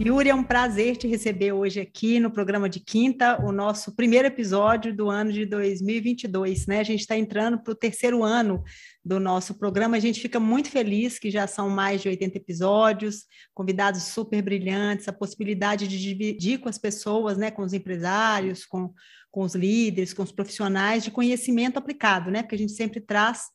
Yuri, 0.00 0.28
é 0.28 0.34
um 0.34 0.44
prazer 0.44 0.96
te 0.96 1.08
receber 1.08 1.50
hoje 1.50 1.80
aqui 1.80 2.20
no 2.20 2.30
programa 2.30 2.68
de 2.68 2.78
quinta, 2.78 3.44
o 3.44 3.50
nosso 3.50 3.96
primeiro 3.96 4.28
episódio 4.28 4.94
do 4.94 5.10
ano 5.10 5.32
de 5.32 5.44
2022, 5.44 6.68
né? 6.68 6.78
A 6.78 6.84
gente 6.84 7.00
está 7.00 7.16
entrando 7.16 7.58
para 7.60 7.72
o 7.72 7.74
terceiro 7.74 8.22
ano 8.22 8.62
do 9.04 9.18
nosso 9.18 9.58
programa. 9.58 9.96
A 9.96 10.00
gente 10.00 10.20
fica 10.20 10.38
muito 10.38 10.70
feliz 10.70 11.18
que 11.18 11.32
já 11.32 11.48
são 11.48 11.68
mais 11.68 12.00
de 12.00 12.08
80 12.08 12.38
episódios, 12.38 13.24
convidados 13.52 14.04
super 14.04 14.40
brilhantes, 14.40 15.08
a 15.08 15.12
possibilidade 15.12 15.88
de 15.88 15.98
dividir 16.00 16.60
com 16.60 16.68
as 16.68 16.78
pessoas, 16.78 17.36
né? 17.36 17.50
Com 17.50 17.62
os 17.62 17.72
empresários, 17.72 18.64
com, 18.64 18.94
com 19.32 19.42
os 19.42 19.56
líderes, 19.56 20.14
com 20.14 20.22
os 20.22 20.30
profissionais 20.30 21.02
de 21.02 21.10
conhecimento 21.10 21.76
aplicado, 21.76 22.30
né? 22.30 22.42
Porque 22.42 22.54
a 22.54 22.58
gente 22.58 22.72
sempre 22.72 23.00
traz 23.00 23.46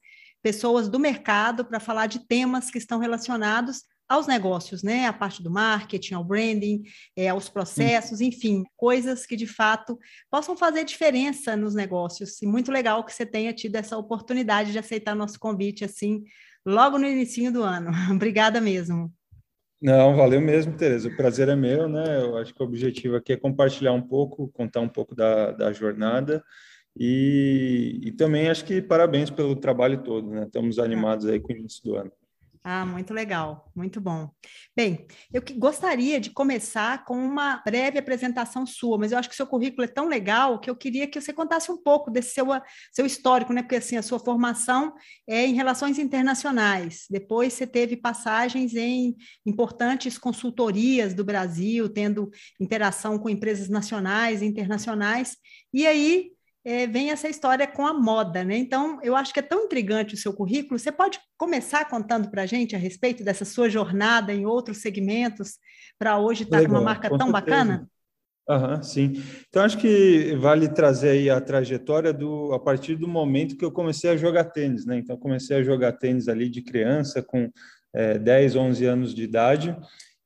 pessoas 0.42 0.90
do 0.90 1.00
mercado 1.00 1.64
para 1.64 1.80
falar 1.80 2.08
de 2.08 2.28
temas 2.28 2.70
que 2.70 2.78
estão 2.78 3.00
relacionados 3.00 3.84
aos 4.14 4.28
negócios, 4.28 4.84
né? 4.84 5.06
A 5.06 5.14
parte 5.14 5.42
do 5.42 5.50
marketing, 5.50 6.14
ao 6.14 6.24
branding, 6.24 6.84
é, 7.16 7.30
aos 7.30 7.50
processos, 7.50 8.22
enfim, 8.22 8.64
coisas 8.76 9.26
que 9.26 9.36
de 9.36 9.48
fato 9.48 9.98
possam 10.30 10.56
fazer 10.56 10.84
diferença 10.84 11.56
nos 11.56 11.74
negócios. 11.74 12.42
E 12.42 12.46
muito 12.46 12.72
legal 12.72 13.04
que 13.04 13.14
você 13.14 13.26
tenha 13.26 13.54
tido 13.54 13.76
essa 13.76 13.98
oportunidade 13.98 14.72
de 14.72 14.80
aceitar 14.80 15.16
nosso 15.16 15.40
convite 15.40 15.84
assim, 15.84 16.24
logo 16.66 16.98
no 16.98 17.08
início 17.08 17.52
do 17.52 17.64
ano. 17.64 17.92
Obrigada 18.14 18.62
mesmo. 18.62 19.12
Não, 19.82 20.16
valeu 20.16 20.40
mesmo, 20.40 20.78
Tereza. 20.78 21.10
O 21.10 21.18
prazer 21.18 21.50
é 21.50 21.56
meu, 21.56 21.90
né? 21.90 22.22
Eu 22.22 22.38
acho 22.38 22.54
que 22.54 22.62
o 22.62 22.66
objetivo 22.66 23.18
aqui 23.18 23.34
é 23.34 23.38
compartilhar 23.38 23.92
um 23.92 24.02
pouco, 24.02 24.48
contar 24.50 24.80
um 24.80 24.88
pouco 24.88 25.14
da, 25.14 25.52
da 25.52 25.74
jornada. 25.74 26.42
E, 26.98 28.00
e 28.04 28.12
também 28.12 28.50
acho 28.50 28.64
que 28.64 28.82
parabéns 28.82 29.30
pelo 29.30 29.56
trabalho 29.56 30.02
todo, 30.04 30.30
né? 30.30 30.44
Estamos 30.46 30.80
animados 30.80 31.26
aí 31.26 31.40
com 31.40 31.52
o 31.52 31.58
início 31.58 31.84
do 31.84 31.96
ano. 31.96 32.12
Ah, 32.66 32.86
muito 32.86 33.14
legal, 33.14 33.70
muito 33.76 34.00
bom. 34.00 34.30
Bem, 34.74 35.06
eu 35.34 35.42
que 35.42 35.54
gostaria 35.54 36.18
de 36.18 36.30
começar 36.30 37.04
com 37.04 37.14
uma 37.18 37.58
breve 37.58 38.00
apresentação 38.00 38.66
sua, 38.66 38.98
mas 38.98 39.12
eu 39.12 39.18
acho 39.18 39.30
que 39.30 39.36
seu 39.36 39.46
currículo 39.46 39.84
é 39.84 39.88
tão 39.88 40.08
legal 40.08 40.58
que 40.62 40.70
eu 40.70 40.76
queria 40.76 41.06
que 41.06 41.20
você 41.20 41.34
contasse 41.34 41.70
um 41.70 41.76
pouco 41.76 42.10
desse 42.10 42.34
seu, 42.34 42.46
seu 42.94 43.06
histórico, 43.06 43.52
né? 43.52 43.62
Porque 43.62 43.76
assim, 43.76 43.98
a 43.98 44.02
sua 44.02 44.18
formação 44.18 44.94
é 45.28 45.46
em 45.46 45.54
relações 45.54 46.00
internacionais. 46.00 47.06
Depois 47.10 47.52
você 47.52 47.68
teve 47.68 47.98
passagens 47.98 48.74
em 48.76 49.14
importantes 49.46 50.18
consultorias 50.18 51.14
do 51.14 51.26
Brasil, 51.26 51.90
tendo 51.90 52.30
interação 52.62 53.20
com 53.20 53.28
empresas 53.28 53.68
nacionais 53.68 54.42
e 54.42 54.46
internacionais. 54.46 55.36
E 55.74 55.86
aí 55.86 56.33
é, 56.66 56.88
vem 56.88 57.12
essa 57.12 57.28
história 57.28 57.68
com 57.68 57.86
a 57.86 57.94
moda, 57.94 58.44
né? 58.44 58.58
Então, 58.58 59.00
eu 59.04 59.16
acho 59.16 59.34
que 59.34 59.40
é 59.40 59.44
tão 59.44 59.66
intrigante 59.66 60.14
o 60.14 60.18
seu 60.18 60.34
currículo. 60.34 60.80
Você 60.80 60.92
pode 60.92 61.20
começar 61.38 61.90
contando 61.90 62.30
para 62.30 62.44
a 62.44 62.46
gente 62.46 62.76
a 62.76 62.80
respeito 62.80 63.24
dessa 63.24 63.44
sua 63.44 63.70
jornada 63.70 64.34
em 64.34 64.46
outros 64.46 64.78
segmentos 64.78 65.58
para 66.00 66.18
hoje 66.18 66.44
estar 66.44 66.62
tá 66.62 66.66
com 66.66 66.72
uma 66.72 66.82
marca 66.82 67.10
com 67.10 67.18
tão 67.18 67.32
certeza. 67.32 67.46
bacana? 67.46 67.90
Sim. 68.82 69.14
Então, 69.48 69.64
acho 69.64 69.78
que 69.78 70.36
vale 70.36 70.70
trazer 70.70 71.10
aí 71.10 71.30
a 71.30 71.40
trajetória 71.40 72.14
do, 72.14 72.54
a 72.54 72.60
partir 72.60 72.96
do 72.96 73.08
momento 73.08 73.58
que 73.58 73.64
eu 73.64 73.72
comecei 73.72 74.10
a 74.10 74.18
jogar 74.18 74.46
tênis, 74.46 74.86
né? 74.86 74.98
Então, 74.98 75.18
comecei 75.18 75.58
a 75.58 75.64
jogar 75.64 75.94
tênis 75.94 76.28
ali 76.28 76.50
de 76.50 76.62
criança, 76.62 77.22
com 77.22 77.50
é, 77.94 78.18
10, 78.18 78.56
11 78.56 78.86
anos 78.86 79.16
de 79.16 79.24
idade, 79.24 79.76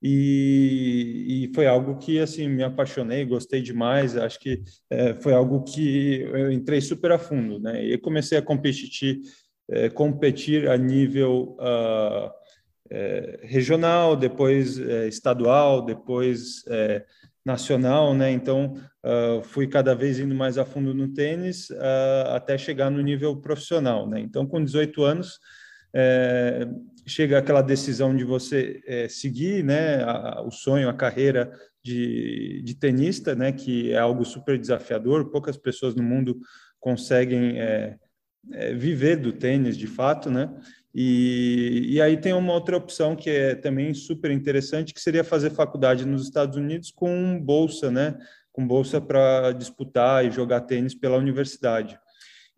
e, 0.01 1.45
e, 1.45 1.53
foi 1.55 1.65
algo 1.65 1.97
que 1.97 2.19
assim 2.19 2.47
me 2.47 2.63
apaixonei, 2.63 3.25
gostei 3.25 3.61
demais. 3.61 4.15
Acho 4.15 4.39
que 4.39 4.61
é, 4.89 5.13
foi 5.15 5.33
algo 5.33 5.63
que 5.63 6.21
eu 6.21 6.51
entrei 6.51 6.81
super 6.81 7.11
a 7.11 7.17
fundo, 7.17 7.59
né? 7.59 7.83
E 7.83 7.97
comecei 7.97 8.37
a 8.37 8.41
competir, 8.41 9.21
é, 9.69 9.89
competir 9.89 10.69
a 10.69 10.77
nível 10.77 11.57
uh, 11.59 12.31
é, 12.89 13.39
regional, 13.43 14.15
depois 14.15 14.79
é, 14.79 15.07
estadual, 15.07 15.83
depois 15.83 16.63
é, 16.67 17.03
nacional, 17.43 18.13
né? 18.13 18.29
Então 18.29 18.75
uh, 19.03 19.41
fui 19.41 19.67
cada 19.67 19.95
vez 19.95 20.19
indo 20.19 20.35
mais 20.35 20.57
a 20.57 20.65
fundo 20.65 20.93
no 20.93 21.07
tênis 21.07 21.69
uh, 21.69 22.35
até 22.35 22.57
chegar 22.57 22.91
no 22.91 23.01
nível 23.01 23.37
profissional, 23.37 24.07
né? 24.07 24.19
Então 24.19 24.45
com 24.45 24.63
18 24.63 25.03
anos 25.03 25.39
é, 25.93 26.67
chega 27.07 27.37
aquela 27.37 27.61
decisão 27.61 28.15
de 28.15 28.23
você 28.23 28.81
é, 28.85 29.07
seguir 29.07 29.63
né, 29.63 30.03
a, 30.03 30.41
o 30.45 30.51
sonho, 30.51 30.89
a 30.89 30.93
carreira 30.93 31.51
de, 31.81 32.61
de, 32.63 32.75
tenista, 32.75 33.33
né, 33.33 33.51
que 33.51 33.91
é 33.91 33.97
algo 33.97 34.25
super 34.25 34.57
desafiador, 34.57 35.31
poucas 35.31 35.55
pessoas 35.55 35.95
no 35.95 36.03
mundo 36.03 36.37
conseguem 36.79 37.59
é, 37.59 37.97
é, 38.51 38.73
viver 38.73 39.15
do 39.15 39.31
tênis 39.31 39.77
de 39.77 39.87
fato, 39.87 40.29
né? 40.29 40.53
E, 40.93 41.85
e 41.89 42.01
aí 42.01 42.17
tem 42.17 42.33
uma 42.33 42.53
outra 42.53 42.75
opção 42.75 43.15
que 43.15 43.29
é 43.29 43.55
também 43.55 43.93
super 43.93 44.31
interessante, 44.31 44.93
que 44.93 45.01
seria 45.01 45.23
fazer 45.23 45.51
faculdade 45.51 46.05
nos 46.05 46.23
Estados 46.23 46.57
Unidos 46.57 46.91
com 46.91 47.39
bolsa, 47.39 47.91
né? 47.91 48.17
Com 48.51 48.65
bolsa 48.65 48.99
para 48.99 49.51
disputar 49.51 50.25
e 50.25 50.31
jogar 50.31 50.61
tênis 50.61 50.95
pela 50.95 51.17
universidade. 51.17 51.99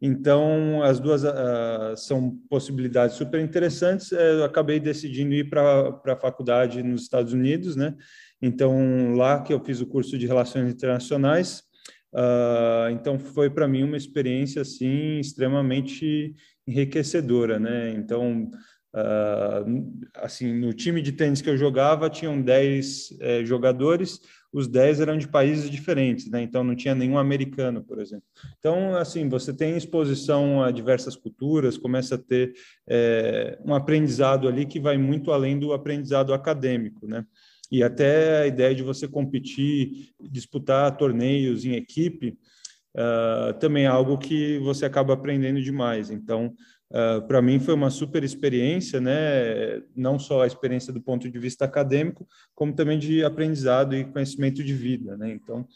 Então, 0.02 0.82
as 0.82 1.00
duas 1.00 1.24
uh, 1.24 1.96
são 1.98 2.38
possibilidades 2.50 3.18
super 3.18 3.42
interessantes. 3.42 4.12
Eu 4.12 4.46
acabei 4.46 4.80
decidindo 4.80 5.34
ir 5.34 5.50
para 5.50 6.02
a 6.06 6.16
faculdade 6.16 6.82
nos 6.82 7.02
Estados 7.02 7.34
Unidos, 7.34 7.76
né? 7.76 7.96
Então, 8.42 9.16
lá 9.16 9.42
que 9.42 9.52
eu 9.52 9.60
fiz 9.64 9.82
o 9.82 9.88
curso 9.88 10.18
de 10.18 10.26
Relações 10.26 10.72
Internacionais. 10.72 11.64
Uh, 12.14 12.90
então, 12.92 13.20
foi 13.20 13.50
para 13.50 13.68
mim 13.68 13.84
uma 13.84 13.98
experiência, 13.98 14.62
assim, 14.62 15.20
extremamente 15.20 16.34
enriquecedora, 16.66 17.60
né? 17.60 17.92
Então, 17.92 18.50
uh, 18.96 20.00
assim, 20.16 20.54
no 20.54 20.74
time 20.74 21.02
de 21.02 21.12
tênis 21.12 21.42
que 21.42 21.50
eu 21.50 21.58
jogava, 21.58 22.10
tinham 22.10 22.42
10 22.42 23.18
eh, 23.20 23.46
jogadores, 23.46 24.22
os 24.52 24.68
10 24.68 25.00
eram 25.02 25.18
de 25.18 25.28
países 25.28 25.70
diferentes, 25.70 26.30
né? 26.30 26.42
Então 26.42 26.64
não 26.64 26.76
tinha 26.76 26.96
nenhum 26.96 27.18
americano, 27.18 27.84
por 27.84 28.00
exemplo. 28.00 28.26
Então, 28.58 28.96
assim, 28.96 29.30
você 29.30 29.54
tem 29.54 29.78
exposição 29.78 30.64
a 30.64 30.72
diversas 30.72 31.16
culturas, 31.16 31.78
começa 31.78 32.16
a 32.16 32.18
ter 32.18 32.54
é, 32.88 33.60
um 33.64 33.74
aprendizado 33.74 34.48
ali 34.48 34.66
que 34.66 34.80
vai 34.80 34.98
muito 34.98 35.32
além 35.32 35.60
do 35.60 35.72
aprendizado 35.72 36.34
acadêmico, 36.34 37.08
né? 37.08 37.26
E 37.72 37.84
até 37.84 38.42
a 38.42 38.48
ideia 38.48 38.74
de 38.74 38.82
você 38.82 39.08
competir, 39.08 40.10
disputar 40.20 40.98
torneios 40.98 41.66
em 41.66 41.74
equipe, 41.74 42.36
uh, 42.96 43.54
também 43.60 43.84
é 43.84 43.88
algo 43.88 44.18
que 44.18 44.58
você 44.60 44.86
acaba 44.86 45.14
aprendendo 45.14 45.62
demais. 45.62 46.10
Então, 46.10 46.56
Uh, 46.92 47.22
para 47.28 47.40
mim 47.40 47.60
foi 47.60 47.76
uma 47.76 47.92
super 47.92 48.24
experiência, 48.24 49.00
né? 49.00 49.82
Não 49.96 50.18
só 50.18 50.42
a 50.42 50.48
experiência 50.48 50.92
do 50.92 51.00
ponto 51.00 51.30
de 51.30 51.40
vista 51.40 51.66
acadêmico, 51.66 52.28
como 52.56 52.74
também 52.74 52.98
de 52.98 53.24
aprendizado 53.24 53.96
e 53.96 54.06
conhecimento 54.06 54.64
de 54.64 54.74
vida, 54.74 55.16
né? 55.16 55.32
Então, 55.32 55.68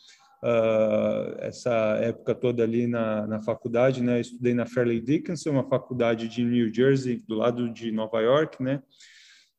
uh, 0.43 1.35
essa 1.39 1.71
época 2.01 2.33
toda 2.33 2.63
ali 2.63 2.87
na, 2.87 3.27
na 3.27 3.41
faculdade, 3.41 4.01
né? 4.01 4.17
Eu 4.17 4.21
estudei 4.21 4.55
na 4.55 4.65
Fairleigh 4.65 5.01
Dickinson, 5.01 5.51
uma 5.51 5.69
faculdade 5.69 6.27
de 6.27 6.43
New 6.43 6.73
Jersey, 6.73 7.23
do 7.27 7.35
lado 7.35 7.71
de 7.71 7.91
Nova 7.91 8.19
York, 8.19 8.63
né? 8.63 8.81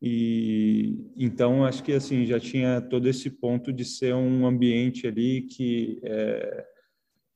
E 0.03 0.99
então 1.17 1.65
acho 1.65 1.83
que 1.83 1.93
assim 1.93 2.27
já 2.27 2.39
tinha 2.39 2.81
todo 2.81 3.09
esse 3.09 3.31
ponto 3.31 3.73
de 3.73 3.85
ser 3.85 4.15
um 4.15 4.45
ambiente 4.47 5.07
ali 5.07 5.43
que 5.43 5.99
é, 6.03 6.65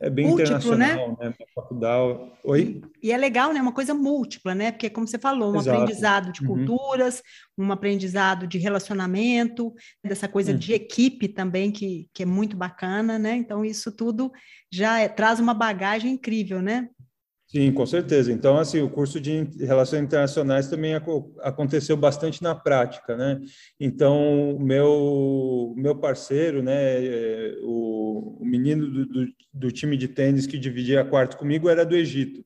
é 0.00 0.08
bem 0.08 0.26
múltiplo, 0.26 0.56
internacional, 0.56 1.16
né? 1.20 1.28
né? 1.28 1.34
Faculdade. 1.54 2.30
Oi? 2.44 2.80
E 3.02 3.10
é 3.10 3.16
legal, 3.16 3.52
né? 3.52 3.60
Uma 3.60 3.72
coisa 3.72 3.92
múltipla, 3.94 4.54
né? 4.54 4.70
Porque, 4.70 4.88
como 4.88 5.08
você 5.08 5.18
falou, 5.18 5.52
um 5.52 5.56
Exato. 5.56 5.76
aprendizado 5.76 6.32
de 6.32 6.40
uhum. 6.40 6.66
culturas, 6.66 7.22
uhum. 7.56 7.66
um 7.66 7.72
aprendizado 7.72 8.46
de 8.46 8.58
relacionamento, 8.58 9.74
dessa 10.04 10.28
coisa 10.28 10.52
uhum. 10.52 10.58
de 10.58 10.72
equipe 10.72 11.26
também, 11.26 11.72
que, 11.72 12.08
que 12.14 12.22
é 12.22 12.26
muito 12.26 12.56
bacana, 12.56 13.18
né? 13.18 13.34
Então, 13.34 13.64
isso 13.64 13.90
tudo 13.90 14.30
já 14.70 15.00
é, 15.00 15.08
traz 15.08 15.40
uma 15.40 15.52
bagagem 15.52 16.12
incrível, 16.12 16.62
né? 16.62 16.88
Sim, 17.50 17.72
com 17.72 17.86
certeza. 17.86 18.30
Então, 18.30 18.58
assim, 18.58 18.82
o 18.82 18.90
curso 18.90 19.18
de 19.18 19.48
Relações 19.58 20.02
Internacionais 20.02 20.68
também 20.68 20.92
aconteceu 21.40 21.96
bastante 21.96 22.42
na 22.42 22.54
prática, 22.54 23.16
né? 23.16 23.40
Então, 23.80 24.58
meu 24.60 25.72
meu 25.74 25.96
parceiro, 25.96 26.62
né, 26.62 26.74
é, 26.76 27.56
o, 27.62 28.36
o 28.42 28.44
menino 28.44 28.86
do, 28.86 29.06
do, 29.06 29.26
do, 29.50 29.72
time 29.72 29.96
de 29.96 30.08
tênis 30.08 30.46
que 30.46 30.58
dividia 30.58 31.06
quarto 31.06 31.38
comigo 31.38 31.70
era 31.70 31.86
do 31.86 31.96
Egito. 31.96 32.44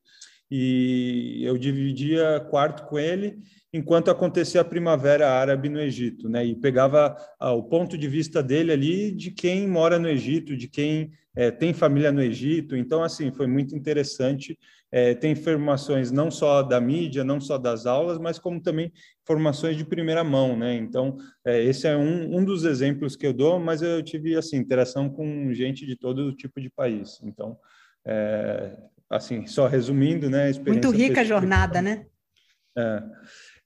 E 0.49 1.43
eu 1.44 1.58
dividia 1.58 2.38
quarto 2.49 2.84
com 2.87 2.96
ele 2.96 3.38
enquanto 3.72 4.10
acontecia 4.10 4.60
a 4.60 4.64
primavera 4.64 5.31
árabe 5.31 5.69
no 5.69 5.81
Egito, 5.81 6.28
né? 6.28 6.44
E 6.44 6.54
pegava 6.54 7.16
ah, 7.40 7.52
o 7.52 7.64
ponto 7.64 7.99
de 7.99 8.06
vista 8.06 8.40
dele 8.40 8.70
ali 8.70 9.10
de 9.10 9.32
quem 9.32 9.66
mora 9.66 9.99
no 9.99 10.08
Egito, 10.08 10.56
de 10.56 10.69
quem 10.69 11.10
é, 11.34 11.50
tem 11.50 11.72
família 11.72 12.12
no 12.12 12.22
Egito. 12.22 12.76
Então, 12.76 13.02
assim, 13.02 13.32
foi 13.32 13.46
muito 13.46 13.75
interessante. 13.75 14.56
É, 14.93 15.15
tem 15.15 15.33
informações 15.33 16.11
não 16.11 16.31
só 16.31 16.62
da 16.62 16.79
mídia, 16.79 17.25
não 17.25 17.41
só 17.41 17.56
das 17.56 17.87
aulas, 17.87 18.19
mas 18.19 18.39
como 18.39 18.61
também 18.61 18.93
informações 19.23 19.75
de 19.75 19.87
primeira 19.87 20.23
mão, 20.23 20.55
né? 20.55 20.75
Então, 20.75 21.17
é, 21.47 21.65
esse 21.65 21.89
é 21.89 21.97
um, 21.97 22.37
um 22.37 22.44
dos 22.44 22.65
exemplos 22.65 23.17
que 23.17 23.27
eu 23.27 23.33
dou, 23.33 23.59
mas 23.59 23.81
eu 23.81 24.03
tive, 24.03 24.37
assim, 24.37 24.59
interação 24.59 25.09
com 25.09 25.50
gente 25.55 25.87
de 25.87 25.97
todo 25.97 26.37
tipo 26.37 26.61
de 26.61 26.69
país. 26.69 27.19
Então, 27.23 27.56
é, 28.06 28.77
assim, 29.09 29.47
só 29.47 29.67
resumindo, 29.67 30.29
né? 30.29 30.53
Muito 30.67 30.91
rica 30.91 31.23
a 31.23 31.25
jornada, 31.25 31.81
né? 31.81 32.05
É. 32.77 33.03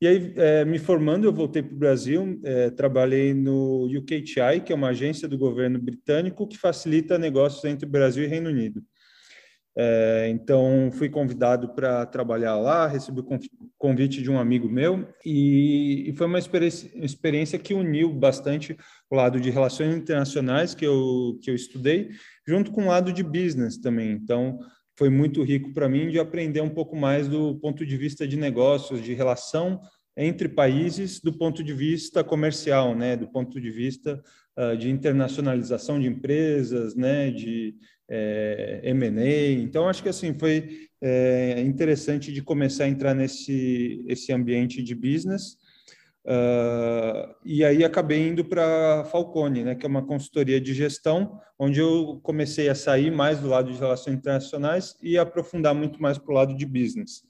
E 0.00 0.06
aí, 0.06 0.34
é, 0.36 0.64
me 0.64 0.78
formando, 0.78 1.24
eu 1.24 1.32
voltei 1.32 1.62
para 1.62 1.74
o 1.74 1.78
Brasil, 1.78 2.38
é, 2.44 2.70
trabalhei 2.70 3.32
no 3.32 3.86
UKTI, 3.86 4.60
que 4.64 4.72
é 4.72 4.76
uma 4.76 4.88
agência 4.88 5.26
do 5.26 5.38
governo 5.38 5.78
britânico 5.80 6.46
que 6.46 6.58
facilita 6.58 7.18
negócios 7.18 7.64
entre 7.64 7.88
Brasil 7.88 8.22
e 8.22 8.26
Reino 8.26 8.50
Unido. 8.50 8.82
É, 9.78 10.28
então, 10.30 10.90
fui 10.90 11.10
convidado 11.10 11.68
para 11.74 12.06
trabalhar 12.06 12.56
lá, 12.56 12.86
recebi 12.86 13.20
o 13.20 13.38
convite 13.76 14.22
de 14.22 14.30
um 14.30 14.38
amigo 14.38 14.70
meu 14.70 15.06
e, 15.22 16.08
e 16.08 16.12
foi 16.14 16.26
uma 16.26 16.38
experiência, 16.38 16.90
experiência, 16.94 17.58
que 17.58 17.74
uniu 17.74 18.10
bastante 18.10 18.74
o 19.10 19.14
lado 19.14 19.38
de 19.38 19.50
relações 19.50 19.94
internacionais 19.94 20.74
que 20.74 20.86
eu, 20.86 21.38
que 21.42 21.50
eu 21.50 21.54
estudei, 21.54 22.08
junto 22.48 22.72
com 22.72 22.84
o 22.84 22.88
lado 22.88 23.12
de 23.12 23.22
business 23.22 23.76
também. 23.76 24.12
Então, 24.12 24.58
foi 24.98 25.10
muito 25.10 25.42
rico 25.42 25.74
para 25.74 25.90
mim 25.90 26.08
de 26.08 26.18
aprender 26.18 26.62
um 26.62 26.70
pouco 26.70 26.96
mais 26.96 27.28
do 27.28 27.56
ponto 27.56 27.84
de 27.84 27.96
vista 27.98 28.26
de 28.26 28.38
negócios, 28.38 29.02
de 29.02 29.12
relação 29.12 29.78
entre 30.16 30.48
países, 30.48 31.20
do 31.20 31.36
ponto 31.36 31.62
de 31.62 31.74
vista 31.74 32.24
comercial, 32.24 32.94
né, 32.94 33.14
do 33.14 33.28
ponto 33.28 33.60
de 33.60 33.70
vista 33.70 34.22
uh, 34.56 34.74
de 34.74 34.88
internacionalização 34.88 36.00
de 36.00 36.06
empresas, 36.06 36.96
né, 36.96 37.30
de 37.30 37.74
é, 38.08 38.80
M&A. 38.84 39.52
Então, 39.62 39.88
acho 39.88 40.02
que 40.02 40.08
assim 40.08 40.34
foi 40.34 40.88
é, 41.00 41.60
interessante 41.60 42.32
de 42.32 42.42
começar 42.42 42.84
a 42.84 42.88
entrar 42.88 43.14
nesse 43.14 44.04
esse 44.06 44.32
ambiente 44.32 44.82
de 44.82 44.94
business 44.94 45.56
Uh, 46.26 47.32
e 47.44 47.64
aí 47.64 47.84
acabei 47.84 48.26
indo 48.26 48.44
para 48.44 49.04
Falcone, 49.04 49.62
né, 49.62 49.74
que 49.76 49.86
é 49.86 49.88
uma 49.88 50.04
consultoria 50.04 50.60
de 50.60 50.74
gestão, 50.74 51.40
onde 51.56 51.78
eu 51.78 52.18
comecei 52.20 52.68
a 52.68 52.74
sair 52.74 53.12
mais 53.12 53.38
do 53.38 53.48
lado 53.48 53.70
de 53.70 53.78
relações 53.78 54.16
internacionais 54.16 54.96
e 55.00 55.16
aprofundar 55.16 55.72
muito 55.72 56.02
mais 56.02 56.18
para 56.18 56.32
o 56.32 56.34
lado 56.34 56.56
de 56.56 56.66
business. 56.66 57.22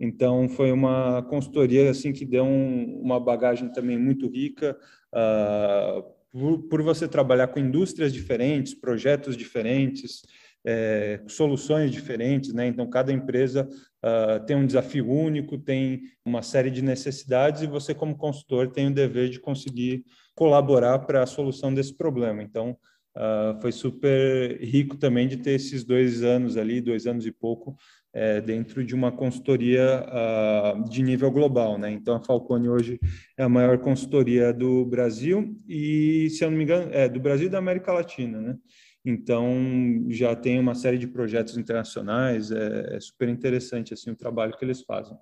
Então 0.00 0.48
foi 0.48 0.72
uma 0.72 1.22
consultoria 1.30 1.90
assim 1.90 2.12
que 2.12 2.24
deu 2.24 2.42
um, 2.42 3.00
uma 3.00 3.20
bagagem 3.20 3.70
também 3.70 3.96
muito 3.96 4.28
rica. 4.28 4.76
Uh, 5.14 6.02
por, 6.32 6.58
por, 6.68 6.82
você 6.82 7.08
trabalhar 7.08 7.48
com 7.48 7.58
indústrias 7.58 8.12
diferentes, 8.12 8.74
projetos 8.74 9.36
diferentes, 9.36 10.22
é, 10.64 11.20
soluções 11.26 11.90
diferentes, 11.90 12.52
né? 12.52 12.66
Então, 12.66 12.88
cada 12.88 13.12
empresa 13.12 13.68
uh, 14.04 14.44
tem 14.44 14.56
um 14.56 14.66
desafio 14.66 15.08
único, 15.10 15.58
tem 15.58 16.02
uma 16.24 16.42
série 16.42 16.70
de 16.70 16.82
necessidades 16.82 17.62
e 17.62 17.66
você, 17.66 17.94
como 17.94 18.16
consultor, 18.16 18.70
tem 18.70 18.88
o 18.88 18.94
dever 18.94 19.30
de 19.30 19.40
conseguir 19.40 20.04
colaborar 20.34 21.00
para 21.00 21.22
a 21.22 21.26
solução 21.26 21.72
desse 21.72 21.96
problema. 21.96 22.42
Então, 22.42 22.76
uh, 23.16 23.60
foi 23.60 23.72
super 23.72 24.58
rico 24.60 24.96
também 24.96 25.26
de 25.26 25.38
ter 25.38 25.52
esses 25.52 25.84
dois 25.84 26.22
anos 26.22 26.56
ali, 26.56 26.80
dois 26.80 27.06
anos 27.06 27.26
e 27.26 27.32
pouco, 27.32 27.76
é, 28.12 28.40
dentro 28.40 28.84
de 28.84 28.94
uma 28.94 29.12
consultoria 29.12 30.04
uh, 30.08 30.88
de 30.88 31.02
nível 31.02 31.30
global, 31.30 31.78
né? 31.78 31.90
Então 31.90 32.16
a 32.16 32.20
Falcone 32.20 32.68
hoje 32.68 32.98
é 33.36 33.44
a 33.44 33.48
maior 33.48 33.78
consultoria 33.78 34.52
do 34.52 34.84
Brasil 34.84 35.56
e, 35.68 36.28
se 36.30 36.44
eu 36.44 36.50
não 36.50 36.58
me 36.58 36.64
engano, 36.64 36.90
é 36.92 37.08
do 37.08 37.20
Brasil 37.20 37.46
e 37.46 37.50
da 37.50 37.58
América 37.58 37.92
Latina, 37.92 38.40
né? 38.40 38.56
Então, 39.04 40.04
já 40.10 40.36
tem 40.36 40.58
uma 40.58 40.74
série 40.74 40.98
de 40.98 41.06
projetos 41.06 41.56
internacionais, 41.56 42.50
é, 42.50 42.96
é 42.96 43.00
super 43.00 43.28
interessante 43.28 43.94
assim 43.94 44.10
o 44.10 44.16
trabalho 44.16 44.56
que 44.56 44.64
eles 44.64 44.82
fazem. 44.82 45.16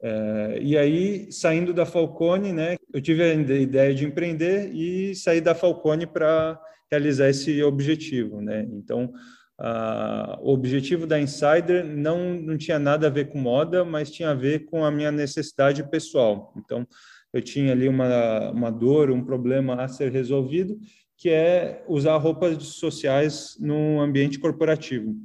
É, 0.00 0.58
e 0.62 0.78
aí, 0.78 1.30
saindo 1.30 1.74
da 1.74 1.84
Falcone, 1.84 2.52
né, 2.52 2.76
eu 2.94 3.00
tive 3.00 3.22
a 3.22 3.34
ideia 3.34 3.94
de 3.94 4.06
empreender 4.06 4.72
e 4.72 5.14
sair 5.14 5.40
da 5.40 5.54
Falcone 5.54 6.06
para 6.06 6.58
realizar 6.90 7.28
esse 7.28 7.62
objetivo. 7.62 8.40
Né? 8.40 8.66
Então, 8.72 9.12
a, 9.58 10.38
o 10.40 10.52
objetivo 10.52 11.06
da 11.06 11.20
Insider 11.20 11.84
não, 11.84 12.34
não 12.34 12.56
tinha 12.56 12.78
nada 12.78 13.08
a 13.08 13.10
ver 13.10 13.28
com 13.28 13.38
moda, 13.38 13.84
mas 13.84 14.10
tinha 14.10 14.30
a 14.30 14.34
ver 14.34 14.66
com 14.66 14.84
a 14.84 14.90
minha 14.90 15.10
necessidade 15.10 15.82
pessoal. 15.90 16.52
Então, 16.56 16.86
eu 17.32 17.42
tinha 17.42 17.72
ali 17.72 17.88
uma, 17.88 18.50
uma 18.50 18.70
dor, 18.70 19.10
um 19.10 19.24
problema 19.24 19.82
a 19.82 19.88
ser 19.88 20.10
resolvido 20.10 20.78
que 21.18 21.30
é 21.30 21.84
usar 21.88 22.16
roupas 22.16 22.62
sociais 22.62 23.56
no 23.58 24.00
ambiente 24.00 24.38
corporativo. 24.38 25.16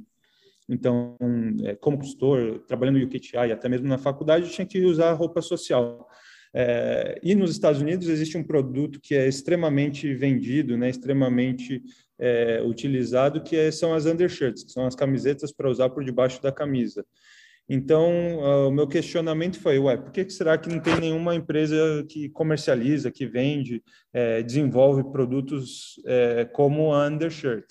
Então, 0.68 1.16
é, 1.62 1.76
como 1.76 1.98
consultor, 1.98 2.58
trabalhando 2.66 2.98
no 2.98 3.04
UKTI, 3.04 3.52
até 3.52 3.68
mesmo 3.68 3.86
na 3.86 3.96
faculdade, 3.96 4.46
eu 4.46 4.50
tinha 4.50 4.66
que 4.66 4.84
usar 4.84 5.12
roupa 5.12 5.40
social. 5.40 6.08
É, 6.52 7.20
e 7.22 7.34
nos 7.34 7.50
Estados 7.50 7.80
Unidos 7.80 8.08
existe 8.08 8.36
um 8.36 8.42
produto 8.42 9.00
que 9.00 9.14
é 9.14 9.28
extremamente 9.28 10.12
vendido, 10.14 10.76
né, 10.76 10.88
extremamente 10.88 11.82
é, 12.18 12.62
utilizado, 12.64 13.42
que 13.42 13.56
é, 13.56 13.70
são 13.70 13.94
as 13.94 14.06
undershirts, 14.06 14.64
que 14.64 14.72
são 14.72 14.86
as 14.86 14.94
camisetas 14.94 15.52
para 15.52 15.70
usar 15.70 15.90
por 15.90 16.04
debaixo 16.04 16.42
da 16.42 16.52
camisa. 16.52 17.04
Então, 17.68 18.10
uh, 18.38 18.68
o 18.68 18.70
meu 18.70 18.86
questionamento 18.86 19.58
foi, 19.58 19.78
ué, 19.78 19.96
por 19.96 20.12
que 20.12 20.28
será 20.28 20.58
que 20.58 20.68
não 20.68 20.80
tem 20.80 21.00
nenhuma 21.00 21.34
empresa 21.34 22.04
que 22.08 22.28
comercializa, 22.28 23.10
que 23.10 23.26
vende, 23.26 23.82
é, 24.12 24.42
desenvolve 24.42 25.02
produtos 25.10 25.94
é, 26.04 26.44
como 26.44 26.92
a 26.92 27.06
Undershirt? 27.06 27.64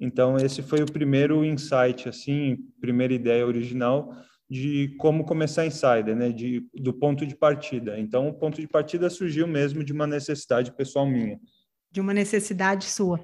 Então, 0.00 0.36
esse 0.36 0.60
foi 0.60 0.82
o 0.82 0.92
primeiro 0.92 1.44
insight, 1.44 2.08
assim, 2.08 2.58
primeira 2.80 3.14
ideia 3.14 3.46
original 3.46 4.12
de 4.50 4.94
como 4.98 5.24
começar 5.24 5.66
Insider, 5.66 6.16
né, 6.16 6.30
de, 6.30 6.66
do 6.74 6.92
ponto 6.92 7.26
de 7.26 7.36
partida. 7.36 7.98
Então, 7.98 8.28
o 8.28 8.34
ponto 8.34 8.60
de 8.60 8.66
partida 8.66 9.10
surgiu 9.10 9.46
mesmo 9.46 9.84
de 9.84 9.92
uma 9.92 10.06
necessidade 10.06 10.72
pessoal 10.72 11.06
minha 11.06 11.38
de 11.90 12.00
uma 12.00 12.12
necessidade 12.12 12.84
sua. 12.86 13.22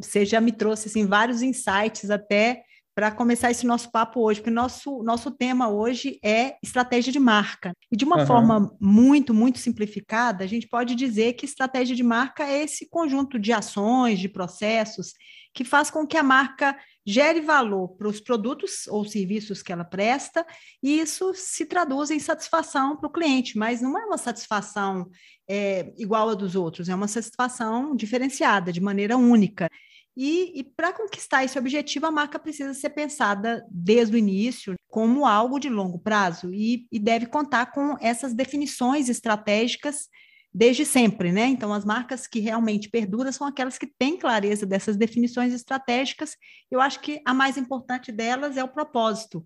Você 0.00 0.24
já 0.24 0.40
me 0.40 0.52
trouxe 0.52 0.88
assim 0.88 1.06
vários 1.06 1.42
insights 1.42 2.10
até 2.10 2.62
para 2.94 3.10
começar 3.10 3.50
esse 3.50 3.66
nosso 3.66 3.90
papo 3.90 4.20
hoje, 4.20 4.40
porque 4.40 4.50
nosso 4.50 5.02
nosso 5.02 5.30
tema 5.32 5.68
hoje 5.68 6.18
é 6.24 6.56
estratégia 6.62 7.12
de 7.12 7.18
marca. 7.18 7.72
E 7.90 7.96
de 7.96 8.04
uma 8.04 8.20
uhum. 8.20 8.26
forma 8.26 8.76
muito, 8.80 9.34
muito 9.34 9.58
simplificada, 9.58 10.44
a 10.44 10.46
gente 10.46 10.68
pode 10.68 10.94
dizer 10.94 11.32
que 11.32 11.44
estratégia 11.44 11.96
de 11.96 12.04
marca 12.04 12.44
é 12.44 12.62
esse 12.62 12.88
conjunto 12.88 13.38
de 13.38 13.52
ações, 13.52 14.20
de 14.20 14.28
processos 14.28 15.12
que 15.52 15.64
faz 15.64 15.90
com 15.90 16.06
que 16.06 16.16
a 16.16 16.22
marca 16.22 16.76
gere 17.06 17.40
valor 17.40 17.88
para 17.96 18.08
os 18.08 18.20
produtos 18.20 18.86
ou 18.88 19.04
serviços 19.04 19.62
que 19.62 19.72
ela 19.72 19.84
presta, 19.84 20.46
e 20.82 20.98
isso 20.98 21.32
se 21.34 21.66
traduz 21.66 22.10
em 22.10 22.18
satisfação 22.18 22.96
para 22.96 23.08
o 23.08 23.12
cliente, 23.12 23.58
mas 23.58 23.82
não 23.82 23.98
é 23.98 24.04
uma 24.06 24.18
satisfação 24.18 25.10
é, 25.48 25.92
igual 25.98 26.30
a 26.30 26.34
dos 26.34 26.54
outros, 26.54 26.88
é 26.88 26.94
uma 26.94 27.08
satisfação 27.08 27.94
diferenciada, 27.94 28.72
de 28.72 28.80
maneira 28.80 29.16
única. 29.16 29.68
E, 30.16 30.60
e 30.60 30.64
para 30.64 30.92
conquistar 30.92 31.44
esse 31.44 31.58
objetivo, 31.58 32.06
a 32.06 32.10
marca 32.10 32.38
precisa 32.38 32.72
ser 32.72 32.90
pensada 32.90 33.66
desde 33.68 34.14
o 34.14 34.18
início 34.18 34.74
como 34.88 35.26
algo 35.26 35.58
de 35.58 35.68
longo 35.68 35.98
prazo 35.98 36.54
e, 36.54 36.86
e 36.90 37.00
deve 37.00 37.26
contar 37.26 37.72
com 37.72 37.96
essas 38.00 38.32
definições 38.32 39.08
estratégicas 39.08 40.08
desde 40.54 40.84
sempre, 40.86 41.32
né? 41.32 41.46
Então, 41.46 41.72
as 41.72 41.84
marcas 41.84 42.28
que 42.28 42.38
realmente 42.38 42.88
perduram 42.88 43.32
são 43.32 43.44
aquelas 43.44 43.76
que 43.76 43.88
têm 43.98 44.16
clareza 44.16 44.64
dessas 44.64 44.96
definições 44.96 45.52
estratégicas. 45.52 46.36
Eu 46.70 46.80
acho 46.80 47.00
que 47.00 47.20
a 47.26 47.34
mais 47.34 47.56
importante 47.56 48.12
delas 48.12 48.56
é 48.56 48.62
o 48.62 48.72
propósito. 48.72 49.44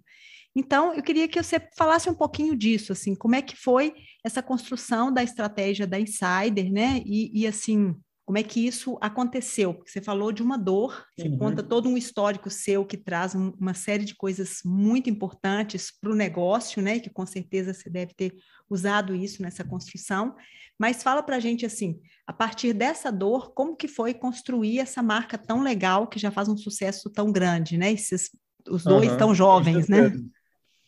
Então, 0.55 0.93
eu 0.93 1.03
queria 1.03 1.27
que 1.27 1.43
você 1.43 1.61
falasse 1.77 2.11
um 2.11 2.15
pouquinho 2.15 2.55
disso, 2.55 2.93
assim, 2.93 3.15
como 3.15 3.35
é 3.35 3.41
que 3.41 3.57
foi 3.57 3.95
essa 4.25 4.43
construção 4.43 5.13
da 5.13 5.23
estratégia 5.23 5.87
da 5.87 5.99
Insider, 5.99 6.71
né? 6.71 7.01
E, 7.07 7.43
e 7.43 7.47
assim, 7.47 7.95
como 8.29 8.37
é 8.37 8.43
que 8.43 8.61
isso 8.61 8.99
aconteceu? 9.01 9.73
Porque 9.73 9.91
você 9.91 10.03
falou 10.03 10.31
de 10.31 10.43
uma 10.43 10.59
dor, 10.59 11.03
você 11.17 11.29
uhum. 11.29 11.39
conta 11.39 11.63
todo 11.63 11.89
um 11.89 11.97
histórico 11.97 12.51
seu 12.51 12.85
que 12.85 12.99
traz 12.99 13.35
uma 13.35 13.73
série 13.73 14.05
de 14.05 14.15
coisas 14.15 14.59
muito 14.67 15.09
importantes 15.09 15.91
para 15.99 16.13
o 16.13 16.15
negócio, 16.15 16.83
né? 16.83 17.01
Que 17.01 17.09
com 17.09 17.25
certeza 17.25 17.73
você 17.73 17.89
deve 17.89 18.13
ter 18.13 18.35
usado 18.69 19.15
isso 19.15 19.41
nessa 19.41 19.65
construção. 19.65 20.37
Mas 20.79 21.03
fala 21.03 21.23
para 21.23 21.37
a 21.37 21.41
gente 21.41 21.65
assim, 21.65 21.99
a 22.27 22.33
partir 22.35 22.75
dessa 22.75 23.11
dor, 23.11 23.55
como 23.55 23.75
que 23.75 23.89
foi 23.89 24.13
construir 24.13 24.79
essa 24.79 25.03
marca 25.03 25.39
tão 25.39 25.63
legal 25.63 26.07
que 26.07 26.19
já 26.19 26.31
faz 26.31 26.51
um 26.51 26.57
sucesso 26.59 27.09
tão 27.09 27.33
grande, 27.33 27.79
né? 27.79 27.93
Esses, 27.93 28.29
os 28.69 28.85
dois 28.85 29.11
uhum. 29.11 29.17
tão 29.17 29.35
jovens, 29.35 29.89
né? 29.89 30.13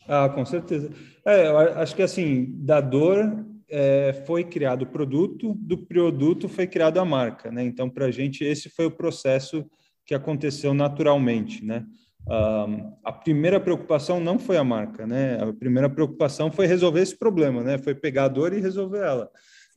Ah, 0.06 0.28
com 0.28 0.44
certeza. 0.44 0.90
É, 1.24 1.46
eu 1.46 1.58
acho 1.58 1.96
que 1.96 2.02
assim, 2.02 2.52
da 2.58 2.82
dor 2.82 3.46
é, 3.70 4.12
foi 4.26 4.44
criado 4.44 4.82
o 4.82 4.86
produto, 4.86 5.54
do 5.54 5.78
produto 5.78 6.48
foi 6.48 6.66
criada 6.66 7.00
a 7.00 7.04
marca, 7.04 7.50
né? 7.50 7.62
Então, 7.62 7.88
para 7.88 8.06
a 8.06 8.10
gente, 8.10 8.44
esse 8.44 8.68
foi 8.68 8.86
o 8.86 8.90
processo 8.90 9.64
que 10.04 10.14
aconteceu 10.14 10.74
naturalmente, 10.74 11.64
né? 11.64 11.86
Um, 12.26 12.92
a 13.04 13.12
primeira 13.12 13.58
preocupação 13.58 14.20
não 14.20 14.38
foi 14.38 14.56
a 14.56 14.64
marca, 14.64 15.06
né? 15.06 15.38
A 15.42 15.52
primeira 15.52 15.88
preocupação 15.88 16.50
foi 16.50 16.66
resolver 16.66 17.00
esse 17.00 17.16
problema, 17.16 17.62
né? 17.62 17.78
Foi 17.78 17.94
pegar 17.94 18.24
a 18.24 18.28
dor 18.28 18.52
e 18.52 18.60
resolver 18.60 18.98
ela. 18.98 19.30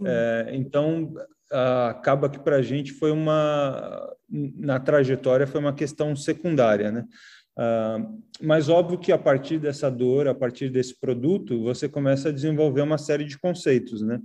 É, 0.05 0.49
então, 0.53 1.13
acaba 1.89 2.29
que 2.29 2.39
para 2.39 2.57
a 2.57 2.61
gente 2.61 2.91
foi 2.91 3.11
uma, 3.11 4.11
na 4.29 4.79
trajetória, 4.79 5.47
foi 5.47 5.59
uma 5.59 5.73
questão 5.73 6.15
secundária, 6.15 6.91
né? 6.91 7.05
Uh, 7.57 8.21
mas 8.41 8.67
óbvio 8.67 8.97
que 8.97 9.11
a 9.11 9.17
partir 9.17 9.59
dessa 9.59 9.89
dor, 9.89 10.27
a 10.27 10.33
partir 10.33 10.69
desse 10.69 10.99
produto, 10.99 11.61
você 11.61 11.87
começa 11.87 12.29
a 12.29 12.31
desenvolver 12.31 12.81
uma 12.81 12.97
série 12.97 13.25
de 13.25 13.37
conceitos, 13.37 14.01
né? 14.01 14.19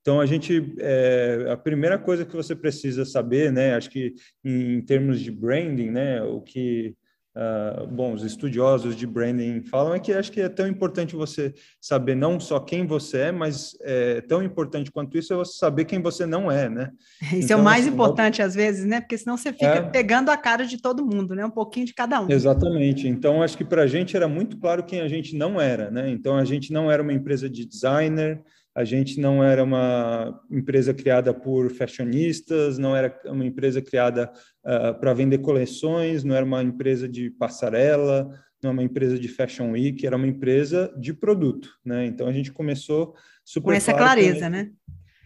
Então 0.00 0.20
a 0.20 0.26
gente, 0.26 0.74
é, 0.80 1.46
a 1.48 1.56
primeira 1.56 1.96
coisa 1.96 2.26
que 2.26 2.34
você 2.34 2.56
precisa 2.56 3.04
saber, 3.04 3.52
né? 3.52 3.74
Acho 3.74 3.88
que 3.88 4.14
em, 4.44 4.74
em 4.74 4.80
termos 4.80 5.20
de 5.20 5.30
branding, 5.30 5.90
né? 5.90 6.22
O 6.22 6.40
que 6.40 6.96
Uh, 7.34 7.86
bom, 7.86 8.12
os 8.12 8.22
estudiosos 8.22 8.94
de 8.94 9.06
branding 9.06 9.62
falam 9.62 9.94
é 9.94 9.98
que 9.98 10.12
acho 10.12 10.30
que 10.30 10.40
é 10.40 10.50
tão 10.50 10.68
importante 10.68 11.16
você 11.16 11.54
saber 11.80 12.14
não 12.14 12.38
só 12.38 12.60
quem 12.60 12.86
você 12.86 13.18
é, 13.18 13.32
mas 13.32 13.74
é 13.80 14.20
tão 14.20 14.42
importante 14.42 14.92
quanto 14.92 15.16
isso 15.16 15.32
é 15.32 15.36
você 15.36 15.56
saber 15.56 15.86
quem 15.86 16.02
você 16.02 16.26
não 16.26 16.50
é, 16.50 16.68
né? 16.68 16.90
Isso 17.32 17.46
então, 17.46 17.58
é 17.58 17.60
o 17.62 17.64
mais 17.64 17.86
assim, 17.86 17.94
importante 17.94 18.42
às 18.42 18.54
vezes, 18.54 18.84
né? 18.84 19.00
Porque 19.00 19.16
senão 19.16 19.38
você 19.38 19.50
fica 19.50 19.66
é... 19.66 19.82
pegando 19.82 20.30
a 20.30 20.36
cara 20.36 20.66
de 20.66 20.80
todo 20.80 21.06
mundo, 21.06 21.34
né? 21.34 21.44
Um 21.46 21.50
pouquinho 21.50 21.86
de 21.86 21.94
cada 21.94 22.20
um. 22.20 22.30
Exatamente. 22.30 23.08
Então 23.08 23.42
acho 23.42 23.56
que 23.56 23.64
para 23.64 23.82
a 23.82 23.86
gente 23.86 24.14
era 24.14 24.28
muito 24.28 24.58
claro 24.58 24.84
quem 24.84 25.00
a 25.00 25.08
gente 25.08 25.34
não 25.34 25.58
era, 25.58 25.90
né? 25.90 26.10
Então 26.10 26.36
a 26.36 26.44
gente 26.44 26.70
não 26.70 26.90
era 26.90 27.02
uma 27.02 27.14
empresa 27.14 27.48
de 27.48 27.64
designer, 27.64 28.42
a 28.74 28.84
gente 28.84 29.20
não 29.20 29.44
era 29.44 29.62
uma 29.62 30.40
empresa 30.50 30.94
criada 30.94 31.34
por 31.34 31.70
fashionistas, 31.70 32.78
não 32.78 32.96
era 32.96 33.20
uma 33.26 33.44
empresa 33.44 33.82
criada 33.82 34.32
uh, 34.64 34.98
para 34.98 35.12
vender 35.12 35.38
coleções, 35.38 36.24
não 36.24 36.34
era 36.34 36.44
uma 36.44 36.62
empresa 36.62 37.06
de 37.08 37.30
passarela, 37.30 38.30
não 38.62 38.70
era 38.70 38.72
uma 38.72 38.82
empresa 38.82 39.18
de 39.18 39.28
fashion 39.28 39.72
week, 39.72 40.06
era 40.06 40.16
uma 40.16 40.26
empresa 40.26 40.92
de 40.98 41.12
produto, 41.12 41.68
né? 41.84 42.06
Então 42.06 42.26
a 42.26 42.32
gente 42.32 42.50
começou 42.50 43.14
super 43.44 43.66
com 43.66 43.72
essa 43.72 43.92
clareza, 43.92 44.48
né? 44.48 44.70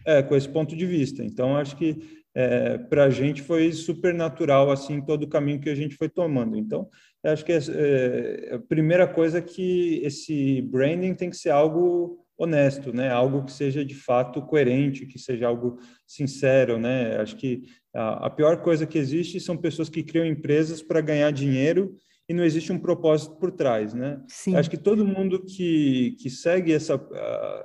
É, 0.05 0.21
com 0.21 0.35
esse 0.35 0.49
ponto 0.49 0.75
de 0.75 0.85
vista. 0.85 1.23
Então 1.23 1.55
acho 1.55 1.77
que 1.77 2.17
é, 2.35 2.77
para 2.77 3.05
a 3.05 3.09
gente 3.09 3.41
foi 3.41 3.71
super 3.71 4.13
natural 4.13 4.69
assim 4.69 5.01
todo 5.01 5.23
o 5.23 5.27
caminho 5.27 5.59
que 5.59 5.69
a 5.69 5.75
gente 5.75 5.95
foi 5.95 6.09
tomando. 6.09 6.57
Então 6.57 6.89
acho 7.23 7.45
que 7.45 7.53
é, 7.53 7.59
é, 7.69 8.55
a 8.55 8.59
primeira 8.59 9.07
coisa 9.07 9.37
é 9.37 9.41
que 9.41 10.01
esse 10.03 10.61
branding 10.63 11.13
tem 11.13 11.29
que 11.29 11.37
ser 11.37 11.49
algo 11.49 12.26
honesto, 12.37 12.93
né? 12.93 13.09
Algo 13.09 13.43
que 13.43 13.51
seja 13.51 13.83
de 13.83 13.95
fato 13.95 14.41
coerente, 14.41 15.05
que 15.05 15.17
seja 15.17 15.47
algo 15.47 15.79
sincero, 16.05 16.77
né? 16.77 17.17
Acho 17.17 17.35
que 17.35 17.63
a, 17.93 18.27
a 18.27 18.29
pior 18.29 18.61
coisa 18.61 18.85
que 18.85 18.97
existe 18.97 19.39
são 19.39 19.57
pessoas 19.57 19.89
que 19.89 20.03
criam 20.03 20.25
empresas 20.25 20.81
para 20.81 21.01
ganhar 21.01 21.31
dinheiro 21.31 21.95
e 22.29 22.33
não 22.33 22.43
existe 22.43 22.71
um 22.71 22.79
propósito 22.79 23.35
por 23.37 23.51
trás, 23.51 23.93
né? 23.93 24.21
Sim. 24.27 24.55
Acho 24.55 24.69
que 24.69 24.77
todo 24.77 25.05
mundo 25.05 25.43
que, 25.43 26.15
que 26.19 26.29
segue 26.29 26.73
essa, 26.73 27.01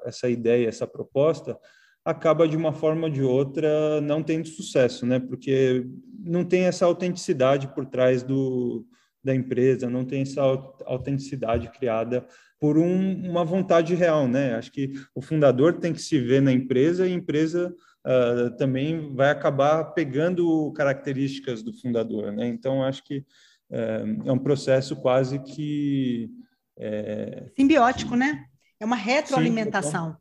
essa 0.04 0.30
ideia, 0.30 0.68
essa 0.68 0.86
proposta, 0.86 1.58
acaba 2.04 2.48
de 2.48 2.56
uma 2.56 2.72
forma 2.72 3.04
ou 3.04 3.12
de 3.12 3.22
outra 3.22 4.00
não 4.00 4.22
tendo 4.22 4.48
sucesso, 4.48 5.04
né? 5.04 5.20
Porque 5.20 5.86
não 6.18 6.44
tem 6.44 6.62
essa 6.62 6.86
autenticidade 6.86 7.68
por 7.74 7.84
trás 7.86 8.22
do, 8.22 8.86
da 9.22 9.34
empresa, 9.34 9.90
não 9.90 10.04
tem 10.04 10.22
essa 10.22 10.42
autenticidade 10.86 11.68
criada 11.70 12.26
por 12.62 12.78
um, 12.78 13.28
uma 13.28 13.44
vontade 13.44 13.92
real, 13.92 14.28
né? 14.28 14.54
Acho 14.54 14.70
que 14.70 14.92
o 15.16 15.20
fundador 15.20 15.80
tem 15.80 15.92
que 15.92 16.00
se 16.00 16.20
ver 16.20 16.40
na 16.40 16.52
empresa 16.52 17.04
e 17.04 17.10
a 17.10 17.12
empresa 17.12 17.74
uh, 18.06 18.56
também 18.56 19.12
vai 19.16 19.30
acabar 19.30 19.86
pegando 19.86 20.72
características 20.74 21.60
do 21.60 21.72
fundador, 21.72 22.30
né? 22.30 22.46
Então 22.46 22.84
acho 22.84 23.02
que 23.02 23.18
uh, 23.18 24.28
é 24.28 24.30
um 24.30 24.38
processo 24.38 24.94
quase 24.94 25.40
que 25.40 26.30
é... 26.78 27.50
simbiótico, 27.56 28.14
né? 28.14 28.44
É 28.78 28.84
uma 28.84 28.94
retroalimentação. 28.94 30.12
Sim, 30.12 30.16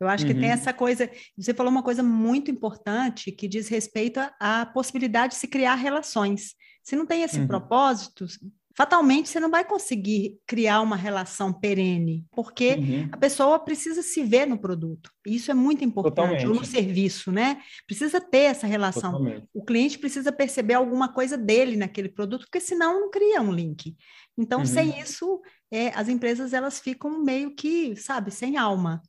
eu 0.00 0.08
acho 0.08 0.26
que 0.26 0.32
uhum. 0.32 0.40
tem 0.40 0.50
essa 0.50 0.72
coisa. 0.72 1.08
Você 1.38 1.54
falou 1.54 1.70
uma 1.70 1.84
coisa 1.84 2.02
muito 2.02 2.50
importante 2.50 3.30
que 3.30 3.46
diz 3.46 3.68
respeito 3.68 4.18
à 4.40 4.66
possibilidade 4.66 5.34
de 5.34 5.38
se 5.38 5.46
criar 5.46 5.76
relações. 5.76 6.56
Se 6.82 6.96
não 6.96 7.06
tem 7.06 7.22
esse 7.22 7.38
uhum. 7.38 7.46
propósito, 7.46 8.26
fatalmente 8.76 9.28
você 9.28 9.38
não 9.38 9.50
vai 9.50 9.64
conseguir 9.64 10.38
criar 10.46 10.80
uma 10.80 10.96
relação 10.96 11.52
perene, 11.52 12.24
porque 12.32 12.74
uhum. 12.74 13.08
a 13.12 13.16
pessoa 13.16 13.58
precisa 13.58 14.02
se 14.02 14.22
ver 14.24 14.46
no 14.46 14.58
produto. 14.58 15.10
Isso 15.26 15.50
é 15.50 15.54
muito 15.54 15.84
importante, 15.84 16.16
Totalmente. 16.16 16.46
ou 16.46 16.54
no 16.54 16.64
serviço, 16.64 17.30
né? 17.30 17.60
Precisa 17.86 18.20
ter 18.20 18.50
essa 18.50 18.66
relação. 18.66 19.12
Totalmente. 19.12 19.48
O 19.54 19.64
cliente 19.64 19.98
precisa 19.98 20.32
perceber 20.32 20.74
alguma 20.74 21.12
coisa 21.12 21.38
dele 21.38 21.76
naquele 21.76 22.08
produto, 22.08 22.42
porque 22.42 22.60
senão 22.60 23.00
não 23.00 23.10
cria 23.10 23.40
um 23.40 23.52
link. 23.52 23.96
Então, 24.36 24.60
uhum. 24.60 24.66
sem 24.66 24.98
isso, 25.00 25.40
é, 25.70 25.88
as 25.90 26.08
empresas 26.08 26.52
elas 26.52 26.80
ficam 26.80 27.22
meio 27.22 27.54
que, 27.54 27.94
sabe, 27.96 28.30
sem 28.30 28.56
alma. 28.56 29.00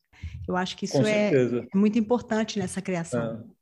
Eu 0.47 0.55
acho 0.55 0.77
que 0.77 0.85
isso 0.85 0.97
é, 0.97 1.31
é, 1.33 1.67
muito 1.73 1.97
importante 1.97 2.59
nessa 2.59 2.81
criação. 2.81 3.43
É. 3.51 3.54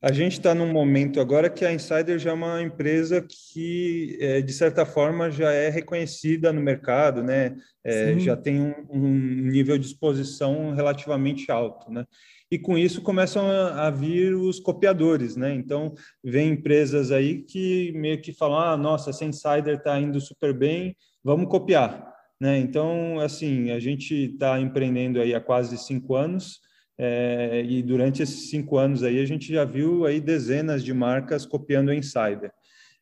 A 0.00 0.12
gente 0.12 0.34
está 0.34 0.54
num 0.54 0.72
momento 0.72 1.20
agora 1.20 1.50
que 1.50 1.64
a 1.64 1.72
Insider 1.72 2.20
já 2.20 2.30
é 2.30 2.32
uma 2.32 2.62
empresa 2.62 3.20
que, 3.20 4.16
é, 4.20 4.40
de 4.40 4.52
certa 4.52 4.86
forma, 4.86 5.28
já 5.28 5.52
é 5.52 5.68
reconhecida 5.68 6.52
no 6.52 6.60
mercado, 6.60 7.20
né? 7.20 7.56
É, 7.82 8.16
já 8.20 8.36
tem 8.36 8.60
um, 8.60 8.74
um, 8.90 9.10
nível 9.50 9.76
de 9.76 9.86
exposição 9.86 10.72
relativamente 10.72 11.50
alto, 11.50 11.90
né? 11.90 12.04
E 12.48 12.58
com 12.58 12.78
isso 12.78 13.02
começam 13.02 13.50
a, 13.50 13.88
a 13.88 13.90
vir 13.90 14.36
os 14.36 14.60
copiadores, 14.60 15.34
né? 15.34 15.52
Então, 15.52 15.92
vem 16.22 16.50
empresas 16.50 17.10
aí 17.10 17.42
que 17.42 17.90
meio 17.96 18.20
que 18.20 18.32
falam: 18.32 18.58
ah, 18.58 18.76
nossa, 18.76 19.10
essa 19.10 19.24
Insider 19.24 19.78
está 19.78 19.98
indo 19.98 20.20
super 20.20 20.56
bem, 20.56 20.96
vamos 21.24 21.48
copiar. 21.48 22.08
Né? 22.40 22.58
Então, 22.58 23.18
assim, 23.18 23.72
a 23.72 23.80
gente 23.80 24.14
está 24.14 24.60
empreendendo 24.60 25.20
aí 25.20 25.34
há 25.34 25.40
quase 25.40 25.76
cinco 25.76 26.14
anos, 26.14 26.60
é, 26.98 27.62
e 27.64 27.82
durante 27.82 28.22
esses 28.22 28.50
cinco 28.50 28.76
anos 28.76 29.02
aí 29.04 29.20
a 29.20 29.24
gente 29.24 29.52
já 29.52 29.64
viu 29.64 30.04
aí 30.04 30.20
dezenas 30.20 30.82
de 30.82 30.92
marcas 30.92 31.46
copiando 31.46 31.88
o 31.88 31.94
Insider. 31.94 32.52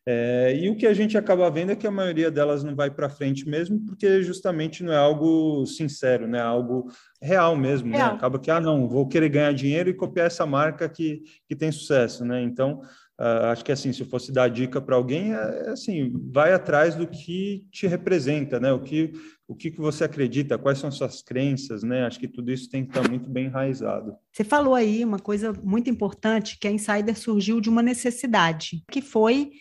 É, 0.09 0.55
e 0.55 0.69
o 0.69 0.77
que 0.77 0.87
a 0.87 0.93
gente 0.93 1.17
acaba 1.17 1.51
vendo 1.51 1.73
é 1.73 1.75
que 1.75 1.85
a 1.85 1.91
maioria 1.91 2.31
delas 2.31 2.63
não 2.63 2.73
vai 2.73 2.89
para 2.89 3.09
frente 3.09 3.45
mesmo, 3.45 3.77
porque 3.85 4.23
justamente 4.23 4.81
não 4.81 4.93
é 4.93 4.97
algo 4.97 5.65
sincero, 5.65 6.25
né? 6.25 6.37
É 6.37 6.41
algo 6.41 6.89
real 7.21 7.57
mesmo, 7.57 7.89
né? 7.89 7.97
real. 7.97 8.11
né? 8.11 8.15
Acaba 8.15 8.39
que, 8.39 8.49
ah, 8.49 8.61
não, 8.61 8.87
vou 8.87 9.05
querer 9.05 9.27
ganhar 9.27 9.53
dinheiro 9.53 9.89
e 9.89 9.93
copiar 9.93 10.27
essa 10.27 10.45
marca 10.45 10.87
que, 10.87 11.23
que 11.45 11.53
tem 11.57 11.73
sucesso, 11.73 12.23
né? 12.23 12.41
Então, 12.41 12.79
uh, 13.19 13.45
acho 13.51 13.63
que 13.63 13.71
assim, 13.71 13.91
se 13.93 14.05
fosse 14.05 14.31
dar 14.31 14.49
dica 14.49 14.81
para 14.81 14.95
alguém, 14.95 15.33
é, 15.33 15.63
é 15.65 15.69
assim, 15.69 16.11
vai 16.31 16.53
atrás 16.53 16.95
do 16.95 17.07
que 17.07 17.65
te 17.71 17.87
representa, 17.87 18.59
né? 18.59 18.71
O 18.71 18.79
que 18.79 19.13
o 19.47 19.55
que, 19.55 19.71
que 19.71 19.79
você 19.79 20.03
acredita, 20.03 20.57
quais 20.57 20.77
são 20.77 20.91
suas 20.91 21.21
crenças, 21.21 21.81
né? 21.81 22.05
Acho 22.05 22.19
que 22.19 22.27
tudo 22.27 22.51
isso 22.51 22.69
tem 22.69 22.83
que 22.83 22.89
estar 22.89 23.09
muito 23.09 23.29
bem 23.29 23.45
enraizado. 23.45 24.13
Você 24.33 24.43
falou 24.43 24.75
aí 24.75 25.05
uma 25.05 25.19
coisa 25.19 25.53
muito 25.63 25.89
importante, 25.89 26.59
que 26.59 26.67
a 26.67 26.71
Insider 26.71 27.17
surgiu 27.17 27.61
de 27.61 27.69
uma 27.69 27.81
necessidade, 27.81 28.83
que 28.91 29.01
foi 29.01 29.51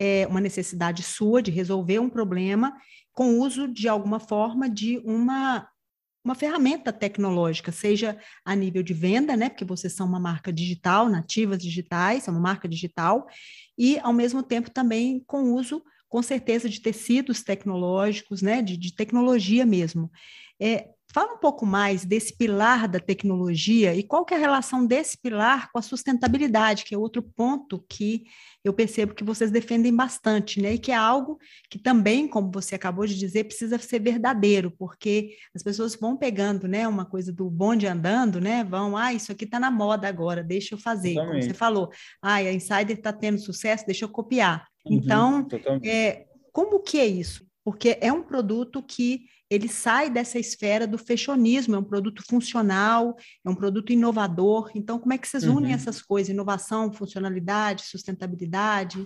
é, 0.00 0.26
uma 0.26 0.40
necessidade 0.40 1.04
sua 1.04 1.40
de 1.40 1.52
resolver 1.52 2.00
um 2.00 2.10
problema 2.10 2.72
com 3.12 3.34
o 3.34 3.38
uso 3.40 3.68
de 3.68 3.88
alguma 3.88 4.18
forma 4.18 4.68
de 4.68 4.98
uma 5.04 5.68
uma 6.26 6.34
ferramenta 6.34 6.92
tecnológica, 6.92 7.70
seja 7.70 8.18
a 8.44 8.52
nível 8.56 8.82
de 8.82 8.92
venda, 8.92 9.36
né, 9.36 9.48
porque 9.48 9.64
vocês 9.64 9.92
são 9.92 10.04
uma 10.04 10.18
marca 10.18 10.52
digital, 10.52 11.08
nativas 11.08 11.58
digitais, 11.58 12.26
é 12.26 12.30
uma 12.32 12.40
marca 12.40 12.68
digital, 12.68 13.28
e 13.78 13.96
ao 14.00 14.12
mesmo 14.12 14.42
tempo 14.42 14.68
também 14.68 15.22
com 15.24 15.54
uso 15.54 15.80
com 16.08 16.20
certeza 16.22 16.68
de 16.68 16.80
tecidos 16.80 17.44
tecnológicos, 17.44 18.42
né, 18.42 18.60
de, 18.60 18.76
de 18.76 18.92
tecnologia 18.92 19.64
mesmo. 19.64 20.10
É, 20.60 20.88
fala 21.12 21.34
um 21.34 21.38
pouco 21.38 21.64
mais 21.64 22.04
desse 22.04 22.36
pilar 22.36 22.88
da 22.88 23.00
tecnologia 23.00 23.94
e 23.94 24.02
qual 24.02 24.24
que 24.24 24.34
é 24.34 24.36
a 24.36 24.40
relação 24.40 24.86
desse 24.86 25.16
pilar 25.16 25.70
com 25.72 25.78
a 25.78 25.82
sustentabilidade, 25.82 26.84
que 26.84 26.94
é 26.94 26.98
outro 26.98 27.22
ponto 27.22 27.84
que 27.88 28.24
eu 28.62 28.72
percebo 28.72 29.14
que 29.14 29.22
vocês 29.22 29.50
defendem 29.50 29.94
bastante, 29.94 30.60
né? 30.60 30.74
E 30.74 30.78
que 30.78 30.90
é 30.90 30.96
algo 30.96 31.38
que 31.70 31.78
também, 31.78 32.26
como 32.26 32.50
você 32.50 32.74
acabou 32.74 33.06
de 33.06 33.16
dizer, 33.16 33.44
precisa 33.44 33.78
ser 33.78 34.00
verdadeiro, 34.00 34.72
porque 34.72 35.36
as 35.54 35.62
pessoas 35.62 35.94
vão 35.94 36.16
pegando, 36.16 36.66
né, 36.66 36.86
uma 36.88 37.04
coisa 37.04 37.32
do 37.32 37.48
bonde 37.48 37.86
andando, 37.86 38.40
né? 38.40 38.64
Vão, 38.64 38.96
ah, 38.96 39.14
isso 39.14 39.30
aqui 39.30 39.44
está 39.44 39.60
na 39.60 39.70
moda 39.70 40.08
agora, 40.08 40.42
deixa 40.42 40.74
eu 40.74 40.78
fazer. 40.78 41.14
Como 41.14 41.40
você 41.40 41.54
falou, 41.54 41.90
ah, 42.20 42.34
a 42.34 42.52
Insider 42.52 42.96
está 42.96 43.12
tendo 43.12 43.38
sucesso, 43.38 43.86
deixa 43.86 44.04
eu 44.04 44.08
copiar. 44.08 44.66
Uhum, 44.84 44.96
então, 44.96 45.46
é, 45.84 46.26
como 46.52 46.80
que 46.80 46.98
é 46.98 47.06
isso? 47.06 47.46
Porque 47.64 47.96
é 48.00 48.12
um 48.12 48.22
produto 48.22 48.82
que 48.82 49.26
ele 49.50 49.68
sai 49.68 50.10
dessa 50.10 50.38
esfera 50.38 50.86
do 50.86 50.98
fashionismo, 50.98 51.74
é 51.76 51.78
um 51.78 51.84
produto 51.84 52.22
funcional, 52.28 53.16
é 53.44 53.50
um 53.50 53.54
produto 53.54 53.92
inovador. 53.92 54.70
Então, 54.74 54.98
como 54.98 55.12
é 55.12 55.18
que 55.18 55.28
vocês 55.28 55.44
unem 55.44 55.70
uhum. 55.70 55.76
essas 55.76 56.02
coisas? 56.02 56.30
Inovação, 56.30 56.92
funcionalidade, 56.92 57.82
sustentabilidade? 57.82 59.04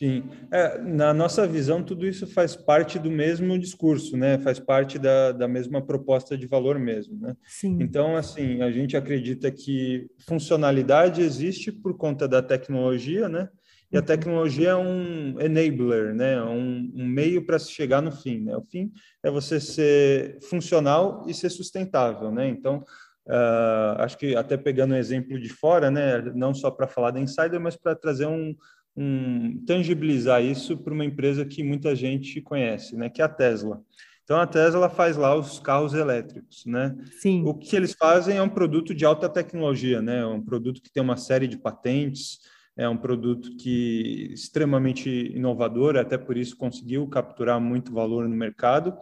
Sim, 0.00 0.30
é, 0.50 0.78
na 0.78 1.12
nossa 1.12 1.46
visão, 1.46 1.82
tudo 1.82 2.06
isso 2.06 2.26
faz 2.26 2.56
parte 2.56 2.98
do 2.98 3.10
mesmo 3.10 3.58
discurso, 3.58 4.16
né? 4.16 4.38
Faz 4.38 4.58
parte 4.58 4.98
da, 4.98 5.30
da 5.30 5.46
mesma 5.46 5.82
proposta 5.84 6.38
de 6.38 6.46
valor 6.46 6.78
mesmo, 6.78 7.20
né? 7.20 7.36
Sim. 7.46 7.76
Então, 7.82 8.16
assim, 8.16 8.62
a 8.62 8.70
gente 8.70 8.96
acredita 8.96 9.50
que 9.52 10.08
funcionalidade 10.26 11.20
existe 11.20 11.70
por 11.70 11.98
conta 11.98 12.26
da 12.26 12.42
tecnologia, 12.42 13.28
né? 13.28 13.50
E 13.92 13.98
a 13.98 14.02
tecnologia 14.02 14.70
é 14.70 14.76
um 14.76 15.40
enabler, 15.40 16.14
né? 16.14 16.34
É 16.34 16.42
um, 16.42 16.92
um 16.94 17.06
meio 17.06 17.44
para 17.44 17.58
se 17.58 17.72
chegar 17.72 18.00
no 18.00 18.12
fim, 18.12 18.40
né? 18.40 18.56
O 18.56 18.62
fim 18.62 18.92
é 19.22 19.30
você 19.30 19.58
ser 19.58 20.38
funcional 20.48 21.24
e 21.26 21.34
ser 21.34 21.50
sustentável, 21.50 22.30
né? 22.30 22.48
Então, 22.48 22.84
uh, 23.26 23.98
acho 23.98 24.16
que 24.16 24.36
até 24.36 24.56
pegando 24.56 24.94
um 24.94 24.98
exemplo 24.98 25.40
de 25.40 25.48
fora, 25.48 25.90
né? 25.90 26.20
Não 26.34 26.54
só 26.54 26.70
para 26.70 26.86
falar 26.86 27.10
da 27.10 27.20
Insider, 27.20 27.60
mas 27.60 27.76
para 27.76 27.96
trazer 27.96 28.26
um 28.26 28.54
um, 28.96 29.64
tangibilizar 29.64 30.42
isso 30.42 30.76
para 30.76 30.92
uma 30.92 31.04
empresa 31.04 31.44
que 31.44 31.62
muita 31.62 31.94
gente 31.94 32.40
conhece, 32.40 32.96
né, 32.96 33.08
que 33.08 33.22
é 33.22 33.24
a 33.24 33.28
Tesla. 33.28 33.80
Então 34.24 34.38
a 34.38 34.46
Tesla 34.46 34.88
faz 34.88 35.16
lá 35.16 35.34
os 35.34 35.58
carros 35.58 35.92
elétricos, 35.92 36.64
né? 36.64 36.94
Sim. 37.20 37.42
O 37.44 37.52
que 37.52 37.74
eles 37.74 37.94
fazem 37.94 38.36
é 38.36 38.42
um 38.42 38.48
produto 38.48 38.94
de 38.94 39.04
alta 39.04 39.28
tecnologia, 39.28 40.00
né? 40.00 40.20
É 40.20 40.26
um 40.26 40.40
produto 40.40 40.80
que 40.80 40.92
tem 40.92 41.02
uma 41.02 41.16
série 41.16 41.48
de 41.48 41.58
patentes, 41.58 42.38
é 42.80 42.88
um 42.88 42.96
produto 42.96 43.54
que 43.56 44.28
é 44.30 44.32
extremamente 44.32 45.10
inovador, 45.36 45.96
até 45.96 46.16
por 46.16 46.36
isso 46.36 46.56
conseguiu 46.56 47.06
capturar 47.06 47.60
muito 47.60 47.92
valor 47.92 48.26
no 48.26 48.34
mercado. 48.34 48.96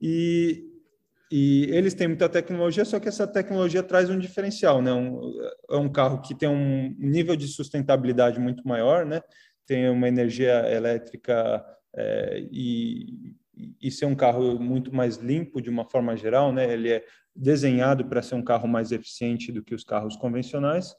E 0.00 0.72
e 1.28 1.64
eles 1.72 1.92
têm 1.92 2.06
muita 2.06 2.28
tecnologia, 2.28 2.84
só 2.84 3.00
que 3.00 3.08
essa 3.08 3.26
tecnologia 3.26 3.82
traz 3.82 4.08
um 4.08 4.16
diferencial, 4.16 4.80
né? 4.80 4.92
Um, 4.92 5.32
é 5.68 5.76
um 5.76 5.88
carro 5.88 6.20
que 6.20 6.36
tem 6.36 6.48
um 6.48 6.94
nível 6.96 7.34
de 7.34 7.48
sustentabilidade 7.48 8.38
muito 8.38 8.66
maior, 8.66 9.04
né? 9.04 9.20
Tem 9.66 9.90
uma 9.90 10.06
energia 10.06 10.72
elétrica 10.72 11.66
é, 11.96 12.46
e, 12.52 13.34
e 13.82 13.90
ser 13.90 14.06
um 14.06 14.14
carro 14.14 14.60
muito 14.60 14.94
mais 14.94 15.16
limpo 15.16 15.60
de 15.60 15.68
uma 15.68 15.84
forma 15.84 16.16
geral, 16.16 16.52
né? 16.52 16.72
Ele 16.72 16.92
é 16.92 17.04
desenhado 17.34 18.04
para 18.06 18.22
ser 18.22 18.36
um 18.36 18.44
carro 18.44 18.68
mais 18.68 18.92
eficiente 18.92 19.50
do 19.50 19.64
que 19.64 19.74
os 19.74 19.82
carros 19.82 20.14
convencionais. 20.14 20.94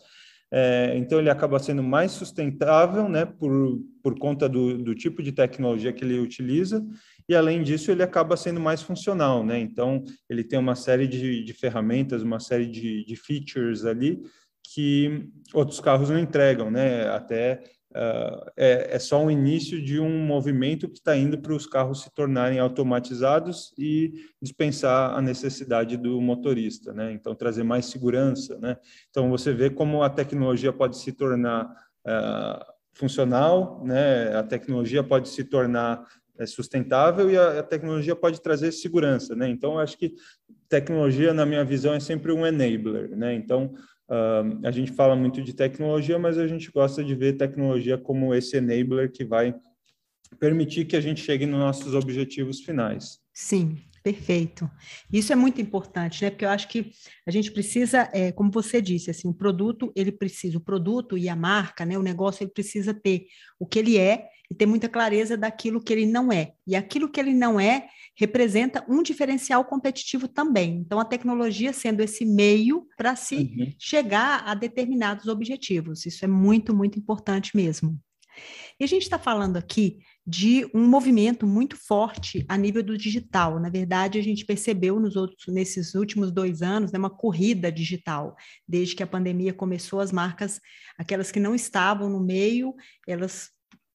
É, 0.51 0.93
então 0.95 1.19
ele 1.19 1.29
acaba 1.29 1.59
sendo 1.59 1.83
mais 1.83 2.11
sustentável, 2.11 3.09
né? 3.09 3.25
Por, 3.25 3.81
por 4.01 4.17
conta 4.17 4.47
do, 4.47 4.77
do 4.77 4.95
tipo 4.95 5.21
de 5.21 5.31
tecnologia 5.31 5.91
que 5.91 6.05
ele 6.05 6.19
utiliza 6.19 6.85
e 7.29 7.35
além 7.35 7.61
disso 7.61 7.91
ele 7.91 8.01
acaba 8.01 8.37
sendo 8.37 8.59
mais 8.59 8.81
funcional, 8.81 9.43
né? 9.43 9.59
Então 9.59 10.03
ele 10.29 10.43
tem 10.43 10.57
uma 10.57 10.75
série 10.75 11.07
de, 11.07 11.43
de 11.43 11.53
ferramentas, 11.53 12.23
uma 12.23 12.39
série 12.39 12.67
de, 12.67 13.03
de, 13.03 13.15
features 13.17 13.83
ali 13.83 14.21
que 14.63 15.27
outros 15.53 15.81
carros 15.81 16.09
não 16.09 16.19
entregam, 16.19 16.71
né? 16.71 17.09
Até 17.09 17.61
uh, 17.97 18.51
é, 18.55 18.95
é, 18.95 18.99
só 18.99 19.21
um 19.23 19.31
início 19.31 19.81
de 19.83 19.99
um 19.99 20.19
movimento 20.19 20.87
que 20.87 20.99
está 20.99 21.17
indo 21.17 21.39
para 21.39 21.53
os 21.53 21.65
carros 21.65 22.03
se 22.03 22.13
tornarem 22.13 22.59
automatizados 22.59 23.73
e 23.77 24.13
dispensar 24.41 25.17
a 25.17 25.21
necessidade 25.21 25.97
do 25.97 26.21
motorista, 26.21 26.93
né? 26.93 27.11
Então 27.11 27.33
trazer 27.33 27.63
mais 27.63 27.87
segurança, 27.87 28.57
né? 28.59 28.77
Então 29.09 29.29
você 29.29 29.51
vê 29.51 29.69
como 29.69 30.03
a 30.03 30.09
tecnologia 30.09 30.71
pode 30.71 30.97
se 30.97 31.11
tornar 31.11 31.65
uh, 32.05 32.63
funcional, 32.93 33.83
né? 33.83 34.35
A 34.37 34.43
tecnologia 34.43 35.03
pode 35.03 35.29
se 35.29 35.43
tornar 35.43 36.05
é 36.39 36.45
sustentável 36.45 37.31
e 37.31 37.35
a, 37.35 37.61
a, 37.61 37.63
tecnologia 37.63 38.15
pode 38.15 38.39
trazer 38.41 38.71
segurança, 38.71 39.35
né? 39.35 39.49
Então, 39.49 39.79
acho 39.79 39.97
que 39.97 40.13
tecnologia, 40.69 41.33
na 41.33 41.47
minha 41.47 41.65
visão, 41.65 41.95
é 41.95 41.99
sempre 41.99 42.31
um 42.31 42.45
enabler, 42.45 43.17
né? 43.17 43.33
Então, 43.33 43.73
uh, 44.09 44.65
a 44.65 44.71
gente 44.71 44.91
fala 44.91 45.15
muito 45.15 45.41
de 45.41 45.53
tecnologia, 45.53 46.17
mas 46.17 46.37
a 46.37 46.47
gente 46.47 46.71
gosta 46.71 47.03
de 47.03 47.15
ver 47.15 47.37
tecnologia 47.37 47.97
como 47.97 48.33
esse 48.33 48.57
enabler 48.57 49.11
que 49.11 49.23
vai 49.23 49.55
permitir 50.39 50.85
que 50.85 50.95
a 50.95 51.01
gente 51.01 51.21
chegue 51.21 51.45
nos 51.45 51.59
nossos 51.59 51.93
objetivos 51.93 52.59
finais. 52.61 53.19
Sim, 53.33 53.77
perfeito. 54.03 54.69
Isso 55.11 55.31
é 55.31 55.35
muito 55.35 55.61
importante, 55.61 56.23
né? 56.23 56.29
Porque 56.29 56.45
eu 56.45 56.49
acho 56.49 56.67
que 56.67 56.91
a 57.25 57.31
gente 57.31 57.51
precisa, 57.51 58.09
é, 58.13 58.31
como 58.31 58.51
você 58.51 58.81
disse, 58.81 59.09
assim, 59.09 59.27
o 59.27 59.33
produto 59.33 59.91
ele 59.95 60.11
precisa, 60.11 60.57
o 60.57 60.61
produto 60.61 61.17
e 61.17 61.29
a 61.29 61.35
marca, 61.35 61.85
né? 61.85 61.97
O 61.97 62.03
negócio 62.03 62.43
ele 62.43 62.51
precisa 62.51 62.93
ter 62.93 63.27
o 63.59 63.65
que 63.65 63.79
ele 63.79 63.97
é 63.97 64.27
e 64.49 64.55
ter 64.55 64.65
muita 64.65 64.87
clareza 64.87 65.37
daquilo 65.37 65.81
que 65.81 65.91
ele 65.93 66.05
não 66.05 66.31
é. 66.31 66.53
E 66.65 66.75
aquilo 66.75 67.09
que 67.09 67.19
ele 67.19 67.33
não 67.33 67.59
é 67.59 67.87
representa 68.17 68.83
um 68.89 69.03
diferencial 69.03 69.63
competitivo 69.63 70.27
também. 70.27 70.77
Então, 70.77 70.99
a 70.99 71.05
tecnologia 71.05 71.71
sendo 71.71 72.01
esse 72.01 72.25
meio 72.25 72.87
para 72.97 73.15
se 73.15 73.35
uhum. 73.35 73.71
chegar 73.79 74.43
a 74.45 74.55
determinados 74.55 75.27
objetivos. 75.27 76.05
Isso 76.05 76.25
é 76.25 76.27
muito, 76.27 76.75
muito 76.75 76.97
importante 76.97 77.55
mesmo. 77.55 77.97
E 78.79 78.83
a 78.83 78.87
gente 78.87 79.03
está 79.03 79.17
falando 79.17 79.57
aqui 79.57 79.99
de 80.25 80.69
um 80.73 80.87
movimento 80.87 81.47
muito 81.47 81.75
forte 81.77 82.45
a 82.47 82.57
nível 82.57 82.83
do 82.83 82.97
digital. 82.97 83.59
Na 83.59 83.69
verdade, 83.69 84.19
a 84.19 84.21
gente 84.21 84.45
percebeu 84.45 84.99
nos 84.99 85.15
outros, 85.15 85.47
nesses 85.47 85.95
últimos 85.95 86.31
dois 86.31 86.61
anos 86.61 86.91
né, 86.91 86.99
uma 86.99 87.09
corrida 87.09 87.71
digital. 87.71 88.35
Desde 88.67 88.95
que 88.95 89.03
a 89.03 89.07
pandemia 89.07 89.53
começou, 89.53 89.99
as 89.99 90.11
marcas, 90.11 90.59
aquelas 90.97 91.31
que 91.31 91.39
não 91.39 91.55
estavam 91.55 92.09
no 92.09 92.19
meio, 92.19 92.75
elas 93.07 93.49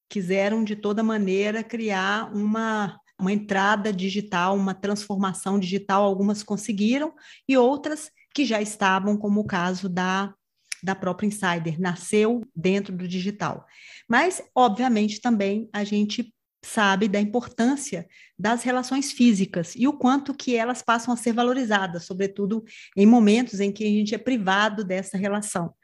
quiseram 0.09 0.65
de 0.65 0.77
toda 0.77 1.03
maneira 1.03 1.63
criar 1.63 2.35
uma, 2.35 2.99
uma 3.23 3.33
entrada 3.33 3.93
digital, 3.93 4.57
uma 4.57 4.75
transformação 4.75 5.59
digital. 5.59 6.05
Algumas 6.05 6.43
conseguiram 6.43 7.15
e 7.49 7.57
outras 7.57 8.11
que 8.35 8.45
já 8.45 8.61
estavam, 8.61 9.17
como 9.17 9.41
o 9.41 9.47
caso 9.47 9.89
da, 9.89 10.35
da 10.83 10.95
própria 10.95 11.27
Insider, 11.27 11.81
nasceu 11.81 12.43
dentro 12.55 12.95
do 12.97 13.09
digital. 13.09 13.67
Mas, 14.09 14.43
obviamente, 14.55 15.21
também 15.21 15.69
a 15.73 15.85
gente 15.85 16.35
sabe 16.65 17.09
da 17.09 17.21
importância 17.21 18.07
das 18.39 18.63
relações 18.63 19.11
físicas 19.11 19.75
e 19.77 19.89
o 19.89 19.93
quanto 19.93 20.33
que 20.33 20.55
elas 20.55 20.81
passam 20.81 21.13
a 21.13 21.17
ser 21.17 21.33
valorizadas, 21.33 22.05
sobretudo 22.05 22.65
em 22.97 23.05
momentos 23.05 23.59
em 23.59 23.73
que 23.73 23.83
a 23.83 23.89
gente 23.89 24.15
é 24.15 24.19
privado 24.19 24.85
dessa 24.85 25.19
relação 25.19 25.75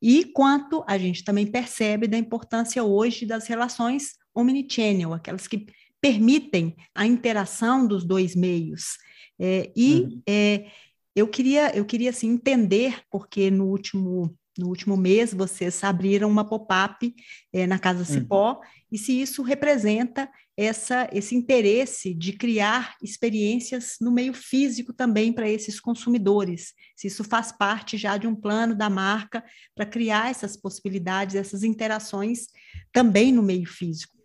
e 0.00 0.24
quanto 0.24 0.84
a 0.86 0.98
gente 0.98 1.24
também 1.24 1.46
percebe 1.46 2.06
da 2.06 2.18
importância 2.18 2.84
hoje 2.84 3.24
das 3.24 3.46
relações 3.46 4.14
omnichannel, 4.34 5.14
aquelas 5.14 5.48
que 5.48 5.66
permitem 6.00 6.74
a 6.94 7.06
interação 7.06 7.86
dos 7.86 8.04
dois 8.04 8.34
meios. 8.34 8.96
É, 9.38 9.70
e 9.76 10.00
uhum. 10.00 10.22
é, 10.26 10.66
eu 11.14 11.28
queria, 11.28 11.74
eu 11.76 11.84
queria 11.84 12.10
assim, 12.10 12.28
entender, 12.28 13.00
porque 13.10 13.50
no 13.50 13.66
último 13.66 14.36
no 14.58 14.68
último 14.68 14.96
mês, 14.96 15.34
vocês 15.34 15.82
abriram 15.84 16.30
uma 16.30 16.44
pop-up 16.44 17.14
é, 17.52 17.66
na 17.66 17.78
Casa 17.78 18.04
Cipó, 18.04 18.52
uhum. 18.52 18.60
e 18.90 18.98
se 18.98 19.20
isso 19.20 19.42
representa 19.42 20.28
essa, 20.56 21.08
esse 21.12 21.34
interesse 21.34 22.14
de 22.14 22.32
criar 22.32 22.96
experiências 23.02 23.96
no 24.00 24.10
meio 24.10 24.32
físico 24.32 24.92
também 24.92 25.32
para 25.32 25.48
esses 25.48 25.78
consumidores, 25.78 26.72
se 26.96 27.06
isso 27.08 27.22
faz 27.22 27.52
parte 27.52 27.98
já 27.98 28.16
de 28.16 28.26
um 28.26 28.34
plano 28.34 28.74
da 28.74 28.88
marca 28.88 29.44
para 29.74 29.84
criar 29.84 30.30
essas 30.30 30.56
possibilidades, 30.56 31.36
essas 31.36 31.62
interações 31.62 32.46
também 32.92 33.30
no 33.30 33.42
meio 33.42 33.66
físico. 33.66 34.15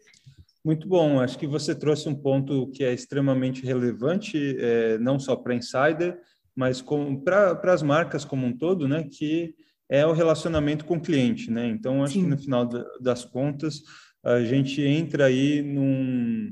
Muito 0.63 0.87
bom, 0.87 1.19
acho 1.19 1.39
que 1.39 1.47
você 1.47 1.73
trouxe 1.73 2.07
um 2.07 2.13
ponto 2.13 2.67
que 2.67 2.83
é 2.83 2.93
extremamente 2.93 3.65
relevante, 3.65 4.55
é, 4.59 4.97
não 4.99 5.19
só 5.19 5.35
para 5.35 5.55
Insider, 5.55 6.19
mas 6.55 6.83
para 7.23 7.73
as 7.73 7.81
marcas 7.81 8.23
como 8.23 8.45
um 8.45 8.55
todo, 8.55 8.87
né, 8.87 9.03
que 9.03 9.55
é 9.89 10.05
o 10.05 10.13
relacionamento 10.13 10.85
com 10.85 10.95
o 10.95 11.01
cliente, 11.01 11.51
né? 11.51 11.67
Então, 11.67 12.03
acho 12.03 12.13
Sim. 12.13 12.23
que 12.23 12.29
no 12.29 12.37
final 12.37 12.65
das 13.01 13.25
contas, 13.25 13.81
a 14.23 14.41
gente 14.41 14.81
entra 14.81 15.25
aí 15.25 15.61
num, 15.61 16.49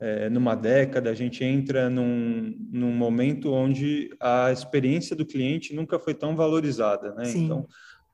é, 0.00 0.28
numa 0.28 0.56
década, 0.56 1.10
a 1.10 1.14
gente 1.14 1.44
entra 1.44 1.88
num, 1.88 2.52
num 2.72 2.92
momento 2.92 3.52
onde 3.52 4.10
a 4.18 4.50
experiência 4.50 5.14
do 5.14 5.26
cliente 5.26 5.74
nunca 5.74 6.00
foi 6.00 6.14
tão 6.14 6.34
valorizada, 6.34 7.14
né? 7.14 7.26
Sim. 7.26 7.44
Então, 7.44 7.68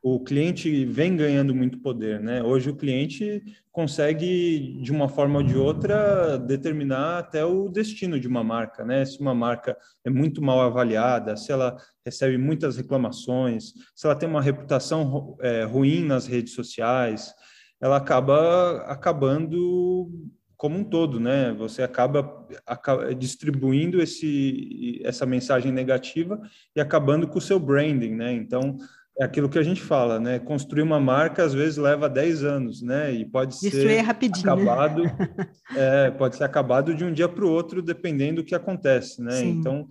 o 0.08 0.20
cliente 0.20 0.84
vem 0.84 1.16
ganhando 1.16 1.52
muito 1.52 1.80
poder, 1.80 2.20
né? 2.20 2.40
Hoje 2.40 2.70
o 2.70 2.76
cliente 2.76 3.42
consegue, 3.72 4.80
de 4.80 4.92
uma 4.92 5.08
forma 5.08 5.40
ou 5.40 5.42
de 5.44 5.56
outra, 5.56 6.38
determinar 6.38 7.18
até 7.18 7.44
o 7.44 7.68
destino 7.68 8.20
de 8.20 8.28
uma 8.28 8.44
marca, 8.44 8.84
né? 8.84 9.04
Se 9.04 9.18
uma 9.18 9.34
marca 9.34 9.76
é 10.04 10.08
muito 10.08 10.40
mal 10.40 10.60
avaliada, 10.60 11.36
se 11.36 11.50
ela 11.50 11.76
recebe 12.04 12.38
muitas 12.38 12.76
reclamações, 12.76 13.72
se 13.96 14.06
ela 14.06 14.14
tem 14.14 14.28
uma 14.28 14.40
reputação 14.40 15.36
é, 15.40 15.64
ruim 15.64 16.04
nas 16.04 16.28
redes 16.28 16.54
sociais, 16.54 17.34
ela 17.80 17.96
acaba 17.96 18.84
acabando 18.86 20.08
como 20.56 20.78
um 20.78 20.84
todo, 20.84 21.18
né? 21.18 21.52
Você 21.58 21.82
acaba, 21.82 22.46
acaba 22.64 23.12
distribuindo 23.12 24.00
esse, 24.00 25.00
essa 25.04 25.26
mensagem 25.26 25.72
negativa 25.72 26.40
e 26.76 26.80
acabando 26.80 27.26
com 27.26 27.38
o 27.38 27.42
seu 27.42 27.58
branding, 27.58 28.14
né? 28.14 28.32
Então, 28.32 28.76
é 29.18 29.24
aquilo 29.24 29.48
que 29.48 29.58
a 29.58 29.62
gente 29.62 29.80
fala, 29.80 30.20
né? 30.20 30.38
Construir 30.38 30.82
uma 30.82 31.00
marca 31.00 31.44
às 31.44 31.54
vezes 31.54 31.76
leva 31.76 32.08
10 32.08 32.44
anos, 32.44 32.82
né? 32.82 33.12
E 33.12 33.24
pode 33.24 33.58
Destruir 33.58 33.88
ser 33.88 34.00
rapidinho, 34.00 34.52
acabado, 34.52 35.02
é, 35.74 36.10
pode 36.10 36.36
ser 36.36 36.44
acabado 36.44 36.94
de 36.94 37.04
um 37.04 37.12
dia 37.12 37.28
para 37.28 37.44
o 37.44 37.50
outro, 37.50 37.80
dependendo 37.82 38.42
do 38.42 38.44
que 38.44 38.54
acontece, 38.54 39.22
né? 39.22 39.32
Sim. 39.32 39.50
Então 39.50 39.88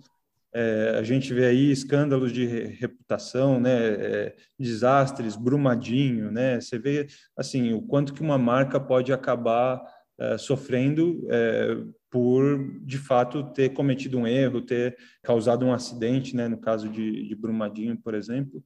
é, 0.58 0.96
a 0.98 1.02
gente 1.02 1.34
vê 1.34 1.44
aí 1.44 1.70
escândalos 1.70 2.32
de 2.32 2.46
reputação, 2.46 3.60
né, 3.60 3.76
é, 3.76 4.36
desastres, 4.58 5.36
Brumadinho, 5.36 6.30
né, 6.32 6.58
você 6.58 6.78
vê 6.78 7.06
assim 7.36 7.74
o 7.74 7.82
quanto 7.82 8.14
que 8.14 8.22
uma 8.22 8.38
marca 8.38 8.80
pode 8.80 9.12
acabar 9.12 9.82
é, 10.18 10.38
sofrendo 10.38 11.26
é, 11.30 11.76
por 12.10 12.58
de 12.86 12.96
fato 12.96 13.52
ter 13.52 13.74
cometido 13.74 14.16
um 14.16 14.26
erro, 14.26 14.62
ter 14.62 14.96
causado 15.22 15.66
um 15.66 15.74
acidente, 15.74 16.34
né, 16.34 16.48
no 16.48 16.56
caso 16.56 16.88
de, 16.88 17.28
de 17.28 17.34
Brumadinho, 17.34 17.98
por 17.98 18.14
exemplo. 18.14 18.64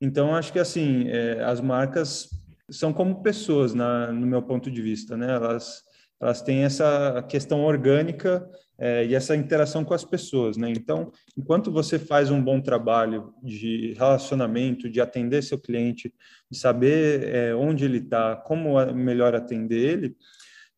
Então 0.00 0.34
acho 0.34 0.52
que 0.52 0.58
assim 0.58 1.08
é, 1.08 1.42
as 1.44 1.60
marcas 1.60 2.30
são 2.70 2.92
como 2.92 3.22
pessoas, 3.22 3.74
na, 3.74 4.12
no 4.12 4.26
meu 4.26 4.42
ponto 4.42 4.70
de 4.70 4.80
vista, 4.80 5.16
né, 5.16 5.34
elas 5.34 5.82
elas 6.20 6.42
têm 6.42 6.64
essa 6.64 7.24
questão 7.28 7.64
orgânica 7.64 8.46
é, 8.78 9.06
e 9.06 9.14
essa 9.14 9.34
interação 9.34 9.84
com 9.84 9.94
as 9.94 10.04
pessoas, 10.04 10.56
né? 10.56 10.70
Então, 10.70 11.10
enquanto 11.36 11.72
você 11.72 11.98
faz 11.98 12.30
um 12.30 12.42
bom 12.42 12.60
trabalho 12.60 13.32
de 13.42 13.94
relacionamento, 13.94 14.88
de 14.90 15.00
atender 15.00 15.42
seu 15.42 15.58
cliente, 15.58 16.12
de 16.50 16.58
saber 16.58 17.24
é, 17.34 17.54
onde 17.54 17.86
ele 17.86 17.98
está, 17.98 18.36
como 18.36 18.74
melhor 18.92 19.34
atender 19.34 19.76
ele, 19.76 20.16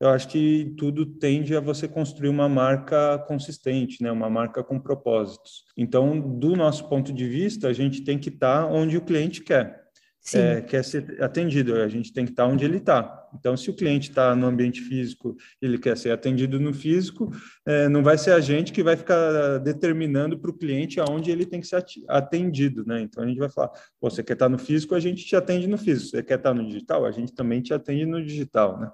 eu 0.03 0.09
acho 0.09 0.29
que 0.29 0.75
tudo 0.77 1.07
tende 1.07 1.57
a 1.57 1.61
você 1.61 1.87
construir 1.87 2.29
uma 2.29 2.49
marca 2.49 3.19
consistente, 3.29 4.03
né? 4.03 4.11
Uma 4.11 4.29
marca 4.29 4.63
com 4.63 4.79
propósitos. 4.79 5.65
Então, 5.77 6.21
do 6.21 6.57
nosso 6.57 6.89
ponto 6.89 7.13
de 7.13 7.29
vista, 7.29 7.69
a 7.69 7.73
gente 7.73 8.03
tem 8.03 8.19
que 8.19 8.29
estar 8.29 8.63
tá 8.63 8.67
onde 8.67 8.97
o 8.97 9.01
cliente 9.01 9.43
quer 9.43 9.83
é, 10.35 10.61
quer 10.61 10.85
ser 10.85 11.21
atendido, 11.21 11.75
a 11.75 11.89
gente 11.89 12.13
tem 12.13 12.25
que 12.25 12.31
estar 12.31 12.47
onde 12.47 12.65
ele 12.65 12.77
está. 12.77 13.29
Então, 13.35 13.57
se 13.57 13.69
o 13.71 13.75
cliente 13.75 14.11
está 14.11 14.37
no 14.37 14.47
ambiente 14.47 14.81
físico, 14.81 15.37
ele 15.61 15.79
quer 15.79 15.97
ser 15.97 16.13
atendido 16.13 16.61
no 16.61 16.73
físico, 16.73 17.31
é, 17.67 17.89
não 17.89 18.03
vai 18.03 18.17
ser 18.17 18.31
a 18.33 18.41
gente 18.41 18.73
que 18.73 18.83
vai 18.83 18.97
ficar 18.97 19.59
determinando 19.59 20.39
para 20.39 20.51
o 20.51 20.57
cliente 20.57 21.01
aonde 21.01 21.31
ele 21.31 21.45
tem 21.45 21.61
que 21.61 21.67
ser 21.67 21.85
atendido, 22.09 22.85
né? 22.87 23.01
Então, 23.01 23.25
a 23.25 23.27
gente 23.27 23.39
vai 23.39 23.51
falar, 23.51 23.71
você 24.01 24.23
quer 24.23 24.35
estar 24.35 24.49
no 24.49 24.59
físico, 24.59 24.95
a 24.95 25.01
gente 25.01 25.25
te 25.25 25.35
atende 25.35 25.67
no 25.67 25.79
físico. 25.79 26.11
Você 26.11 26.23
quer 26.23 26.39
estar 26.39 26.55
no 26.55 26.65
digital, 26.65 27.05
a 27.05 27.11
gente 27.11 27.35
também 27.35 27.61
te 27.61 27.75
atende 27.75 28.07
no 28.07 28.25
digital, 28.25 28.79
né? 28.79 28.91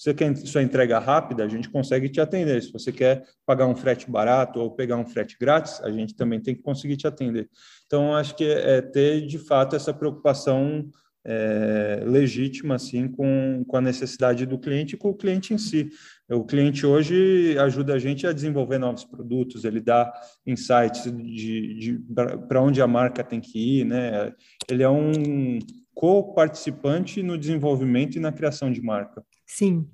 Você 0.00 0.14
quer 0.14 0.34
sua 0.34 0.62
entrega 0.62 0.98
rápida, 0.98 1.44
a 1.44 1.48
gente 1.48 1.68
consegue 1.68 2.08
te 2.08 2.22
atender. 2.22 2.62
Se 2.62 2.72
você 2.72 2.90
quer 2.90 3.22
pagar 3.44 3.66
um 3.66 3.76
frete 3.76 4.10
barato 4.10 4.58
ou 4.58 4.70
pegar 4.70 4.96
um 4.96 5.04
frete 5.04 5.36
grátis, 5.38 5.78
a 5.82 5.90
gente 5.90 6.16
também 6.16 6.40
tem 6.40 6.54
que 6.54 6.62
conseguir 6.62 6.96
te 6.96 7.06
atender. 7.06 7.50
Então, 7.84 8.14
acho 8.14 8.34
que 8.34 8.44
é 8.44 8.80
ter, 8.80 9.26
de 9.26 9.38
fato, 9.38 9.76
essa 9.76 9.92
preocupação 9.92 10.88
é, 11.22 12.02
legítima, 12.06 12.76
assim, 12.76 13.08
com, 13.08 13.62
com 13.68 13.76
a 13.76 13.80
necessidade 13.82 14.46
do 14.46 14.58
cliente 14.58 14.94
e 14.94 14.98
com 14.98 15.10
o 15.10 15.14
cliente 15.14 15.52
em 15.52 15.58
si. 15.58 15.90
O 16.30 16.46
cliente 16.46 16.86
hoje 16.86 17.58
ajuda 17.58 17.92
a 17.92 17.98
gente 17.98 18.26
a 18.26 18.32
desenvolver 18.32 18.78
novos 18.78 19.04
produtos, 19.04 19.66
ele 19.66 19.82
dá 19.82 20.10
insights 20.46 21.12
de, 21.12 21.74
de 21.74 22.00
para 22.48 22.62
onde 22.62 22.80
a 22.80 22.86
marca 22.86 23.22
tem 23.22 23.38
que 23.38 23.80
ir, 23.80 23.84
né? 23.84 24.32
Ele 24.66 24.82
é 24.82 24.88
um 24.88 25.58
co-participante 25.92 27.22
no 27.22 27.36
desenvolvimento 27.36 28.16
e 28.16 28.20
na 28.20 28.32
criação 28.32 28.72
de 28.72 28.80
marca. 28.80 29.22
Sim, 29.52 29.90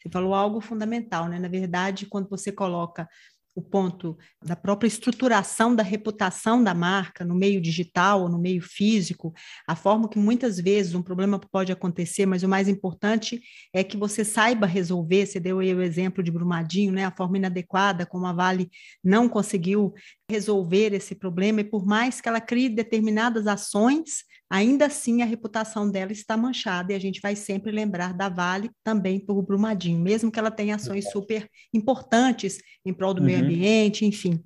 você 0.00 0.08
falou 0.08 0.32
algo 0.32 0.60
fundamental, 0.60 1.28
né? 1.28 1.38
Na 1.38 1.48
verdade, 1.48 2.06
quando 2.06 2.28
você 2.28 2.52
coloca 2.52 3.08
o 3.54 3.60
ponto 3.60 4.16
da 4.42 4.56
própria 4.56 4.88
estruturação 4.88 5.74
da 5.74 5.82
reputação 5.82 6.62
da 6.62 6.72
marca 6.72 7.22
no 7.24 7.34
meio 7.34 7.60
digital 7.60 8.22
ou 8.22 8.28
no 8.28 8.38
meio 8.38 8.62
físico, 8.62 9.34
a 9.68 9.76
forma 9.76 10.08
que 10.08 10.18
muitas 10.18 10.58
vezes 10.58 10.94
um 10.94 11.02
problema 11.02 11.38
pode 11.38 11.70
acontecer, 11.70 12.24
mas 12.24 12.42
o 12.42 12.48
mais 12.48 12.68
importante 12.68 13.42
é 13.74 13.84
que 13.84 13.96
você 13.96 14.24
saiba 14.24 14.66
resolver. 14.66 15.26
Você 15.26 15.40
deu 15.40 15.58
aí 15.58 15.74
o 15.74 15.82
exemplo 15.82 16.22
de 16.22 16.30
Brumadinho, 16.30 16.92
né? 16.92 17.04
A 17.04 17.10
forma 17.14 17.36
inadequada 17.36 18.06
como 18.06 18.24
a 18.26 18.32
Vale 18.32 18.70
não 19.04 19.28
conseguiu 19.28 19.92
resolver 20.30 20.94
esse 20.94 21.14
problema 21.14 21.60
e 21.60 21.64
por 21.64 21.84
mais 21.84 22.20
que 22.20 22.28
ela 22.28 22.40
crie 22.40 22.68
determinadas 22.68 23.46
ações, 23.46 24.24
ainda 24.52 24.84
assim 24.84 25.22
a 25.22 25.24
reputação 25.24 25.90
dela 25.90 26.12
está 26.12 26.36
manchada 26.36 26.92
e 26.92 26.94
a 26.94 26.98
gente 26.98 27.22
vai 27.22 27.34
sempre 27.34 27.72
lembrar 27.72 28.12
da 28.12 28.28
Vale 28.28 28.70
também 28.84 29.18
por 29.18 29.40
Brumadinho, 29.40 29.98
mesmo 29.98 30.30
que 30.30 30.38
ela 30.38 30.50
tenha 30.50 30.74
ações 30.74 31.10
super 31.10 31.48
importantes 31.72 32.58
em 32.84 32.92
prol 32.92 33.14
do 33.14 33.20
uhum. 33.20 33.28
meio 33.28 33.42
ambiente, 33.42 34.04
enfim. 34.04 34.44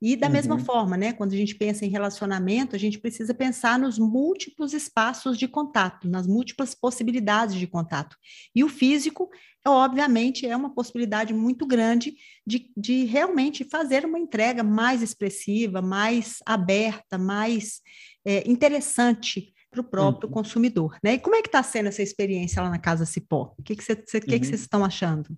E 0.00 0.14
da 0.14 0.26
uhum. 0.26 0.32
mesma 0.34 0.58
forma, 0.58 0.94
né, 0.94 1.14
quando 1.14 1.32
a 1.32 1.36
gente 1.36 1.54
pensa 1.54 1.86
em 1.86 1.88
relacionamento, 1.88 2.76
a 2.76 2.78
gente 2.78 2.98
precisa 2.98 3.32
pensar 3.32 3.78
nos 3.78 3.98
múltiplos 3.98 4.74
espaços 4.74 5.38
de 5.38 5.48
contato, 5.48 6.06
nas 6.06 6.26
múltiplas 6.26 6.74
possibilidades 6.74 7.54
de 7.54 7.66
contato. 7.66 8.14
E 8.54 8.62
o 8.62 8.68
físico, 8.68 9.30
obviamente, 9.66 10.46
é 10.46 10.54
uma 10.54 10.74
possibilidade 10.74 11.32
muito 11.32 11.66
grande 11.66 12.14
de, 12.46 12.70
de 12.76 13.04
realmente 13.06 13.64
fazer 13.64 14.04
uma 14.04 14.18
entrega 14.18 14.62
mais 14.62 15.00
expressiva, 15.00 15.80
mais 15.80 16.40
aberta, 16.44 17.16
mais 17.16 17.80
é, 18.26 18.48
interessante 18.50 19.54
para 19.70 19.80
o 19.80 19.84
próprio 19.84 20.28
uhum. 20.28 20.34
consumidor. 20.34 20.98
Né? 21.02 21.14
E 21.14 21.18
como 21.18 21.36
é 21.36 21.42
que 21.42 21.48
está 21.48 21.62
sendo 21.62 21.88
essa 21.88 22.02
experiência 22.02 22.62
lá 22.62 22.68
na 22.68 22.78
Casa 22.78 23.06
Cipó? 23.06 23.54
O 23.56 23.62
que, 23.62 23.76
que, 23.76 23.84
cê, 23.84 23.94
cê, 24.06 24.18
uhum. 24.18 24.24
que, 24.24 24.40
que 24.40 24.46
vocês 24.46 24.60
estão 24.60 24.84
achando? 24.84 25.28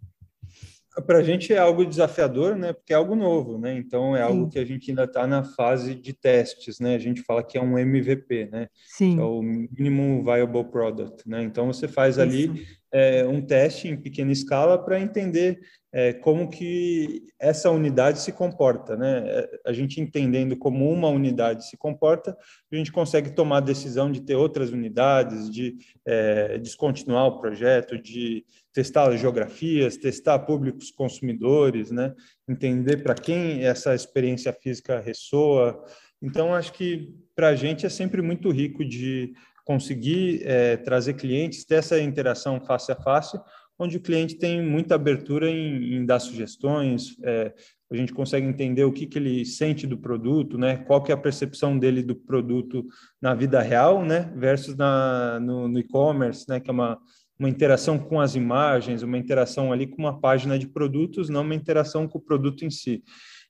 Para 1.07 1.19
a 1.19 1.23
gente 1.23 1.53
é 1.53 1.59
algo 1.59 1.87
desafiador, 1.87 2.57
né? 2.57 2.73
Porque 2.73 2.93
é 2.93 2.97
algo 2.97 3.15
novo, 3.15 3.57
né? 3.57 3.77
Então 3.77 4.17
é 4.17 4.23
algo 4.23 4.45
Sim. 4.45 4.49
que 4.51 4.59
a 4.59 4.65
gente 4.65 4.91
ainda 4.91 5.05
está 5.05 5.29
na 5.29 5.45
fase 5.45 5.95
de 5.95 6.13
testes, 6.13 6.81
né? 6.81 6.97
A 6.97 6.99
gente 6.99 7.23
fala 7.23 7.43
que 7.43 7.57
é 7.57 7.63
um 7.63 7.79
MVP, 7.79 8.49
né? 8.51 8.67
Sim. 8.97 9.21
É 9.21 9.23
o 9.23 9.41
Minimum 9.41 10.25
Viable 10.25 10.65
Product, 10.65 11.29
né? 11.29 11.45
Então 11.45 11.69
você 11.69 11.87
faz 11.87 12.17
Isso. 12.17 12.23
ali 12.23 12.67
é, 12.93 13.27
um 13.27 13.41
teste 13.41 13.89
em 13.89 13.97
pequena 13.97 14.33
escala 14.33 14.83
para 14.83 15.01
entender 15.01 15.61
é, 15.93 16.13
como 16.13 16.51
que 16.51 17.23
essa 17.39 17.71
unidade 17.71 18.21
se 18.21 18.33
comporta, 18.33 18.97
né? 18.97 19.23
É, 19.27 19.61
a 19.67 19.73
gente 19.73 20.01
entendendo 20.01 20.57
como 20.57 20.91
uma 20.91 21.09
unidade 21.09 21.67
se 21.67 21.77
comporta, 21.77 22.37
a 22.71 22.77
gente 22.77 22.93
consegue 22.93 23.31
tomar 23.31 23.59
a 23.59 23.61
decisão 23.61 24.11
de 24.13 24.21
ter 24.21 24.35
outras 24.35 24.71
unidades, 24.71 25.51
de 25.51 25.77
é, 26.07 26.59
descontinuar 26.59 27.27
o 27.27 27.41
projeto, 27.41 27.99
de 27.99 28.45
testar 28.73 29.15
geografias, 29.17 29.97
testar 29.97 30.39
públicos 30.41 30.91
consumidores, 30.91 31.91
né? 31.91 32.15
Entender 32.49 33.03
para 33.03 33.15
quem 33.15 33.65
essa 33.65 33.95
experiência 33.95 34.53
física 34.53 35.01
ressoa. 35.01 35.83
Então, 36.23 36.55
acho 36.55 36.73
que 36.73 37.15
para 37.35 37.49
a 37.49 37.55
gente 37.55 37.87
é 37.87 37.89
sempre 37.89 38.21
muito 38.21 38.51
rico 38.51 38.85
de 38.85 39.33
conseguir 39.69 40.41
é, 40.47 40.79
trazer 40.79 41.13
clientes, 41.13 41.63
ter 41.63 41.75
essa 41.75 42.01
interação 42.01 42.59
face 42.59 42.91
a 42.91 42.97
face, 42.97 43.39
onde 43.79 43.99
o 43.99 44.01
cliente 44.01 44.37
tem 44.37 44.63
muita 44.63 44.95
abertura 44.95 45.51
em, 45.51 45.95
em 45.95 46.07
dar 46.07 46.21
sugestões, 46.21 47.15
é, 47.23 47.53
a 47.93 47.95
gente 47.95 48.15
consegue 48.15 48.47
entender 48.47 48.85
o 48.85 48.93
que, 48.93 49.07
que 49.07 49.19
ele 49.19 49.45
sente 49.45 49.87
do 49.87 49.99
produto, 49.99 50.57
né? 50.57 50.79
Qual 50.79 51.03
que 51.03 51.13
é 51.13 51.15
a 51.15 51.19
percepção 51.19 51.79
dele 51.79 52.03
do 52.03 52.17
produto 52.17 52.87
na 53.21 53.35
vida 53.35 53.61
real, 53.61 54.03
né? 54.03 54.33
Versus 54.35 54.75
na, 54.75 55.39
no, 55.39 55.69
no 55.69 55.79
e-commerce, 55.79 56.47
né? 56.49 56.61
Que 56.61 56.71
é 56.71 56.73
uma, 56.73 56.99
uma 57.39 57.49
interação 57.49 57.99
com 57.99 58.23
as 58.23 58.35
imagens, 58.35 59.03
uma 59.03 59.19
interação 59.19 59.71
ali 59.71 59.87
com 59.87 59.99
uma 59.99 60.19
página 60.19 60.59
de 60.59 60.67
produtos, 60.67 61.29
não 61.29 61.43
uma 61.43 61.55
interação 61.55 62.09
com 62.09 62.19
o 62.19 62.23
produto 62.23 62.65
em 62.65 62.71
si. 62.71 63.03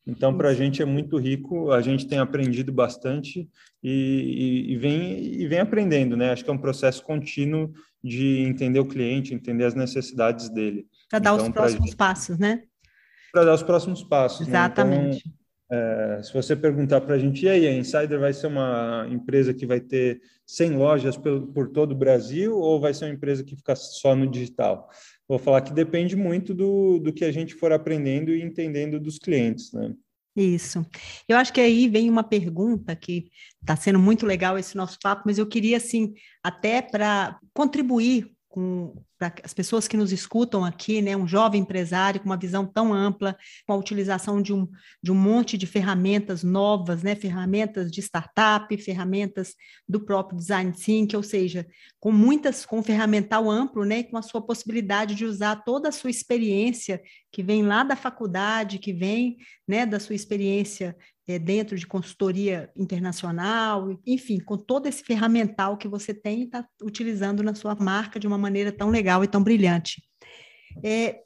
Então, 0.05 0.35
para 0.37 0.49
a 0.49 0.55
gente 0.55 0.81
é 0.81 0.87
muito 0.87 1.19
rico, 1.19 1.71
a 1.71 1.83
gente 1.83 2.09
tem 2.09 2.19
aprendido 2.19 2.73
bastante 2.73 3.47
e, 3.83 4.73
e, 4.73 4.77
vem, 4.77 5.19
e 5.41 5.47
vem 5.47 5.61
aprendendo, 5.61 6.17
né? 6.17 6.31
Acho 6.31 6.45
que 6.45 6.51
é 6.51 6.53
um 6.53 6.59
processo 6.59 7.03
contínuo 7.03 7.73
de 8.03 8.41
entender 8.41 8.81
o 8.81 8.87
cliente, 8.87 9.35
entender 9.35 9.65
as 9.65 9.75
necessidades 9.75 10.49
dele. 10.49 10.87
Para 11.11 11.19
dar 11.19 11.35
então, 11.35 11.47
os 11.47 11.53
próximos 11.53 11.87
gente, 11.87 11.97
passos, 11.97 12.39
né? 12.39 12.63
Para 13.33 13.45
dar 13.45 13.55
os 13.55 13.63
próximos 13.63 14.03
passos. 14.03 14.47
Exatamente. 14.47 15.27
Né? 15.27 15.33
Então, 15.35 15.39
é, 15.71 16.23
se 16.23 16.33
você 16.33 16.57
perguntar 16.57 17.03
para 17.03 17.15
a 17.15 17.19
gente, 17.19 17.45
e 17.45 17.49
aí, 17.49 17.67
a 17.67 17.75
Insider 17.75 18.19
vai 18.19 18.33
ser 18.33 18.47
uma 18.47 19.07
empresa 19.11 19.53
que 19.53 19.67
vai 19.67 19.81
ter 19.81 20.21
100 20.47 20.77
lojas 20.77 21.17
por, 21.17 21.47
por 21.49 21.69
todo 21.69 21.93
o 21.93 21.97
Brasil 21.97 22.57
ou 22.57 22.81
vai 22.81 22.95
ser 22.95 23.05
uma 23.05 23.15
empresa 23.15 23.45
que 23.45 23.55
fica 23.55 23.77
só 23.77 24.17
no 24.17 24.27
digital? 24.27 24.89
Vou 25.29 25.39
falar 25.39 25.61
que 25.61 25.73
depende 25.75 26.17
muito 26.17 26.55
do, 26.55 26.99
do 26.99 27.13
que 27.13 27.25
a 27.25 27.31
gente 27.31 27.55
for 27.55 27.71
aprendendo 27.71 28.31
e 28.31 28.43
entendendo 28.43 28.99
dos 28.99 29.19
clientes, 29.19 29.73
né? 29.73 29.93
Isso. 30.41 30.87
Eu 31.29 31.37
acho 31.37 31.53
que 31.53 31.61
aí 31.61 31.89
vem 31.89 32.09
uma 32.09 32.23
pergunta 32.23 32.95
que 32.95 33.29
está 33.61 33.75
sendo 33.75 33.99
muito 33.99 34.25
legal 34.25 34.57
esse 34.57 34.77
nosso 34.77 34.97
papo, 35.03 35.25
mas 35.27 35.37
eu 35.37 35.49
queria, 35.49 35.79
assim, 35.79 36.15
até 36.45 36.81
para 36.81 37.37
contribuir 37.53 38.38
com 38.59 39.05
para 39.17 39.35
as 39.43 39.53
pessoas 39.53 39.89
que 39.89 39.97
nos 39.97 40.13
escutam 40.13 40.65
aqui, 40.65 41.03
né, 41.03 41.17
um 41.17 41.27
jovem 41.27 41.61
empresário 41.61 42.21
com 42.21 42.27
uma 42.27 42.37
visão 42.37 42.65
tão 42.65 42.95
ampla, 42.95 43.37
com 43.67 43.73
a 43.73 43.77
utilização 43.77 44.41
de 44.41 44.53
um, 44.53 44.69
de 45.03 45.11
um 45.11 45.15
monte 45.15 45.59
de 45.59 45.67
ferramentas 45.67 46.45
novas, 46.45 47.03
né, 47.03 47.17
ferramentas 47.17 47.91
de 47.91 48.01
startup, 48.01 48.77
ferramentas 48.79 49.55
do 49.89 50.05
próprio 50.05 50.39
design 50.39 50.73
thinking, 50.73 51.17
ou 51.17 51.23
seja, 51.23 51.67
com 51.99 52.13
muitas, 52.13 52.65
com 52.65 52.79
um 52.79 52.83
ferramental 52.83 53.51
amplo, 53.51 53.85
né, 53.85 54.05
com 54.05 54.17
a 54.17 54.23
sua 54.23 54.41
possibilidade 54.41 55.17
de 55.17 55.25
usar 55.25 55.65
toda 55.65 55.89
a 55.89 55.93
sua 55.93 56.11
experiência 56.11 57.03
que 57.33 57.43
vem 57.43 57.63
lá 57.65 57.83
da 57.83 57.97
faculdade, 57.97 58.79
que 58.79 58.93
vem, 58.93 59.37
né, 59.67 59.85
da 59.85 59.99
sua 59.99 60.15
experiência 60.15 60.97
é, 61.29 61.39
dentro 61.39 61.77
de 61.77 61.87
consultoria 61.87 62.71
internacional, 62.75 64.01
enfim, 64.07 64.41
com 64.41 64.57
todo 64.57 64.87
esse 64.87 65.05
ferramental 65.05 65.77
que 65.77 65.87
você 65.87 66.15
tem 66.15 66.41
e 66.41 66.45
está 66.45 66.67
utilizando 66.83 67.43
na 67.43 67.55
sua 67.55 67.75
marca 67.75 68.19
de 68.19 68.27
uma 68.27 68.39
maneira 68.39 68.73
tão 68.73 68.89
legal 68.89 69.23
e 69.23 69.29
tão 69.29 69.43
brilhante. 69.43 70.03
É, 70.83 71.21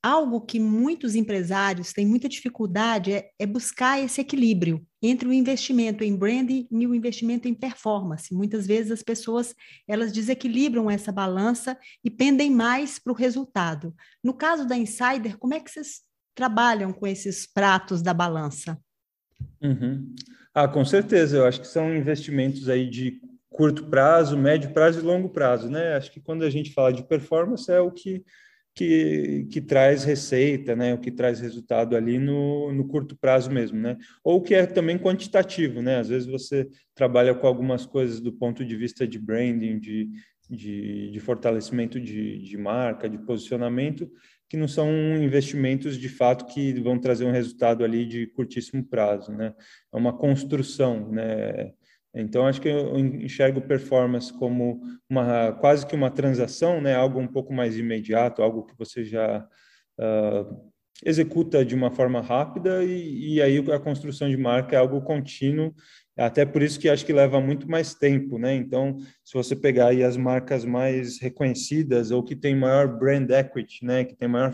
algo 0.00 0.40
que 0.40 0.60
muitos 0.60 1.16
empresários 1.16 1.92
têm 1.92 2.06
muita 2.06 2.28
dificuldade 2.28 3.12
é, 3.12 3.30
é 3.36 3.44
buscar 3.44 3.98
esse 4.00 4.20
equilíbrio 4.20 4.86
entre 5.02 5.26
o 5.28 5.32
investimento 5.32 6.04
em 6.04 6.14
branding 6.14 6.68
e 6.70 6.86
o 6.86 6.94
investimento 6.94 7.48
em 7.48 7.54
performance. 7.54 8.32
Muitas 8.32 8.64
vezes 8.64 8.92
as 8.92 9.02
pessoas 9.02 9.56
elas 9.88 10.12
desequilibram 10.12 10.88
essa 10.88 11.10
balança 11.10 11.76
e 12.04 12.10
pendem 12.10 12.48
mais 12.48 12.98
para 12.98 13.12
o 13.12 13.16
resultado. 13.16 13.92
No 14.22 14.34
caso 14.34 14.66
da 14.66 14.76
Insider, 14.76 15.36
como 15.36 15.54
é 15.54 15.60
que 15.60 15.70
vocês 15.70 16.02
trabalham 16.32 16.92
com 16.92 17.06
esses 17.08 17.44
pratos 17.44 18.00
da 18.00 18.14
balança? 18.14 18.80
Uhum. 19.62 20.14
Ah, 20.54 20.68
com 20.68 20.84
certeza. 20.84 21.38
Eu 21.38 21.46
acho 21.46 21.60
que 21.60 21.66
são 21.66 21.94
investimentos 21.94 22.68
aí 22.68 22.88
de 22.88 23.20
curto 23.50 23.86
prazo, 23.86 24.36
médio 24.36 24.72
prazo 24.72 25.00
e 25.00 25.02
longo 25.02 25.28
prazo, 25.28 25.68
né? 25.70 25.94
Acho 25.94 26.10
que 26.12 26.20
quando 26.20 26.44
a 26.44 26.50
gente 26.50 26.72
fala 26.72 26.92
de 26.92 27.02
performance 27.02 27.70
é 27.70 27.80
o 27.80 27.90
que 27.90 28.24
que, 28.78 29.48
que 29.50 29.60
traz 29.60 30.04
receita, 30.04 30.76
né? 30.76 30.94
O 30.94 30.98
que 30.98 31.10
traz 31.10 31.40
resultado 31.40 31.96
ali 31.96 32.16
no, 32.16 32.72
no 32.72 32.86
curto 32.86 33.16
prazo 33.16 33.50
mesmo, 33.50 33.76
né? 33.76 33.96
Ou 34.22 34.40
que 34.40 34.54
é 34.54 34.66
também 34.66 34.96
quantitativo, 34.96 35.82
né? 35.82 35.98
Às 35.98 36.08
vezes 36.08 36.28
você 36.28 36.68
trabalha 36.94 37.34
com 37.34 37.48
algumas 37.48 37.84
coisas 37.84 38.20
do 38.20 38.32
ponto 38.32 38.64
de 38.64 38.76
vista 38.76 39.04
de 39.04 39.18
branding, 39.18 39.80
de, 39.80 40.08
de, 40.48 41.10
de 41.10 41.18
fortalecimento 41.18 41.98
de, 42.00 42.38
de 42.38 42.56
marca, 42.56 43.10
de 43.10 43.18
posicionamento, 43.18 44.08
que 44.48 44.56
não 44.56 44.68
são 44.68 44.90
investimentos 45.16 45.98
de 45.98 46.08
fato 46.08 46.46
que 46.46 46.72
vão 46.80 46.98
trazer 46.98 47.24
um 47.24 47.32
resultado 47.32 47.84
ali 47.84 48.06
de 48.06 48.26
curtíssimo 48.28 48.84
prazo, 48.84 49.32
né? 49.32 49.54
É 49.92 49.96
uma 49.96 50.16
construção, 50.16 51.10
né? 51.10 51.72
Então, 52.14 52.46
acho 52.46 52.60
que 52.60 52.68
eu 52.68 52.98
enxergo 52.98 53.60
performance 53.60 54.32
como 54.32 54.80
uma 55.08 55.52
quase 55.52 55.86
que 55.86 55.94
uma 55.94 56.10
transação, 56.10 56.80
né? 56.80 56.94
algo 56.94 57.20
um 57.20 57.28
pouco 57.28 57.52
mais 57.52 57.78
imediato, 57.78 58.42
algo 58.42 58.64
que 58.64 58.76
você 58.76 59.04
já 59.04 59.46
uh, 60.00 60.72
executa 61.04 61.64
de 61.64 61.74
uma 61.74 61.90
forma 61.90 62.20
rápida 62.20 62.82
e, 62.82 63.34
e, 63.34 63.42
aí 63.42 63.58
a 63.72 63.78
construção 63.78 64.28
de 64.28 64.36
marca 64.36 64.74
é 64.74 64.78
algo 64.78 65.02
contínuo, 65.02 65.72
até 66.24 66.44
por 66.44 66.62
isso 66.62 66.78
que 66.80 66.88
acho 66.88 67.06
que 67.06 67.12
leva 67.12 67.40
muito 67.40 67.70
mais 67.70 67.94
tempo, 67.94 68.38
né? 68.38 68.54
Então, 68.54 68.98
se 69.24 69.34
você 69.34 69.54
pegar 69.54 69.88
aí 69.88 70.02
as 70.02 70.16
marcas 70.16 70.64
mais 70.64 71.20
reconhecidas 71.20 72.10
ou 72.10 72.22
que 72.22 72.34
tem 72.34 72.56
maior 72.56 72.98
brand 72.98 73.30
equity, 73.30 73.84
né? 73.84 74.04
Que 74.04 74.16
tem 74.16 74.28
maior 74.28 74.52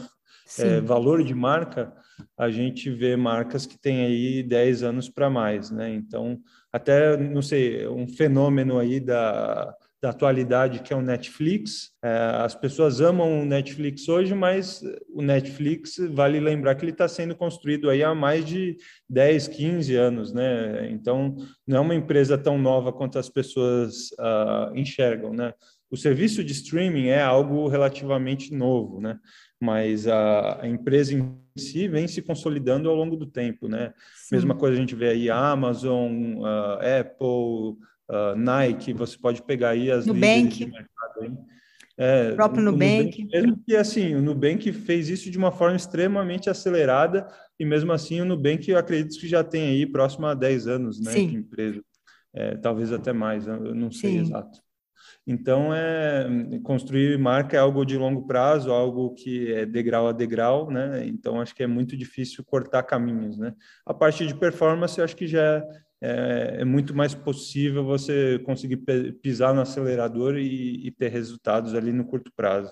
é, 0.59 0.81
valor 0.81 1.25
de 1.25 1.35
marca, 1.35 1.93
a 2.37 2.51
gente 2.51 2.91
vê 2.91 3.17
marcas 3.17 3.67
que 3.67 3.79
têm 3.79 4.05
aí 4.05 4.43
10 4.43 4.83
anos 4.83 5.09
para 5.09 5.31
mais, 5.31 5.71
né? 5.71 5.93
Então, 5.95 6.39
até, 6.73 7.17
não 7.17 7.43
sei, 7.43 7.87
um 7.89 8.07
fenômeno 8.07 8.79
aí 8.79 9.01
da, 9.01 9.75
da 10.05 10.11
atualidade 10.11 10.81
que 10.81 10.93
é 10.93 10.97
o 10.97 11.01
Netflix. 11.01 11.91
É, 12.05 12.11
as 12.45 12.55
pessoas 12.55 13.01
amam 13.01 13.41
o 13.41 13.47
Netflix 13.47 14.07
hoje, 14.07 14.35
mas 14.35 14.83
o 15.09 15.23
Netflix, 15.23 15.97
vale 16.11 16.39
lembrar 16.39 16.75
que 16.75 16.85
ele 16.85 16.93
está 16.93 17.09
sendo 17.09 17.35
construído 17.35 17.89
aí 17.89 18.05
há 18.05 18.15
mais 18.15 18.45
de 18.45 18.77
10, 19.09 19.49
15 19.49 19.97
anos, 19.97 20.31
né? 20.31 20.91
Então, 20.91 21.35
não 21.67 21.79
é 21.79 21.81
uma 21.81 21.95
empresa 21.95 22.37
tão 22.37 22.59
nova 22.59 22.93
quanto 22.93 23.19
as 23.19 23.31
pessoas 23.31 24.11
uh, 24.21 24.77
enxergam, 24.77 25.33
né? 25.33 25.55
O 25.91 25.97
serviço 25.97 26.45
de 26.45 26.53
streaming 26.53 27.07
é 27.07 27.23
algo 27.23 27.67
relativamente 27.69 28.53
novo, 28.53 29.01
né? 29.01 29.19
mas 29.65 30.07
a, 30.07 30.63
a, 30.63 30.69
empresa 30.69 31.15
em 31.15 31.35
si 31.57 31.89
vem 31.89 32.07
se 32.07 32.21
consolidando 32.21 32.91
ao 32.91 32.95
longo 32.95 33.17
do 33.17 33.25
tempo, 33.25 33.67
né? 33.67 33.95
Sim. 34.15 34.35
Mesma 34.35 34.55
coisa 34.55 34.77
a 34.77 34.81
gente 34.81 34.95
vê 34.95 35.09
aí 35.09 35.31
Amazon, 35.31 36.41
uh, 36.41 36.79
Apple, 37.01 37.79
uh, 38.11 38.37
Nike, 38.37 38.93
você 38.93 39.19
pode 39.19 39.43
pegar 39.43 39.71
aí 39.71 39.91
as 39.91 40.07
Nubank. 40.07 40.49
de 40.49 40.67
mercado. 40.67 41.39
É, 41.97 42.33
o 42.33 42.37
próprio 42.37 42.63
Nubank. 42.63 43.23
Nubank. 43.23 43.25
Mesmo 43.33 43.63
que 43.65 43.77
assim, 43.77 44.15
o 44.15 44.23
Nubank 44.23 44.73
fez 44.73 45.09
isso 45.09 45.31
de 45.31 45.39
uma 45.39 45.53
forma 45.53 45.77
extremamente 45.77 46.51
acelerada 46.51 47.27
e 47.59 47.65
mesmo 47.65 47.93
assim 47.93 48.21
o 48.21 48.25
Nubank 48.25 48.69
eu 48.69 48.79
acredito 48.79 49.19
que 49.19 49.29
já 49.29 49.45
tem 49.45 49.69
aí 49.69 49.87
próximo 49.87 50.27
a 50.27 50.35
10 50.35 50.67
anos, 50.67 51.01
né, 51.01 51.13
Sim. 51.13 51.29
de 51.29 51.37
empresa. 51.37 51.83
É, 52.33 52.57
talvez 52.57 52.93
até 52.93 53.13
mais, 53.13 53.47
eu 53.47 53.75
não 53.75 53.93
sei 53.93 54.13
Sim. 54.13 54.21
exato. 54.21 54.65
Então, 55.27 55.73
é, 55.73 56.27
construir 56.63 57.19
marca 57.19 57.57
é 57.57 57.61
algo 57.61 57.85
de 57.85 57.97
longo 57.97 58.27
prazo, 58.27 58.71
algo 58.71 59.15
que 59.15 59.53
é 59.53 59.65
degrau 59.65 60.07
a 60.07 60.13
degrau, 60.13 60.71
né? 60.71 61.07
Então, 61.07 61.41
acho 61.41 61.55
que 61.55 61.63
é 61.63 61.67
muito 61.67 61.97
difícil 61.97 62.45
cortar 62.45 62.83
caminhos, 62.83 63.39
né? 63.39 63.55
A 63.87 63.95
parte 63.95 64.27
de 64.27 64.35
performance, 64.35 65.01
acho 65.01 65.17
que 65.17 65.27
já 65.27 65.65
é, 66.05 66.57
é 66.61 66.65
muito 66.65 66.95
mais 66.95 67.15
possível 67.15 67.83
você 67.83 68.39
conseguir 68.45 68.79
pisar 69.23 69.55
no 69.55 69.63
acelerador 69.63 70.37
e, 70.37 70.87
e 70.87 70.91
ter 70.91 71.09
resultados 71.09 71.75
ali 71.75 71.93
no 71.93 72.05
curto 72.05 72.31
prazo. 72.37 72.71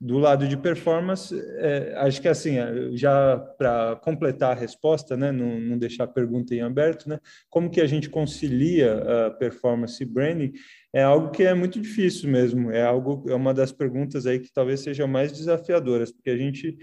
Do 0.00 0.18
lado 0.18 0.48
de 0.48 0.56
performance, 0.56 1.32
é, 1.58 1.94
acho 1.98 2.20
que 2.20 2.26
assim, 2.26 2.56
já 2.92 3.38
para 3.56 3.94
completar 4.02 4.50
a 4.50 4.58
resposta, 4.58 5.16
né, 5.16 5.30
não, 5.30 5.60
não, 5.60 5.78
deixar 5.78 6.04
a 6.04 6.08
pergunta 6.08 6.52
em 6.54 6.60
aberto, 6.60 7.08
né, 7.08 7.20
como 7.48 7.70
que 7.70 7.80
a 7.80 7.86
gente 7.86 8.10
concilia 8.10 9.26
a 9.26 9.30
performance 9.30 10.02
e 10.02 10.06
branding, 10.06 10.52
é 10.92 11.04
algo 11.04 11.30
que 11.30 11.44
é 11.44 11.54
muito 11.54 11.80
difícil 11.80 12.28
mesmo, 12.28 12.72
é 12.72 12.82
algo, 12.82 13.24
é 13.28 13.34
uma 13.34 13.54
das 13.54 13.70
perguntas 13.70 14.26
aí 14.26 14.40
que 14.40 14.52
talvez 14.52 14.80
seja 14.80 15.06
mais 15.06 15.30
desafiadoras, 15.30 16.10
porque 16.10 16.30
a 16.30 16.36
gente 16.36 16.76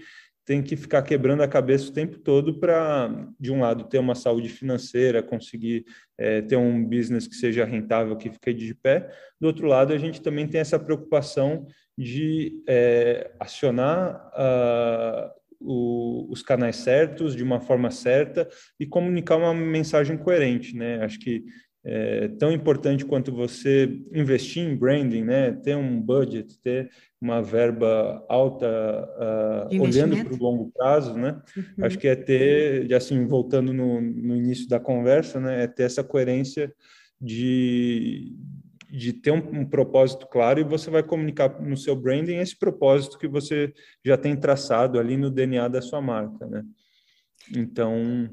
tem 0.50 0.60
que 0.60 0.76
ficar 0.76 1.02
quebrando 1.02 1.44
a 1.44 1.48
cabeça 1.48 1.88
o 1.88 1.92
tempo 1.92 2.18
todo 2.18 2.58
para, 2.58 3.08
de 3.38 3.52
um 3.52 3.60
lado, 3.60 3.84
ter 3.84 4.00
uma 4.00 4.16
saúde 4.16 4.48
financeira, 4.48 5.22
conseguir 5.22 5.84
é, 6.18 6.42
ter 6.42 6.56
um 6.56 6.84
business 6.84 7.28
que 7.28 7.36
seja 7.36 7.64
rentável, 7.64 8.16
que 8.16 8.30
fique 8.30 8.52
de 8.52 8.74
pé. 8.74 9.08
Do 9.40 9.46
outro 9.46 9.68
lado, 9.68 9.92
a 9.92 9.96
gente 9.96 10.20
também 10.20 10.48
tem 10.48 10.60
essa 10.60 10.76
preocupação 10.76 11.68
de 11.96 12.64
é, 12.68 13.30
acionar 13.38 14.28
uh, 14.34 15.30
o, 15.60 16.26
os 16.32 16.42
canais 16.42 16.74
certos, 16.74 17.36
de 17.36 17.44
uma 17.44 17.60
forma 17.60 17.92
certa 17.92 18.48
e 18.80 18.84
comunicar 18.84 19.36
uma 19.36 19.54
mensagem 19.54 20.18
coerente, 20.18 20.74
né? 20.74 21.00
Acho 21.04 21.20
que 21.20 21.44
é 21.82 22.28
tão 22.28 22.52
importante 22.52 23.06
quanto 23.06 23.32
você 23.32 24.02
investir 24.12 24.62
em 24.62 24.76
branding, 24.76 25.24
né? 25.24 25.52
Ter 25.52 25.74
um 25.74 26.00
budget, 26.00 26.58
ter 26.60 26.90
uma 27.18 27.42
verba 27.42 28.24
alta, 28.28 28.66
uh, 29.70 29.82
olhando 29.82 30.22
para 30.24 30.34
o 30.34 30.42
longo 30.42 30.70
prazo, 30.70 31.14
né? 31.14 31.40
Uhum. 31.56 31.84
Acho 31.86 31.98
que 31.98 32.06
é 32.06 32.14
ter, 32.14 32.92
assim, 32.92 33.26
voltando 33.26 33.72
no, 33.72 34.00
no 34.00 34.36
início 34.36 34.68
da 34.68 34.78
conversa, 34.78 35.40
né? 35.40 35.64
É 35.64 35.66
ter 35.66 35.84
essa 35.84 36.04
coerência 36.04 36.70
de, 37.18 38.36
de 38.90 39.14
ter 39.14 39.30
um, 39.30 39.60
um, 39.60 39.64
propósito 39.64 40.26
claro 40.26 40.60
e 40.60 40.64
você 40.64 40.90
vai 40.90 41.02
comunicar 41.02 41.62
no 41.62 41.78
seu 41.78 41.96
branding 41.96 42.36
esse 42.36 42.58
propósito 42.58 43.18
que 43.18 43.28
você 43.28 43.72
já 44.04 44.18
tem 44.18 44.36
traçado 44.36 44.98
ali 44.98 45.16
no 45.16 45.30
DNA 45.30 45.66
da 45.68 45.80
sua 45.80 46.02
marca, 46.02 46.46
né? 46.46 46.62
Então, 47.56 48.28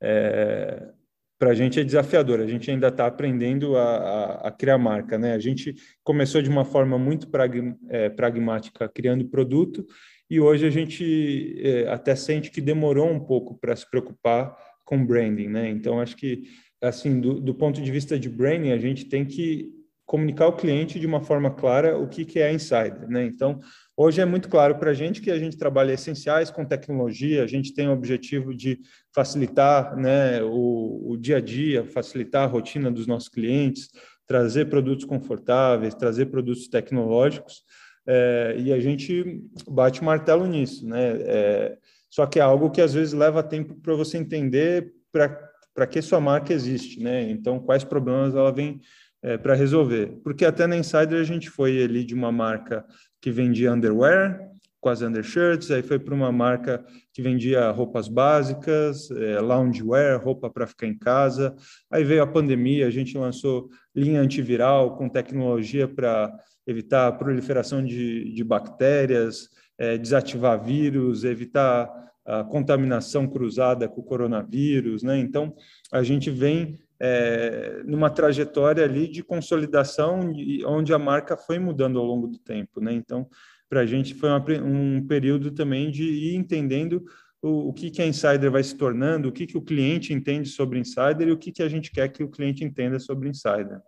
é, 0.00 0.92
para 1.38 1.50
a 1.50 1.54
gente 1.54 1.78
é 1.78 1.84
desafiador, 1.84 2.40
a 2.40 2.46
gente 2.46 2.70
ainda 2.70 2.88
está 2.88 3.06
aprendendo 3.06 3.76
a, 3.76 3.82
a, 3.82 4.48
a, 4.48 4.50
criar 4.50 4.78
marca, 4.78 5.18
né? 5.18 5.34
A 5.34 5.38
gente 5.38 5.74
começou 6.02 6.40
de 6.40 6.48
uma 6.48 6.64
forma 6.64 6.98
muito 6.98 7.28
prag, 7.28 7.74
é, 7.88 8.08
pragmática, 8.08 8.88
criando 8.88 9.28
produto, 9.28 9.86
e 10.30 10.40
hoje 10.40 10.66
a 10.66 10.70
gente 10.70 11.60
é, 11.62 11.88
até 11.88 12.16
sente 12.16 12.50
que 12.50 12.60
demorou 12.60 13.08
um 13.10 13.20
pouco 13.20 13.58
para 13.58 13.76
se 13.76 13.88
preocupar 13.88 14.56
com 14.84 15.04
branding, 15.04 15.48
né? 15.48 15.68
Então, 15.68 16.00
acho 16.00 16.16
que, 16.16 16.44
assim, 16.80 17.20
do, 17.20 17.40
do 17.40 17.54
ponto 17.54 17.82
de 17.82 17.90
vista 17.90 18.18
de 18.18 18.28
branding, 18.28 18.72
a 18.72 18.78
gente 18.78 19.04
tem 19.04 19.24
que 19.24 19.70
comunicar 20.06 20.44
ao 20.44 20.56
cliente 20.56 21.00
de 21.00 21.06
uma 21.06 21.20
forma 21.20 21.50
clara 21.50 21.98
o 21.98 22.08
que, 22.08 22.24
que 22.24 22.38
é 22.38 22.52
insider, 22.52 23.08
né? 23.08 23.24
Então, 23.24 23.60
hoje 23.96 24.20
é 24.20 24.24
muito 24.24 24.48
claro 24.48 24.76
para 24.76 24.90
a 24.90 24.94
gente 24.94 25.20
que 25.20 25.30
a 25.30 25.38
gente 25.38 25.56
trabalha 25.56 25.92
essenciais 25.92 26.50
com 26.50 26.64
tecnologia, 26.64 27.42
a 27.42 27.46
gente 27.46 27.74
tem 27.74 27.88
o 27.88 27.92
objetivo 27.92 28.54
de 28.54 28.80
facilitar 29.14 29.96
né, 29.96 30.42
o, 30.42 31.12
o 31.12 31.16
dia 31.16 31.38
a 31.38 31.40
dia, 31.40 31.84
facilitar 31.86 32.44
a 32.44 32.46
rotina 32.46 32.90
dos 32.90 33.06
nossos 33.06 33.28
clientes, 33.28 33.88
trazer 34.26 34.66
produtos 34.66 35.04
confortáveis, 35.04 35.94
trazer 35.94 36.26
produtos 36.26 36.68
tecnológicos, 36.68 37.62
é, 38.06 38.56
e 38.58 38.72
a 38.72 38.78
gente 38.78 39.42
bate 39.68 40.00
o 40.00 40.04
martelo 40.04 40.46
nisso, 40.46 40.86
né? 40.86 41.16
É, 41.22 41.78
só 42.08 42.24
que 42.24 42.38
é 42.38 42.42
algo 42.42 42.70
que 42.70 42.80
às 42.80 42.94
vezes 42.94 43.12
leva 43.12 43.42
tempo 43.42 43.74
para 43.74 43.94
você 43.94 44.16
entender 44.16 44.92
para 45.12 45.86
que 45.86 46.00
sua 46.00 46.20
marca 46.20 46.52
existe, 46.52 47.02
né? 47.02 47.28
Então, 47.28 47.58
quais 47.58 47.82
problemas 47.82 48.34
ela 48.34 48.52
vem 48.52 48.80
é, 49.26 49.36
para 49.36 49.54
resolver. 49.54 50.20
Porque 50.22 50.44
até 50.44 50.68
na 50.68 50.76
Insider 50.76 51.20
a 51.20 51.24
gente 51.24 51.50
foi 51.50 51.82
ali 51.82 52.04
de 52.04 52.14
uma 52.14 52.30
marca 52.30 52.84
que 53.20 53.28
vendia 53.28 53.72
underwear, 53.72 54.40
quase 54.80 55.04
undershirts, 55.04 55.72
aí 55.72 55.82
foi 55.82 55.98
para 55.98 56.14
uma 56.14 56.30
marca 56.30 56.84
que 57.12 57.20
vendia 57.20 57.68
roupas 57.72 58.06
básicas, 58.06 59.10
é, 59.10 59.40
loungewear, 59.40 60.22
roupa 60.22 60.48
para 60.48 60.64
ficar 60.64 60.86
em 60.86 60.96
casa. 60.96 61.56
Aí 61.90 62.04
veio 62.04 62.22
a 62.22 62.26
pandemia, 62.26 62.86
a 62.86 62.90
gente 62.90 63.18
lançou 63.18 63.68
linha 63.92 64.20
antiviral 64.20 64.96
com 64.96 65.08
tecnologia 65.08 65.88
para 65.88 66.32
evitar 66.64 67.08
a 67.08 67.12
proliferação 67.12 67.84
de, 67.84 68.32
de 68.32 68.44
bactérias, 68.44 69.48
é, 69.76 69.98
desativar 69.98 70.62
vírus, 70.62 71.24
evitar 71.24 71.90
a 72.24 72.44
contaminação 72.44 73.26
cruzada 73.26 73.88
com 73.88 74.00
o 74.00 74.04
coronavírus, 74.04 75.02
né? 75.02 75.18
Então, 75.18 75.54
a 75.92 76.02
gente 76.02 76.30
vem 76.30 76.78
é, 77.00 77.82
numa 77.84 78.10
trajetória 78.10 78.84
ali 78.84 79.08
de 79.08 79.22
consolidação, 79.22 80.32
onde 80.66 80.92
a 80.92 80.98
marca 80.98 81.36
foi 81.36 81.58
mudando 81.58 81.98
ao 81.98 82.04
longo 82.04 82.26
do 82.26 82.38
tempo, 82.38 82.80
né? 82.80 82.92
Então, 82.92 83.28
para 83.68 83.80
a 83.80 83.86
gente 83.86 84.14
foi 84.14 84.28
uma, 84.28 84.44
um 84.64 85.06
período 85.06 85.50
também 85.50 85.90
de 85.90 86.04
ir 86.04 86.34
entendendo 86.34 87.04
o, 87.42 87.68
o 87.68 87.72
que, 87.72 87.90
que 87.90 88.02
a 88.02 88.06
Insider 88.06 88.50
vai 88.50 88.62
se 88.62 88.76
tornando, 88.76 89.28
o 89.28 89.32
que, 89.32 89.46
que 89.46 89.58
o 89.58 89.62
cliente 89.62 90.12
entende 90.12 90.48
sobre 90.48 90.78
Insider 90.78 91.28
e 91.28 91.32
o 91.32 91.38
que, 91.38 91.52
que 91.52 91.62
a 91.62 91.68
gente 91.68 91.90
quer 91.90 92.08
que 92.08 92.22
o 92.22 92.28
cliente 92.28 92.64
entenda 92.64 92.98
sobre 92.98 93.28
Insider. 93.28 93.80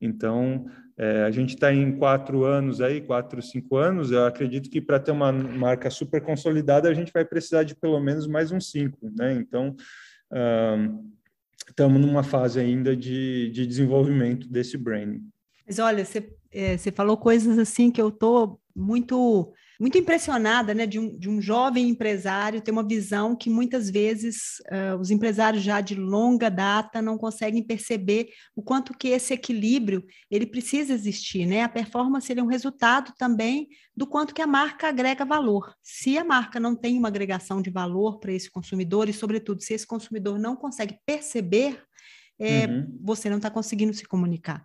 Então, 0.00 0.64
é, 0.96 1.24
a 1.24 1.30
gente 1.30 1.54
está 1.54 1.72
em 1.72 1.96
quatro 1.96 2.44
anos 2.44 2.80
aí, 2.80 3.02
quatro, 3.02 3.42
cinco 3.42 3.76
anos. 3.76 4.10
Eu 4.10 4.24
acredito 4.24 4.70
que 4.70 4.80
para 4.80 4.98
ter 4.98 5.10
uma 5.10 5.30
marca 5.30 5.90
super 5.90 6.22
consolidada, 6.22 6.88
a 6.88 6.94
gente 6.94 7.12
vai 7.12 7.24
precisar 7.24 7.64
de 7.64 7.74
pelo 7.74 8.00
menos 8.00 8.26
mais 8.26 8.50
uns 8.50 8.70
cinco, 8.70 9.10
né? 9.14 9.34
Então, 9.34 9.76
estamos 11.70 12.00
numa 12.00 12.22
fase 12.22 12.60
ainda 12.60 12.96
de, 12.96 13.50
de 13.50 13.66
desenvolvimento 13.66 14.48
desse 14.48 14.76
branding. 14.76 15.22
Mas 15.66 15.78
olha, 15.78 16.04
você, 16.04 16.32
é, 16.50 16.76
falou 16.90 17.16
coisas 17.16 17.58
assim 17.58 17.90
que 17.90 18.00
eu 18.00 18.08
estou 18.08 18.60
muito 18.74 19.52
muito 19.80 19.96
impressionada 19.96 20.74
né, 20.74 20.84
de, 20.84 20.98
um, 20.98 21.16
de 21.18 21.26
um 21.26 21.40
jovem 21.40 21.88
empresário 21.88 22.60
ter 22.60 22.70
uma 22.70 22.86
visão 22.86 23.34
que 23.34 23.48
muitas 23.48 23.88
vezes 23.88 24.60
uh, 24.70 25.00
os 25.00 25.10
empresários 25.10 25.62
já 25.62 25.80
de 25.80 25.94
longa 25.94 26.50
data 26.50 27.00
não 27.00 27.16
conseguem 27.16 27.66
perceber 27.66 28.28
o 28.54 28.62
quanto 28.62 28.92
que 28.92 29.08
esse 29.08 29.32
equilíbrio 29.32 30.04
ele 30.30 30.44
precisa 30.44 30.92
existir. 30.92 31.46
Né? 31.46 31.62
A 31.62 31.68
performance 31.68 32.30
é 32.30 32.42
um 32.42 32.46
resultado 32.46 33.14
também 33.16 33.68
do 33.96 34.06
quanto 34.06 34.34
que 34.34 34.42
a 34.42 34.46
marca 34.46 34.88
agrega 34.88 35.24
valor. 35.24 35.74
Se 35.82 36.18
a 36.18 36.24
marca 36.24 36.60
não 36.60 36.76
tem 36.76 36.98
uma 36.98 37.08
agregação 37.08 37.62
de 37.62 37.70
valor 37.70 38.20
para 38.20 38.34
esse 38.34 38.50
consumidor 38.50 39.08
e, 39.08 39.14
sobretudo, 39.14 39.62
se 39.62 39.72
esse 39.72 39.86
consumidor 39.86 40.38
não 40.38 40.56
consegue 40.56 40.98
perceber, 41.06 41.82
é, 42.38 42.66
uhum. 42.66 42.98
você 43.02 43.30
não 43.30 43.38
está 43.38 43.50
conseguindo 43.50 43.94
se 43.94 44.04
comunicar. 44.04 44.62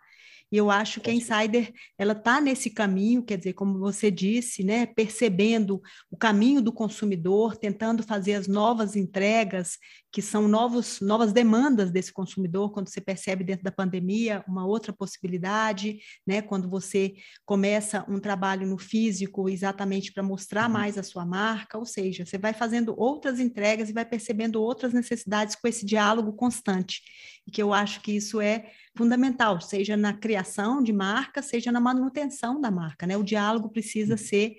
E 0.56 0.58
eu 0.58 0.72
acho 0.72 1.02
que 1.02 1.10
a 1.10 1.14
Insider 1.14 1.74
ela 1.98 2.14
está 2.14 2.40
nesse 2.40 2.70
caminho, 2.70 3.22
quer 3.22 3.38
dizer, 3.38 3.52
como 3.52 3.78
você 3.78 4.10
disse, 4.10 4.64
né, 4.64 4.86
percebendo 4.86 5.82
o 6.10 6.16
caminho 6.16 6.62
do 6.62 6.72
consumidor, 6.72 7.58
tentando 7.58 8.02
fazer 8.02 8.36
as 8.36 8.48
novas 8.48 8.96
entregas, 8.96 9.78
que 10.14 10.22
são 10.22 10.48
novos, 10.48 11.02
novas 11.02 11.34
demandas 11.34 11.92
desse 11.92 12.14
consumidor, 12.14 12.72
quando 12.72 12.88
você 12.88 13.02
percebe 13.02 13.44
dentro 13.44 13.66
da 13.66 13.72
pandemia 13.72 14.46
uma 14.48 14.66
outra 14.66 14.94
possibilidade, 14.94 16.00
né, 16.26 16.42
quando 16.42 16.70
você 16.70 17.16
começa 17.46 18.06
um 18.08 18.18
trabalho 18.18 18.66
no 18.66 18.78
físico 18.78 19.50
exatamente 19.50 20.14
para 20.14 20.24
mostrar 20.24 20.68
uhum. 20.68 20.72
mais 20.74 20.98
a 20.98 21.04
sua 21.04 21.26
marca, 21.26 21.78
ou 21.78 21.86
seja, 21.86 22.26
você 22.26 22.38
vai 22.38 22.54
fazendo 22.54 22.96
outras 22.98 23.42
entregas 23.42 23.90
e 23.90 23.94
vai 23.94 24.06
percebendo 24.06 24.64
outras 24.64 24.94
necessidades 24.94 25.54
com 25.54 25.68
esse 25.68 25.86
diálogo 25.86 26.32
constante. 26.32 27.02
E 27.46 27.52
que 27.52 27.62
eu 27.62 27.74
acho 27.74 28.00
que 28.00 28.14
isso 28.14 28.40
é 28.40 28.72
fundamental, 28.96 29.60
seja 29.60 29.98
na 29.98 30.14
criação 30.14 30.82
de 30.82 30.94
marca, 30.94 31.42
seja 31.42 31.72
na 31.72 31.80
manutenção 31.80 32.60
da 32.60 32.72
marca, 32.72 33.06
né? 33.06 33.18
O 33.18 33.24
diálogo 33.24 33.70
precisa 33.70 34.14
uhum. 34.14 34.18
ser 34.18 34.56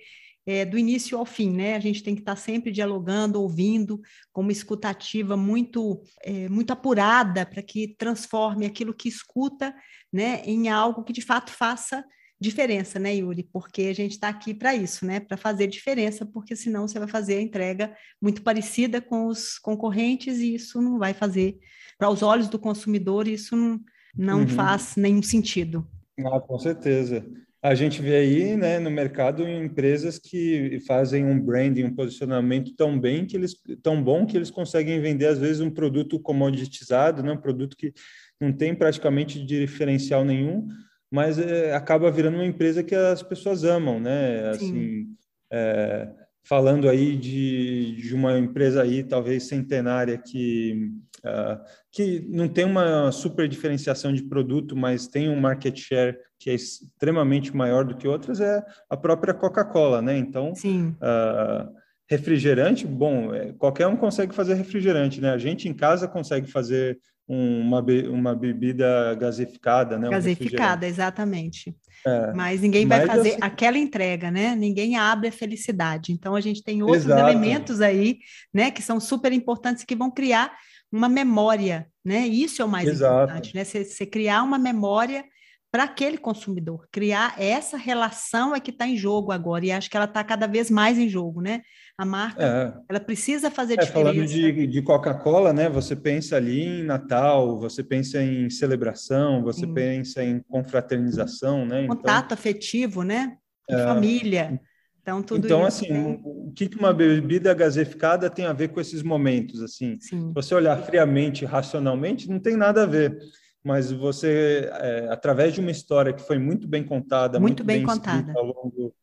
é, 0.46 0.64
do 0.64 0.78
início 0.78 1.18
ao 1.18 1.26
fim, 1.26 1.50
né? 1.50 1.74
A 1.74 1.80
gente 1.80 2.02
tem 2.02 2.14
que 2.14 2.20
estar 2.20 2.36
sempre 2.36 2.70
dialogando, 2.70 3.42
ouvindo, 3.42 4.00
com 4.32 4.42
uma 4.42 4.52
escutativa 4.52 5.36
muito, 5.36 6.00
é, 6.22 6.48
muito 6.48 6.72
apurada 6.72 7.44
para 7.44 7.62
que 7.62 7.96
transforme 7.98 8.64
aquilo 8.64 8.94
que 8.94 9.08
escuta, 9.08 9.74
né, 10.12 10.42
em 10.44 10.68
algo 10.68 11.02
que 11.02 11.12
de 11.12 11.20
fato 11.20 11.50
faça 11.50 12.04
diferença, 12.40 12.98
né, 12.98 13.16
Yuri? 13.16 13.42
Porque 13.52 13.82
a 13.82 13.94
gente 13.94 14.12
está 14.12 14.28
aqui 14.28 14.54
para 14.54 14.74
isso, 14.74 15.04
né? 15.04 15.18
Para 15.18 15.36
fazer 15.36 15.66
diferença, 15.66 16.24
porque 16.24 16.54
senão 16.54 16.86
você 16.86 16.98
vai 16.98 17.08
fazer 17.08 17.38
a 17.38 17.42
entrega 17.42 17.96
muito 18.22 18.42
parecida 18.42 19.00
com 19.00 19.26
os 19.26 19.58
concorrentes 19.58 20.38
e 20.38 20.54
isso 20.54 20.80
não 20.80 20.98
vai 20.98 21.12
fazer 21.12 21.58
para 21.98 22.10
os 22.10 22.22
olhos 22.22 22.48
do 22.48 22.58
consumidor, 22.58 23.26
isso 23.26 23.56
não, 23.56 23.80
não 24.16 24.40
uhum. 24.40 24.48
faz 24.48 24.96
nenhum 24.96 25.22
sentido. 25.22 25.86
Ah, 26.24 26.40
com 26.40 26.58
certeza. 26.58 27.24
A 27.62 27.74
gente 27.74 28.00
vê 28.00 28.16
aí, 28.16 28.56
né, 28.56 28.78
no 28.78 28.90
mercado 28.90 29.42
empresas 29.42 30.18
que 30.18 30.78
fazem 30.86 31.24
um 31.24 31.40
branding, 31.40 31.84
um 31.84 31.94
posicionamento 31.94 32.74
tão 32.76 32.98
bem 32.98 33.26
que 33.26 33.36
eles 33.36 33.56
tão 33.82 34.02
bom 34.02 34.24
que 34.24 34.36
eles 34.36 34.50
conseguem 34.50 35.00
vender 35.00 35.26
às 35.26 35.38
vezes 35.38 35.60
um 35.60 35.70
produto 35.70 36.20
comoditizado, 36.20 37.22
né, 37.22 37.32
um 37.32 37.36
produto 37.36 37.76
que 37.76 37.92
não 38.40 38.52
tem 38.52 38.74
praticamente 38.74 39.44
diferencial 39.44 40.24
nenhum, 40.24 40.68
mas 41.10 41.38
é, 41.38 41.74
acaba 41.74 42.10
virando 42.10 42.36
uma 42.36 42.46
empresa 42.46 42.82
que 42.82 42.94
as 42.94 43.22
pessoas 43.22 43.64
amam, 43.64 43.98
né? 43.98 44.50
Assim, 44.50 45.06
é, 45.50 46.08
falando 46.48 46.88
aí 46.88 47.16
de, 47.16 47.96
de 47.96 48.14
uma 48.14 48.38
empresa 48.38 48.82
aí 48.82 49.02
talvez 49.02 49.44
centenária 49.44 50.16
que 50.16 50.90
uh, 51.24 51.60
que 51.90 52.24
não 52.28 52.48
tem 52.48 52.64
uma 52.64 53.10
super 53.10 53.48
diferenciação 53.48 54.12
de 54.12 54.22
produto, 54.22 54.76
mas 54.76 55.08
tem 55.08 55.28
um 55.28 55.40
market 55.40 55.76
share 55.76 56.16
que 56.38 56.50
é 56.50 56.54
extremamente 56.54 57.54
maior 57.54 57.84
do 57.84 57.96
que 57.96 58.06
outras, 58.06 58.40
é 58.40 58.62
a 58.88 58.96
própria 58.96 59.34
Coca-Cola, 59.34 60.00
né? 60.00 60.16
Então, 60.16 60.52
uh, 60.52 61.74
refrigerante, 62.08 62.86
bom, 62.86 63.34
é, 63.34 63.52
qualquer 63.54 63.86
um 63.86 63.96
consegue 63.96 64.34
fazer 64.34 64.54
refrigerante, 64.54 65.20
né? 65.20 65.30
A 65.30 65.38
gente 65.38 65.68
em 65.68 65.74
casa 65.74 66.06
consegue 66.06 66.46
fazer 66.46 66.98
uma, 67.28 67.84
uma 68.10 68.34
bebida 68.34 69.14
gaseificada, 69.14 69.98
né? 69.98 70.08
Gaseificada, 70.08 70.86
um 70.86 70.88
exatamente. 70.88 71.76
É, 72.06 72.32
mas 72.32 72.60
ninguém 72.60 72.86
vai 72.86 73.04
fazer 73.04 73.30
assim... 73.30 73.38
aquela 73.40 73.78
entrega, 73.78 74.30
né? 74.30 74.54
Ninguém 74.54 74.96
abre 74.96 75.28
a 75.28 75.32
felicidade. 75.32 76.12
Então 76.12 76.36
a 76.36 76.40
gente 76.40 76.62
tem 76.62 76.82
outros 76.82 77.06
Exato. 77.06 77.20
elementos 77.20 77.80
aí, 77.80 78.18
né, 78.54 78.70
que 78.70 78.80
são 78.80 79.00
super 79.00 79.32
importantes 79.32 79.82
que 79.82 79.96
vão 79.96 80.10
criar 80.10 80.52
uma 80.92 81.08
memória, 81.08 81.88
né? 82.04 82.26
Isso 82.26 82.62
é 82.62 82.64
o 82.64 82.68
mais 82.68 82.88
Exato. 82.88 83.24
importante, 83.24 83.54
né? 83.54 83.64
Você 83.64 84.06
criar 84.06 84.42
uma 84.42 84.58
memória 84.58 85.24
para 85.70 85.82
aquele 85.82 86.16
consumidor. 86.16 86.86
Criar 86.92 87.34
essa 87.38 87.76
relação 87.76 88.54
é 88.54 88.60
que 88.60 88.70
está 88.70 88.86
em 88.86 88.96
jogo 88.96 89.32
agora, 89.32 89.66
e 89.66 89.72
acho 89.72 89.90
que 89.90 89.96
ela 89.96 90.06
está 90.06 90.22
cada 90.22 90.46
vez 90.46 90.70
mais 90.70 90.96
em 90.96 91.08
jogo, 91.08 91.40
né? 91.40 91.62
A 91.98 92.04
marca, 92.04 92.42
é. 92.42 92.74
ela 92.90 93.00
precisa 93.00 93.50
fazer 93.50 93.74
é, 93.74 93.76
diferença. 93.78 94.12
Falando 94.12 94.26
de, 94.26 94.66
de 94.66 94.82
Coca-Cola, 94.82 95.52
né? 95.52 95.68
Você 95.70 95.96
pensa 95.96 96.36
ali 96.36 96.62
em 96.62 96.82
Natal, 96.82 97.58
você 97.58 97.82
pensa 97.82 98.22
em 98.22 98.50
celebração, 98.50 99.42
você 99.42 99.60
Sim. 99.60 99.72
pensa 99.72 100.22
em 100.22 100.40
confraternização, 100.40 101.64
né? 101.64 101.84
Então 101.84 101.96
Contato 101.96 102.26
então, 102.26 102.34
afetivo, 102.34 103.02
né? 103.02 103.38
Em 103.70 103.74
é, 103.74 103.84
família. 103.84 104.60
Então, 105.00 105.22
tudo 105.22 105.46
então 105.46 105.64
assim, 105.64 106.20
o 106.22 106.52
que 106.54 106.68
uma 106.78 106.92
bebida 106.92 107.54
gaseificada 107.54 108.28
tem 108.28 108.44
a 108.44 108.52
ver 108.52 108.68
com 108.68 108.80
esses 108.80 109.02
momentos? 109.02 109.62
Assim, 109.62 109.96
Sim. 110.00 110.32
você 110.34 110.54
olhar 110.54 110.76
friamente, 110.82 111.44
racionalmente, 111.44 112.28
não 112.28 112.40
tem 112.40 112.56
nada 112.56 112.82
a 112.82 112.86
ver. 112.86 113.16
Mas 113.64 113.90
você, 113.90 114.68
é, 114.70 115.08
através 115.08 115.54
de 115.54 115.60
uma 115.60 115.70
história 115.70 116.12
que 116.12 116.22
foi 116.22 116.38
muito 116.38 116.68
bem 116.68 116.84
contada, 116.84 117.40
muito, 117.40 117.60
muito 117.60 117.64
bem, 117.64 117.78
bem 117.78 117.86
contada 117.86 118.32
ao 118.36 118.44
longo, 118.44 118.94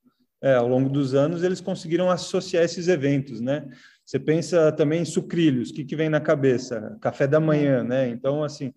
é, 0.44 0.56
ao 0.56 0.68
longo 0.68 0.90
dos 0.90 1.16
anos, 1.16 1.42
eles 1.42 1.62
conseguiram 1.62 2.12
associar 2.12 2.64
esses 2.64 2.90
eventos, 2.90 3.40
né? 3.40 3.66
Você 4.06 4.20
pensa 4.20 4.70
também 4.74 5.02
em 5.02 5.06
sucrilhos, 5.06 5.70
o 5.70 5.74
que, 5.74 5.86
que 5.86 5.96
vem 5.96 6.10
na 6.10 6.20
cabeça? 6.20 6.98
Café 7.00 7.26
da 7.26 7.40
manhã, 7.40 7.82
né? 7.82 8.10
Então, 8.10 8.44
assim, 8.44 8.74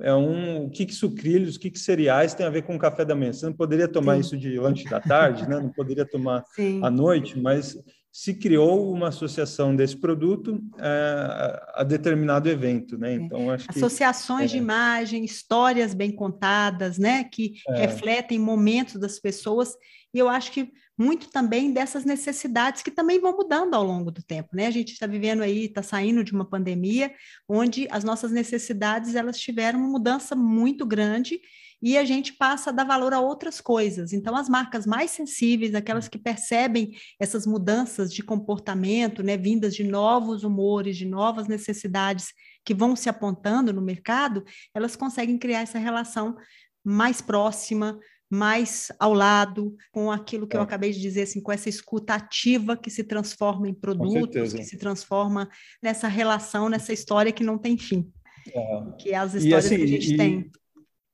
é 0.00 0.14
um, 0.14 0.64
o 0.64 0.70
que, 0.70 0.86
que 0.86 0.94
sucrilhos, 0.94 1.56
o 1.56 1.60
que, 1.60 1.70
que 1.70 1.78
cereais 1.78 2.32
tem 2.32 2.46
a 2.46 2.50
ver 2.50 2.62
com 2.62 2.74
o 2.74 2.78
café 2.78 3.04
da 3.04 3.14
manhã? 3.14 3.30
Você 3.34 3.44
não 3.44 3.52
poderia 3.52 3.86
tomar 3.86 4.14
Sim. 4.14 4.20
isso 4.20 4.38
de 4.38 4.58
lanche 4.58 4.88
da 4.88 4.98
tarde, 4.98 5.46
né? 5.46 5.60
Não 5.60 5.68
poderia 5.70 6.06
tomar 6.06 6.42
Sim. 6.56 6.80
à 6.82 6.90
noite, 6.90 7.38
mas 7.38 7.76
se 8.12 8.34
criou 8.34 8.92
uma 8.92 9.08
associação 9.08 9.74
desse 9.74 9.96
produto 9.96 10.60
é, 10.78 11.62
a 11.74 11.84
determinado 11.84 12.48
evento, 12.48 12.98
né? 12.98 13.12
É. 13.12 13.14
Então 13.14 13.50
acho 13.50 13.66
associações 13.68 14.50
que, 14.50 14.56
de 14.56 14.56
é, 14.56 14.62
imagem, 14.62 15.24
histórias 15.24 15.94
bem 15.94 16.10
contadas, 16.10 16.98
né? 16.98 17.24
Que 17.24 17.54
é. 17.68 17.86
refletem 17.86 18.38
momentos 18.38 18.96
das 18.96 19.20
pessoas 19.20 19.76
e 20.12 20.18
eu 20.18 20.28
acho 20.28 20.50
que 20.50 20.72
muito 20.98 21.30
também 21.30 21.72
dessas 21.72 22.04
necessidades 22.04 22.82
que 22.82 22.90
também 22.90 23.18
vão 23.18 23.34
mudando 23.34 23.74
ao 23.74 23.82
longo 23.82 24.10
do 24.10 24.22
tempo, 24.22 24.50
né? 24.52 24.66
A 24.66 24.70
gente 24.70 24.92
está 24.92 25.06
vivendo 25.06 25.42
aí, 25.42 25.66
está 25.66 25.82
saindo 25.82 26.24
de 26.24 26.32
uma 26.32 26.44
pandemia 26.44 27.14
onde 27.48 27.88
as 27.90 28.04
nossas 28.04 28.32
necessidades 28.32 29.14
elas 29.14 29.38
tiveram 29.38 29.78
uma 29.78 29.88
mudança 29.88 30.34
muito 30.34 30.84
grande 30.84 31.40
e 31.82 31.96
a 31.96 32.04
gente 32.04 32.34
passa 32.34 32.70
a 32.70 32.72
dar 32.72 32.84
valor 32.84 33.14
a 33.14 33.20
outras 33.20 33.60
coisas. 33.60 34.12
Então, 34.12 34.36
as 34.36 34.48
marcas 34.48 34.86
mais 34.86 35.10
sensíveis, 35.10 35.74
aquelas 35.74 36.08
que 36.08 36.18
percebem 36.18 36.92
essas 37.18 37.46
mudanças 37.46 38.12
de 38.12 38.22
comportamento, 38.22 39.22
né, 39.22 39.36
vindas 39.36 39.74
de 39.74 39.84
novos 39.84 40.44
humores, 40.44 40.96
de 40.96 41.06
novas 41.06 41.48
necessidades 41.48 42.28
que 42.64 42.74
vão 42.74 42.94
se 42.94 43.08
apontando 43.08 43.72
no 43.72 43.80
mercado, 43.80 44.44
elas 44.74 44.94
conseguem 44.94 45.38
criar 45.38 45.60
essa 45.60 45.78
relação 45.78 46.36
mais 46.84 47.20
próxima, 47.20 47.98
mais 48.30 48.92
ao 48.98 49.12
lado, 49.12 49.74
com 49.90 50.10
aquilo 50.10 50.46
que 50.46 50.56
é. 50.56 50.58
eu 50.58 50.62
acabei 50.62 50.92
de 50.92 51.00
dizer, 51.00 51.22
assim, 51.22 51.40
com 51.40 51.50
essa 51.50 51.68
escuta 51.68 52.14
ativa 52.14 52.76
que 52.76 52.90
se 52.90 53.02
transforma 53.02 53.68
em 53.68 53.74
produtos, 53.74 54.52
que 54.52 54.64
se 54.64 54.76
transforma 54.76 55.48
nessa 55.82 56.06
relação, 56.06 56.68
nessa 56.68 56.92
história 56.92 57.32
que 57.32 57.42
não 57.42 57.58
tem 57.58 57.76
fim. 57.76 58.10
É. 58.54 58.82
Que 58.98 59.10
é 59.10 59.16
as 59.16 59.34
histórias 59.34 59.66
assim, 59.66 59.76
que 59.76 59.82
a 59.82 59.86
gente 59.86 60.14
e, 60.14 60.16
tem. 60.16 60.50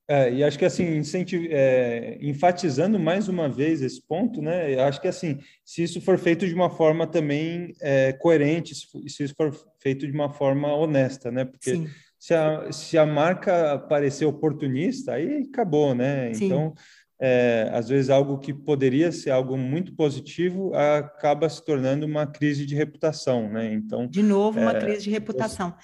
É, 0.08 0.32
e 0.32 0.44
acho 0.44 0.56
que 0.56 0.64
assim, 0.64 1.02
é, 1.50 2.16
enfatizando 2.20 2.98
mais 2.98 3.28
uma 3.28 3.48
vez 3.48 3.82
esse 3.82 4.00
ponto, 4.00 4.40
né? 4.40 4.78
Acho 4.80 5.00
que 5.00 5.08
assim, 5.08 5.38
se 5.64 5.82
isso 5.82 6.00
for 6.00 6.16
feito 6.16 6.46
de 6.46 6.54
uma 6.54 6.70
forma 6.70 7.08
também 7.08 7.72
é, 7.80 8.12
coerente, 8.12 8.72
se, 8.74 8.86
isso 9.04 9.34
for 9.36 9.52
feito 9.80 10.06
de 10.06 10.12
uma 10.12 10.32
forma 10.32 10.72
honesta, 10.72 11.32
né? 11.32 11.44
Porque 11.44 11.88
se 12.18 12.34
a, 12.34 12.70
se 12.70 12.96
a 12.96 13.04
marca 13.04 13.78
parecer 13.78 14.26
oportunista, 14.26 15.14
aí 15.14 15.48
acabou, 15.50 15.92
né? 15.92 16.32
Sim. 16.34 16.46
Então 16.46 16.74
é, 17.18 17.70
às 17.72 17.88
vezes 17.88 18.10
algo 18.10 18.38
que 18.38 18.52
poderia 18.52 19.10
ser 19.10 19.30
algo 19.30 19.56
muito 19.56 19.94
positivo 19.94 20.74
acaba 20.74 21.48
se 21.48 21.64
tornando 21.64 22.04
uma 22.04 22.26
crise 22.26 22.66
de 22.66 22.74
reputação, 22.74 23.48
né? 23.48 23.72
Então, 23.72 24.06
de 24.06 24.22
novo 24.22 24.60
uma 24.60 24.72
é, 24.72 24.80
crise 24.80 25.04
de 25.04 25.10
reputação. 25.10 25.74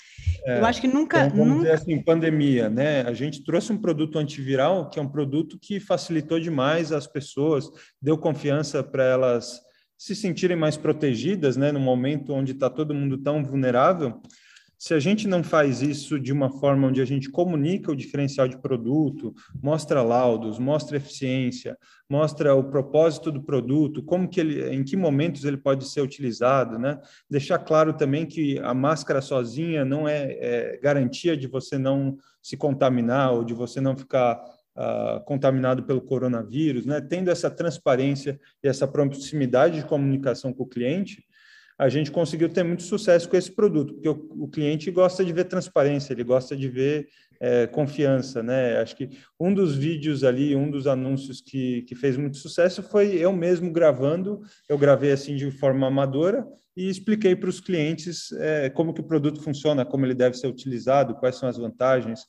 É, 0.44 0.58
eu 0.58 0.64
acho 0.64 0.80
que 0.80 0.88
nunca, 0.88 1.26
então, 1.26 1.38
vamos 1.38 1.54
nunca... 1.54 1.70
dizer 1.70 1.74
assim, 1.74 2.02
pandemia, 2.02 2.68
né? 2.68 3.02
A 3.02 3.12
gente 3.12 3.44
trouxe 3.44 3.72
um 3.72 3.78
produto 3.78 4.18
antiviral 4.18 4.90
que 4.90 4.98
é 4.98 5.02
um 5.02 5.08
produto 5.08 5.58
que 5.60 5.78
facilitou 5.78 6.40
demais 6.40 6.90
as 6.92 7.06
pessoas, 7.06 7.68
deu 8.00 8.18
confiança 8.18 8.82
para 8.82 9.04
elas 9.04 9.60
se 9.96 10.16
sentirem 10.16 10.56
mais 10.56 10.76
protegidas, 10.76 11.56
né? 11.56 11.70
No 11.70 11.78
momento 11.78 12.32
onde 12.32 12.52
está 12.52 12.68
todo 12.68 12.94
mundo 12.94 13.18
tão 13.18 13.44
vulnerável 13.44 14.20
se 14.82 14.92
a 14.94 14.98
gente 14.98 15.28
não 15.28 15.44
faz 15.44 15.80
isso 15.80 16.18
de 16.18 16.32
uma 16.32 16.50
forma 16.50 16.88
onde 16.88 17.00
a 17.00 17.04
gente 17.04 17.30
comunica 17.30 17.92
o 17.92 17.94
diferencial 17.94 18.48
de 18.48 18.58
produto, 18.58 19.32
mostra 19.62 20.02
laudos, 20.02 20.58
mostra 20.58 20.96
eficiência, 20.96 21.78
mostra 22.10 22.52
o 22.52 22.64
propósito 22.64 23.30
do 23.30 23.40
produto, 23.40 24.02
como 24.02 24.28
que 24.28 24.40
ele, 24.40 24.74
em 24.74 24.82
que 24.82 24.96
momentos 24.96 25.44
ele 25.44 25.56
pode 25.56 25.88
ser 25.88 26.00
utilizado, 26.00 26.80
né? 26.80 27.00
Deixar 27.30 27.60
claro 27.60 27.92
também 27.92 28.26
que 28.26 28.58
a 28.58 28.74
máscara 28.74 29.20
sozinha 29.20 29.84
não 29.84 30.08
é, 30.08 30.32
é 30.32 30.80
garantia 30.82 31.36
de 31.36 31.46
você 31.46 31.78
não 31.78 32.18
se 32.42 32.56
contaminar 32.56 33.34
ou 33.34 33.44
de 33.44 33.54
você 33.54 33.80
não 33.80 33.96
ficar 33.96 34.42
uh, 34.76 35.24
contaminado 35.24 35.84
pelo 35.84 36.00
coronavírus, 36.00 36.84
né? 36.86 37.00
Tendo 37.00 37.30
essa 37.30 37.48
transparência 37.48 38.40
e 38.60 38.66
essa 38.66 38.88
proximidade 38.88 39.76
de 39.76 39.86
comunicação 39.86 40.52
com 40.52 40.64
o 40.64 40.68
cliente, 40.68 41.24
a 41.82 41.88
gente 41.88 42.12
conseguiu 42.12 42.48
ter 42.48 42.62
muito 42.62 42.84
sucesso 42.84 43.28
com 43.28 43.36
esse 43.36 43.50
produto, 43.50 43.94
porque 43.94 44.08
o, 44.08 44.44
o 44.44 44.48
cliente 44.48 44.88
gosta 44.88 45.24
de 45.24 45.32
ver 45.32 45.46
transparência, 45.46 46.12
ele 46.12 46.22
gosta 46.22 46.56
de 46.56 46.68
ver 46.68 47.08
é, 47.40 47.66
confiança, 47.66 48.40
né? 48.40 48.76
Acho 48.76 48.94
que 48.94 49.10
um 49.38 49.52
dos 49.52 49.74
vídeos 49.74 50.22
ali, 50.22 50.54
um 50.54 50.70
dos 50.70 50.86
anúncios 50.86 51.40
que, 51.40 51.82
que 51.82 51.96
fez 51.96 52.16
muito 52.16 52.36
sucesso 52.36 52.84
foi 52.84 53.16
eu 53.16 53.32
mesmo 53.32 53.72
gravando, 53.72 54.42
eu 54.68 54.78
gravei 54.78 55.10
assim 55.10 55.34
de 55.34 55.50
forma 55.50 55.88
amadora 55.88 56.46
e 56.76 56.88
expliquei 56.88 57.34
para 57.34 57.50
os 57.50 57.58
clientes 57.58 58.30
é, 58.38 58.70
como 58.70 58.94
que 58.94 59.00
o 59.00 59.04
produto 59.04 59.42
funciona, 59.42 59.84
como 59.84 60.06
ele 60.06 60.14
deve 60.14 60.36
ser 60.36 60.46
utilizado, 60.46 61.16
quais 61.16 61.34
são 61.34 61.48
as 61.48 61.58
vantagens, 61.58 62.26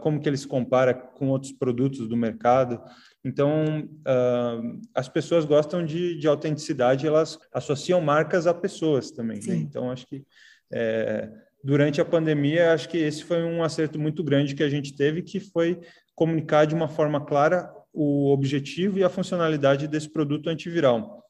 como 0.00 0.20
que 0.20 0.28
ele 0.28 0.36
se 0.36 0.46
compara 0.46 0.94
com 0.94 1.28
outros 1.28 1.50
produtos 1.50 2.08
do 2.08 2.16
mercado. 2.16 2.80
Então, 3.24 3.88
uh, 4.00 4.80
as 4.94 5.08
pessoas 5.08 5.44
gostam 5.44 5.84
de, 5.84 6.18
de 6.18 6.26
autenticidade, 6.26 7.06
elas 7.06 7.38
associam 7.52 8.00
marcas 8.00 8.46
a 8.46 8.54
pessoas 8.54 9.10
também. 9.10 9.40
Né? 9.46 9.56
Então, 9.56 9.90
acho 9.90 10.06
que 10.06 10.24
é, 10.72 11.30
durante 11.62 12.00
a 12.00 12.04
pandemia, 12.04 12.72
acho 12.72 12.88
que 12.88 12.96
esse 12.96 13.22
foi 13.24 13.42
um 13.42 13.62
acerto 13.62 13.98
muito 13.98 14.24
grande 14.24 14.54
que 14.54 14.62
a 14.62 14.68
gente 14.68 14.94
teve, 14.94 15.22
que 15.22 15.38
foi 15.38 15.78
comunicar 16.14 16.64
de 16.64 16.74
uma 16.74 16.88
forma 16.88 17.24
clara 17.24 17.70
o 17.92 18.32
objetivo 18.32 18.98
e 18.98 19.04
a 19.04 19.10
funcionalidade 19.10 19.88
desse 19.88 20.08
produto 20.08 20.48
antiviral. 20.48 21.20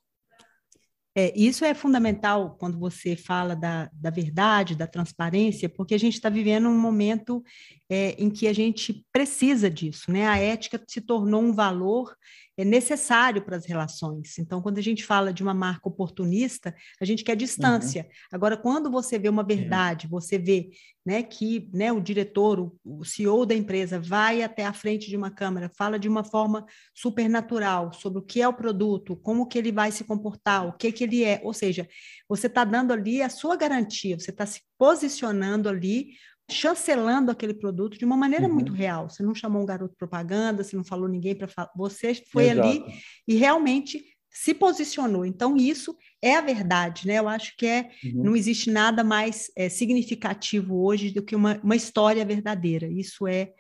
É, 1.17 1.37
isso 1.37 1.65
é 1.65 1.75
fundamental 1.75 2.57
quando 2.57 2.79
você 2.79 3.17
fala 3.17 3.57
da, 3.57 3.91
da 3.93 4.11
verdade, 4.11 4.77
da 4.77 4.87
transparência, 4.87 5.69
porque 5.69 5.95
a 5.95 5.99
gente 5.99 6.15
está 6.15 6.29
vivendo 6.29 6.69
um 6.69 6.79
momento 6.79 7.43
é, 7.91 8.15
em 8.23 8.31
que 8.31 8.47
a 8.47 8.53
gente 8.53 9.05
precisa 9.13 9.69
disso, 9.69 10.13
né? 10.13 10.29
A 10.29 10.39
ética 10.39 10.81
se 10.87 11.01
tornou 11.01 11.43
um 11.43 11.53
valor 11.53 12.15
é 12.61 12.65
necessário 12.65 13.43
para 13.43 13.57
as 13.57 13.65
relações. 13.65 14.39
Então, 14.39 14.61
quando 14.61 14.77
a 14.77 14.83
gente 14.83 15.03
fala 15.03 15.33
de 15.33 15.43
uma 15.43 15.55
marca 15.55 15.89
oportunista, 15.89 16.75
a 17.01 17.05
gente 17.07 17.25
quer 17.25 17.35
distância. 17.35 18.03
Uhum. 18.03 18.11
Agora, 18.33 18.57
quando 18.57 18.91
você 18.91 19.19
vê 19.19 19.31
uma 19.31 19.43
verdade, 19.43 20.07
uhum. 20.07 20.11
você 20.11 20.37
vê 20.37 20.71
né, 21.05 21.23
que 21.23 21.71
né, 21.73 21.91
o 21.91 22.01
diretor, 22.01 22.61
o, 22.61 22.79
o, 22.85 23.05
CEO 23.05 23.47
da 23.47 23.55
empresa 23.55 23.99
vai 23.99 24.43
até 24.43 24.67
a 24.67 24.75
frente 24.75 25.09
de 25.09 25.17
uma 25.17 25.31
câmera, 25.31 25.71
fala 25.75 25.99
de 25.99 26.07
uma 26.07 26.23
forma 26.23 26.67
supernatural 26.95 27.95
sobre 27.95 28.19
o 28.19 28.23
que 28.23 28.43
é 28.43 28.47
o 28.47 28.53
produto, 28.53 29.17
como 29.17 29.47
que 29.47 29.57
ele 29.57 29.73
vai 29.73 29.91
se 29.91 30.05
comportar, 30.05 30.67
o 30.67 30.75
que, 30.75 30.93
que 30.93 31.05
ele 31.05 31.25
é. 31.25 31.41
Ou 31.43 31.55
seja, 31.55 31.89
você 32.29 32.47
está 32.47 32.63
dando 32.63 32.93
ali 32.93 33.23
a 33.23 33.31
sua 33.31 33.57
garantia, 33.57 34.19
você 34.19 34.31
está 34.31 34.45
se 34.45 34.61
posicionando 34.77 35.67
ali 35.67 36.11
chancelando 36.51 37.31
aquele 37.31 37.55
produto 37.55 37.99
de 37.99 38.05
uma 38.05 38.17
maneira 38.17 38.47
uhum. 38.47 38.55
muito 38.55 38.73
real. 38.73 39.09
Você 39.09 39.23
não 39.23 39.35
chamou 39.35 39.63
um 39.63 39.67
garoto 39.67 39.95
propaganda, 39.97 40.63
você 40.63 40.77
não 40.77 40.85
falou 40.85 41.09
ninguém 41.09 41.35
para 41.35 41.49
falar. 41.49 41.71
Você 41.77 42.15
foi 42.31 42.49
Exato. 42.49 42.69
ali 42.69 42.85
e 43.27 43.37
realmente 43.37 44.05
se 44.31 44.55
posicionou. 44.55 45.25
Então, 45.25 45.57
isso 45.57 45.97
é 46.23 46.37
a 46.37 46.41
verdade, 46.41 47.07
né? 47.07 47.19
Eu 47.19 47.29
acho 47.29 47.57
que 47.57 47.67
é, 47.67 47.91
uhum. 48.05 48.25
não 48.25 48.37
existe 48.37 48.71
nada 48.71 49.03
mais 49.03 49.51
é, 49.57 49.69
significativo 49.69 50.85
hoje 50.85 51.11
do 51.11 51.23
que 51.23 51.35
uma, 51.35 51.61
uma 51.63 51.75
história 51.75 52.25
verdadeira. 52.25 52.87
Isso 52.87 53.27
é, 53.27 53.53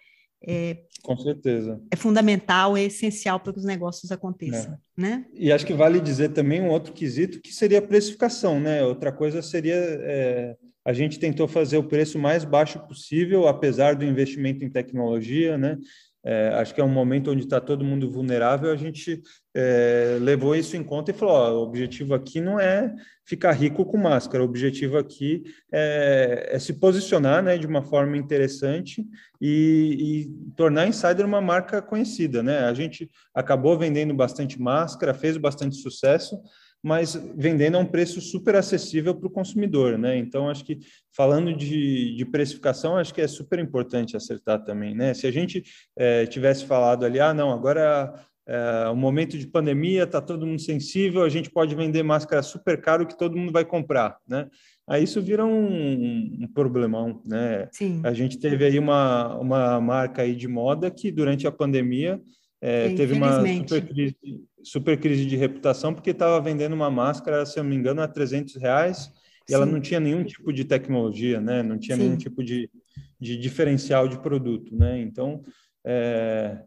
é, 0.47 0.78
Com 1.03 1.16
certeza. 1.16 1.82
É 1.91 1.97
fundamental, 1.97 2.76
é 2.76 2.84
essencial 2.84 3.41
para 3.41 3.53
que 3.53 3.59
os 3.59 3.64
negócios 3.64 4.12
aconteçam. 4.12 4.74
É. 4.74 4.78
Né? 4.97 5.26
E 5.34 5.51
acho 5.51 5.66
que 5.66 5.74
vale 5.74 6.01
dizer 6.01 6.30
também 6.30 6.61
um 6.61 6.68
outro 6.68 6.93
quesito 6.93 7.41
que 7.41 7.53
seria 7.53 7.78
a 7.78 7.82
precificação, 7.82 8.61
né? 8.61 8.84
Outra 8.84 9.11
coisa 9.11 9.43
seria 9.43 9.74
é, 9.74 10.57
a 10.84 10.92
gente 10.92 11.18
tentou 11.18 11.46
fazer 11.46 11.76
o 11.76 11.84
preço 11.84 12.18
mais 12.18 12.44
baixo 12.44 12.78
possível, 12.86 13.46
apesar 13.46 13.94
do 13.94 14.04
investimento 14.04 14.64
em 14.64 14.70
tecnologia, 14.70 15.58
né? 15.58 15.78
É, 16.22 16.48
acho 16.48 16.74
que 16.74 16.80
é 16.80 16.84
um 16.84 16.88
momento 16.88 17.30
onde 17.30 17.44
está 17.44 17.58
todo 17.60 17.84
mundo 17.84 18.10
vulnerável. 18.10 18.70
A 18.70 18.76
gente 18.76 19.22
é, 19.54 20.18
levou 20.20 20.54
isso 20.54 20.76
em 20.76 20.84
conta 20.84 21.10
e 21.10 21.14
falou: 21.14 21.34
ó, 21.34 21.52
o 21.52 21.62
objetivo 21.62 22.14
aqui 22.14 22.40
não 22.40 22.60
é 22.60 22.94
ficar 23.24 23.52
rico 23.52 23.86
com 23.86 23.96
máscara, 23.96 24.42
o 24.42 24.46
objetivo 24.46 24.98
aqui 24.98 25.44
é, 25.72 26.50
é 26.52 26.58
se 26.58 26.74
posicionar 26.74 27.42
né, 27.42 27.56
de 27.56 27.66
uma 27.66 27.82
forma 27.82 28.16
interessante 28.18 29.06
e, 29.40 30.26
e, 30.26 30.54
tornar 30.56 30.82
a 30.82 30.88
Insider 30.88 31.24
uma 31.24 31.40
marca 31.40 31.80
conhecida. 31.80 32.42
Né? 32.42 32.58
A 32.58 32.74
gente 32.74 33.08
acabou 33.34 33.78
vendendo 33.78 34.12
bastante 34.12 34.60
máscara, 34.60 35.14
fez 35.14 35.36
bastante 35.38 35.76
sucesso, 35.76 36.38
mas 36.82 37.14
vendendo 37.36 37.76
a 37.76 37.80
um 37.80 37.86
preço 37.86 38.20
super 38.20 38.56
acessível 38.56 39.14
para 39.14 39.26
o 39.26 39.30
consumidor, 39.30 39.98
né? 39.98 40.16
Então, 40.16 40.48
acho 40.48 40.64
que 40.64 40.78
falando 41.14 41.54
de, 41.54 42.14
de, 42.16 42.24
precificação, 42.24 42.96
acho 42.96 43.12
que 43.12 43.20
é 43.20 43.28
super 43.28 43.58
importante 43.58 44.16
acertar 44.16 44.64
também, 44.64 44.94
né? 44.94 45.12
Se 45.12 45.26
a 45.26 45.30
gente 45.30 45.62
é, 45.96 46.24
tivesse 46.26 46.64
falado 46.64 47.04
ali, 47.04 47.20
ah, 47.20 47.34
não, 47.34 47.50
agora 47.50 48.14
é, 48.48 48.88
o 48.88 48.96
momento 48.96 49.38
de 49.38 49.46
pandemia, 49.46 50.04
está 50.04 50.20
todo 50.20 50.46
mundo 50.46 50.60
sensível, 50.60 51.22
a 51.22 51.28
gente 51.28 51.50
pode 51.50 51.74
vender 51.74 52.02
máscara 52.02 52.42
super 52.42 52.80
caro 52.80 53.06
que 53.06 53.16
todo 53.16 53.36
mundo 53.36 53.52
vai 53.52 53.64
comprar, 53.64 54.16
né? 54.26 54.48
Aí 54.88 55.04
isso 55.04 55.22
vira 55.22 55.44
um, 55.44 56.38
um 56.42 56.48
problemão, 56.52 57.22
né? 57.24 57.68
Sim. 57.70 58.00
A 58.02 58.12
gente 58.12 58.38
teve 58.38 58.64
aí 58.64 58.76
uma, 58.76 59.38
uma 59.38 59.80
marca 59.80 60.22
aí 60.22 60.34
de 60.34 60.48
moda 60.48 60.90
que 60.90 61.12
durante 61.12 61.46
a 61.46 61.52
pandemia 61.52 62.20
é, 62.60 62.92
teve 62.94 63.14
uma 63.14 63.46
super 63.46 63.86
crise, 63.86 64.16
super 64.62 64.98
crise, 64.98 65.26
de 65.26 65.36
reputação 65.36 65.94
porque 65.94 66.11
estava 66.11 66.40
vendendo 66.40 66.74
uma 66.74 66.90
máscara, 66.90 67.44
se 67.46 67.58
eu 67.58 67.62
não 67.62 67.70
me 67.70 67.76
engano, 67.76 68.02
a 68.02 68.08
300 68.08 68.56
reais 68.56 69.12
e 69.48 69.52
Sim. 69.52 69.54
ela 69.54 69.66
não 69.66 69.80
tinha 69.80 70.00
nenhum 70.00 70.24
tipo 70.24 70.52
de 70.52 70.64
tecnologia, 70.64 71.40
né? 71.40 71.62
Não 71.62 71.78
tinha 71.78 71.96
Sim. 71.96 72.04
nenhum 72.04 72.16
tipo 72.16 72.42
de, 72.42 72.70
de 73.18 73.36
diferencial 73.36 74.08
de 74.08 74.18
produto, 74.18 74.74
né? 74.74 75.00
Então, 75.00 75.42
é, 75.84 76.62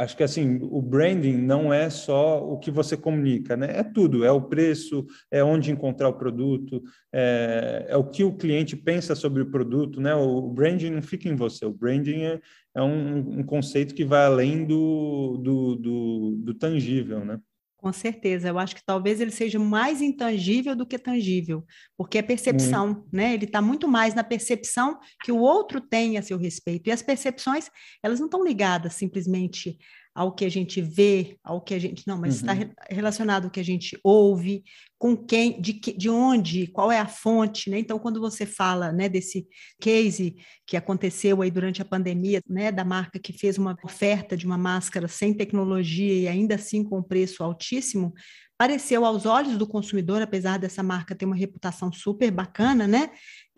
acho 0.00 0.16
que 0.16 0.22
assim 0.22 0.58
o 0.62 0.80
branding 0.80 1.36
não 1.36 1.72
é 1.72 1.90
só 1.90 2.42
o 2.42 2.58
que 2.58 2.70
você 2.70 2.96
comunica, 2.96 3.56
né? 3.56 3.78
É 3.78 3.82
tudo, 3.82 4.24
é 4.24 4.32
o 4.32 4.40
preço, 4.40 5.06
é 5.30 5.44
onde 5.44 5.70
encontrar 5.70 6.08
o 6.08 6.18
produto, 6.18 6.82
é, 7.12 7.86
é 7.88 7.96
o 7.96 8.04
que 8.04 8.24
o 8.24 8.34
cliente 8.34 8.76
pensa 8.76 9.14
sobre 9.14 9.42
o 9.42 9.50
produto, 9.50 10.00
né? 10.00 10.14
O 10.14 10.48
branding 10.48 10.90
não 10.90 11.02
fica 11.02 11.28
em 11.28 11.36
você, 11.36 11.66
o 11.66 11.72
branding 11.72 12.22
é, 12.22 12.40
é 12.74 12.82
um, 12.82 13.40
um, 13.40 13.42
conceito 13.42 13.94
que 13.94 14.04
vai 14.04 14.24
além 14.24 14.64
do, 14.64 15.36
do, 15.36 15.76
do, 15.76 16.36
do 16.44 16.54
tangível, 16.54 17.22
né? 17.24 17.38
Com 17.80 17.94
certeza, 17.94 18.48
eu 18.48 18.58
acho 18.58 18.76
que 18.76 18.84
talvez 18.84 19.22
ele 19.22 19.30
seja 19.30 19.58
mais 19.58 20.02
intangível 20.02 20.76
do 20.76 20.86
que 20.86 20.98
tangível, 20.98 21.64
porque 21.96 22.18
é 22.18 22.22
percepção, 22.22 23.06
né? 23.10 23.32
Ele 23.32 23.46
está 23.46 23.62
muito 23.62 23.88
mais 23.88 24.14
na 24.14 24.22
percepção 24.22 24.98
que 25.24 25.32
o 25.32 25.38
outro 25.38 25.80
tem 25.80 26.18
a 26.18 26.22
seu 26.22 26.36
respeito. 26.36 26.88
E 26.88 26.92
as 26.92 27.00
percepções, 27.00 27.70
elas 28.02 28.18
não 28.20 28.26
estão 28.26 28.44
ligadas 28.44 28.92
simplesmente 28.92 29.78
ao 30.14 30.34
que 30.34 30.44
a 30.44 30.48
gente 30.48 30.80
vê, 30.80 31.36
ao 31.42 31.60
que 31.60 31.74
a 31.74 31.78
gente. 31.78 32.06
Não, 32.06 32.18
mas 32.18 32.42
uhum. 32.42 32.50
está 32.50 32.72
relacionado 32.90 33.44
ao 33.44 33.50
que 33.50 33.60
a 33.60 33.64
gente 33.64 33.98
ouve, 34.02 34.64
com 34.98 35.16
quem, 35.16 35.60
de, 35.60 35.74
que, 35.74 35.96
de 35.96 36.10
onde, 36.10 36.66
qual 36.66 36.92
é 36.92 36.98
a 36.98 37.06
fonte, 37.06 37.70
né? 37.70 37.78
Então, 37.78 37.98
quando 37.98 38.20
você 38.20 38.44
fala 38.44 38.92
né, 38.92 39.08
desse 39.08 39.46
case 39.80 40.36
que 40.66 40.76
aconteceu 40.76 41.40
aí 41.40 41.50
durante 41.50 41.80
a 41.80 41.84
pandemia, 41.84 42.42
né, 42.48 42.70
da 42.70 42.84
marca 42.84 43.18
que 43.18 43.32
fez 43.32 43.56
uma 43.56 43.76
oferta 43.82 44.36
de 44.36 44.44
uma 44.44 44.58
máscara 44.58 45.08
sem 45.08 45.32
tecnologia 45.32 46.12
e 46.12 46.28
ainda 46.28 46.56
assim 46.56 46.84
com 46.84 47.02
preço 47.02 47.42
altíssimo, 47.42 48.12
pareceu 48.60 49.06
aos 49.06 49.24
olhos 49.24 49.56
do 49.56 49.66
consumidor, 49.66 50.20
apesar 50.20 50.58
dessa 50.58 50.82
marca 50.82 51.14
ter 51.14 51.24
uma 51.24 51.34
reputação 51.34 51.90
super 51.90 52.30
bacana, 52.30 52.86
né? 52.86 53.10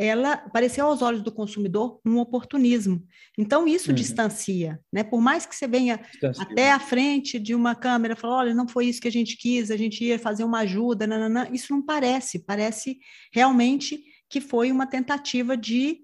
Ela 0.05 0.36
pareceu 0.36 0.86
aos 0.86 1.00
olhos 1.00 1.22
do 1.22 1.30
consumidor 1.30 2.00
um 2.05 2.18
oportunismo. 2.18 3.07
Então 3.38 3.68
isso 3.68 3.90
uhum. 3.90 3.94
distancia, 3.94 4.80
né? 4.92 5.05
Por 5.05 5.20
mais 5.20 5.46
que 5.46 5.55
você 5.55 5.68
venha 5.68 5.98
distancia. 6.11 6.42
até 6.42 6.72
a 6.72 6.80
frente 6.80 7.38
de 7.38 7.55
uma 7.55 7.74
câmera, 7.74 8.16
falar, 8.16 8.38
olha, 8.38 8.55
não 8.55 8.66
foi 8.66 8.86
isso 8.86 9.00
que 9.00 9.07
a 9.07 9.12
gente 9.12 9.36
quis, 9.36 9.70
a 9.70 9.76
gente 9.76 10.05
ia 10.05 10.18
fazer 10.18 10.42
uma 10.42 10.61
ajuda, 10.61 11.07
nananã. 11.07 11.48
isso 11.53 11.72
não 11.72 11.80
parece, 11.80 12.40
parece 12.40 12.98
realmente 13.32 14.03
que 14.28 14.40
foi 14.40 14.72
uma 14.72 14.86
tentativa 14.86 15.57
de 15.57 16.00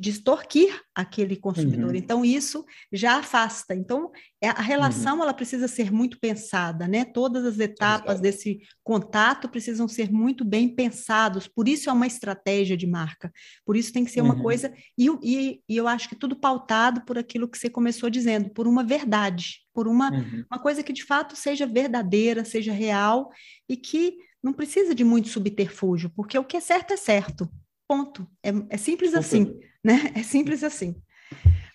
de 0.00 0.08
extorquir 0.08 0.80
aquele 0.94 1.36
consumidor. 1.36 1.90
Uhum. 1.90 1.94
Então, 1.94 2.24
isso 2.24 2.64
já 2.90 3.18
afasta. 3.18 3.74
Então, 3.74 4.10
é, 4.42 4.48
a 4.48 4.62
relação 4.62 5.16
uhum. 5.16 5.24
ela 5.24 5.34
precisa 5.34 5.68
ser 5.68 5.92
muito 5.92 6.18
pensada, 6.18 6.88
né? 6.88 7.04
Todas 7.04 7.44
as 7.44 7.58
etapas 7.58 8.12
Exato. 8.12 8.22
desse 8.22 8.60
contato 8.82 9.46
precisam 9.46 9.86
ser 9.86 10.10
muito 10.10 10.42
bem 10.42 10.74
pensados. 10.74 11.46
Por 11.46 11.68
isso 11.68 11.90
é 11.90 11.92
uma 11.92 12.06
estratégia 12.06 12.78
de 12.78 12.86
marca. 12.86 13.30
Por 13.62 13.76
isso 13.76 13.92
tem 13.92 14.02
que 14.02 14.10
ser 14.10 14.22
uma 14.22 14.36
uhum. 14.36 14.42
coisa. 14.42 14.72
E, 14.96 15.06
e, 15.22 15.60
e, 15.68 15.76
eu 15.76 15.86
acho 15.86 16.08
que 16.08 16.16
tudo 16.16 16.34
pautado 16.34 17.04
por 17.04 17.18
aquilo 17.18 17.46
que 17.46 17.58
você 17.58 17.68
começou 17.68 18.08
dizendo, 18.08 18.48
por 18.48 18.66
uma 18.66 18.82
verdade, 18.82 19.58
por 19.74 19.86
uma, 19.86 20.10
uhum. 20.10 20.44
uma 20.50 20.58
coisa 20.58 20.82
que 20.82 20.94
de 20.94 21.04
fato 21.04 21.36
seja 21.36 21.66
verdadeira, 21.66 22.42
seja 22.42 22.72
real 22.72 23.28
e 23.68 23.76
que 23.76 24.16
não 24.42 24.54
precisa 24.54 24.94
de 24.94 25.04
muito 25.04 25.28
subterfúgio, 25.28 26.10
porque 26.16 26.38
o 26.38 26.44
que 26.44 26.56
é 26.56 26.60
certo 26.60 26.94
é 26.94 26.96
certo. 26.96 27.46
Ponto. 27.86 28.26
É, 28.42 28.50
é 28.70 28.76
simples 28.78 29.14
assim, 29.14 29.58
né? 29.84 30.12
É 30.14 30.22
simples 30.22 30.62
assim. 30.62 30.94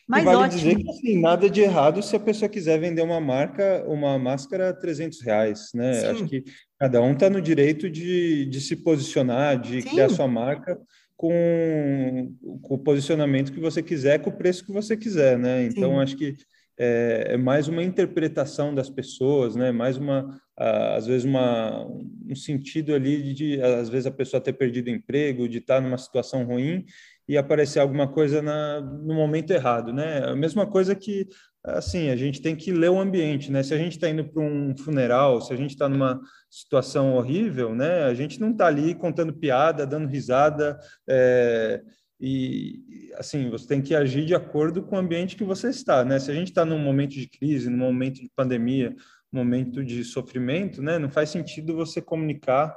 Mas 0.07 0.23
vale 0.23 0.37
ótimo. 0.37 0.61
dizer 0.61 0.75
que 0.75 0.89
assim, 0.89 1.19
nada 1.19 1.49
de 1.49 1.61
errado 1.61 2.01
se 2.03 2.15
a 2.15 2.19
pessoa 2.19 2.47
quiser 2.47 2.79
vender 2.79 3.01
uma 3.01 3.19
marca, 3.19 3.83
uma 3.87 4.19
máscara 4.19 4.69
a 4.69 4.73
300 4.73 5.21
reais, 5.21 5.71
né? 5.73 5.93
Sim. 5.93 6.07
Acho 6.07 6.25
que 6.25 6.43
cada 6.79 7.01
um 7.01 7.13
está 7.13 7.29
no 7.29 7.41
direito 7.41 7.89
de, 7.89 8.45
de 8.45 8.61
se 8.61 8.75
posicionar, 8.75 9.59
de 9.59 9.81
Sim. 9.81 9.89
criar 9.89 10.09
sua 10.09 10.27
marca 10.27 10.79
com, 11.17 12.31
com, 12.61 12.75
o 12.75 12.77
posicionamento 12.77 13.51
que 13.51 13.59
você 13.59 13.81
quiser, 13.81 14.19
com 14.19 14.29
o 14.29 14.37
preço 14.37 14.65
que 14.65 14.71
você 14.71 14.95
quiser, 14.95 15.39
né? 15.39 15.65
Então, 15.65 15.93
Sim. 15.93 15.99
acho 15.99 16.17
que 16.17 16.35
é, 16.77 17.29
é, 17.29 17.37
mais 17.37 17.67
uma 17.67 17.81
interpretação 17.81 18.75
das 18.75 18.89
pessoas, 18.89 19.55
né? 19.55 19.71
Mais 19.71 19.97
uma, 19.97 20.39
às 20.55 21.07
vezes 21.07 21.23
uma, 21.23 21.83
um 22.29 22.35
sentido 22.35 22.93
ali 22.93 23.33
de, 23.33 23.61
às 23.61 23.89
vezes 23.89 24.05
a 24.05 24.11
pessoa 24.11 24.41
ter 24.41 24.53
perdido 24.53 24.89
emprego, 24.89 25.49
de 25.49 25.59
estar 25.59 25.81
numa 25.81 25.97
situação 25.97 26.43
ruim 26.43 26.85
e 27.27 27.37
aparecer 27.37 27.79
alguma 27.79 28.07
coisa 28.07 28.41
na, 28.41 28.81
no 28.81 29.13
momento 29.13 29.51
errado, 29.51 29.91
né? 29.91 30.23
A 30.25 30.35
mesma 30.35 30.67
coisa 30.67 30.93
que, 30.95 31.27
assim, 31.63 32.09
a 32.09 32.15
gente 32.15 32.41
tem 32.41 32.55
que 32.55 32.71
ler 32.71 32.89
o 32.89 32.99
ambiente, 32.99 33.51
né? 33.51 33.63
Se 33.63 33.73
a 33.73 33.77
gente 33.77 33.93
está 33.93 34.07
indo 34.09 34.23
para 34.25 34.43
um 34.43 34.75
funeral, 34.77 35.41
se 35.41 35.51
a 35.51 35.55
gente 35.55 35.71
está 35.71 35.89
numa 35.89 36.19
situação 36.49 37.15
horrível, 37.15 37.73
né? 37.73 38.03
A 38.03 38.13
gente 38.13 38.39
não 38.39 38.51
está 38.51 38.67
ali 38.67 38.93
contando 38.93 39.33
piada, 39.33 39.87
dando 39.87 40.07
risada, 40.07 40.79
é, 41.09 41.81
e 42.19 43.11
assim 43.17 43.49
você 43.49 43.67
tem 43.67 43.81
que 43.81 43.93
agir 43.93 44.25
de 44.25 44.35
acordo 44.35 44.81
com 44.83 44.95
o 44.95 44.99
ambiente 44.99 45.35
que 45.35 45.43
você 45.43 45.69
está, 45.69 46.05
né? 46.05 46.19
Se 46.19 46.31
a 46.31 46.33
gente 46.33 46.49
está 46.49 46.63
num 46.63 46.79
momento 46.79 47.11
de 47.11 47.27
crise, 47.27 47.69
num 47.69 47.77
momento 47.77 48.21
de 48.21 48.31
pandemia, 48.35 48.95
momento 49.31 49.83
de 49.83 50.03
sofrimento, 50.03 50.81
né? 50.81 50.97
Não 50.97 51.09
faz 51.09 51.29
sentido 51.29 51.75
você 51.75 52.01
comunicar 52.01 52.75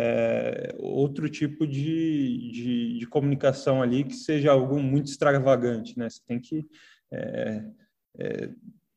é, 0.00 0.76
outro 0.78 1.28
tipo 1.28 1.66
de, 1.66 2.52
de, 2.52 2.98
de, 3.00 3.06
comunicação 3.08 3.82
ali 3.82 4.04
que 4.04 4.14
seja 4.14 4.52
algo 4.52 4.78
muito 4.78 5.08
extravagante, 5.08 5.98
né? 5.98 6.08
Você 6.08 6.20
tem 6.24 6.38
que 6.38 6.64
é, 7.12 7.64
é, 8.16 8.50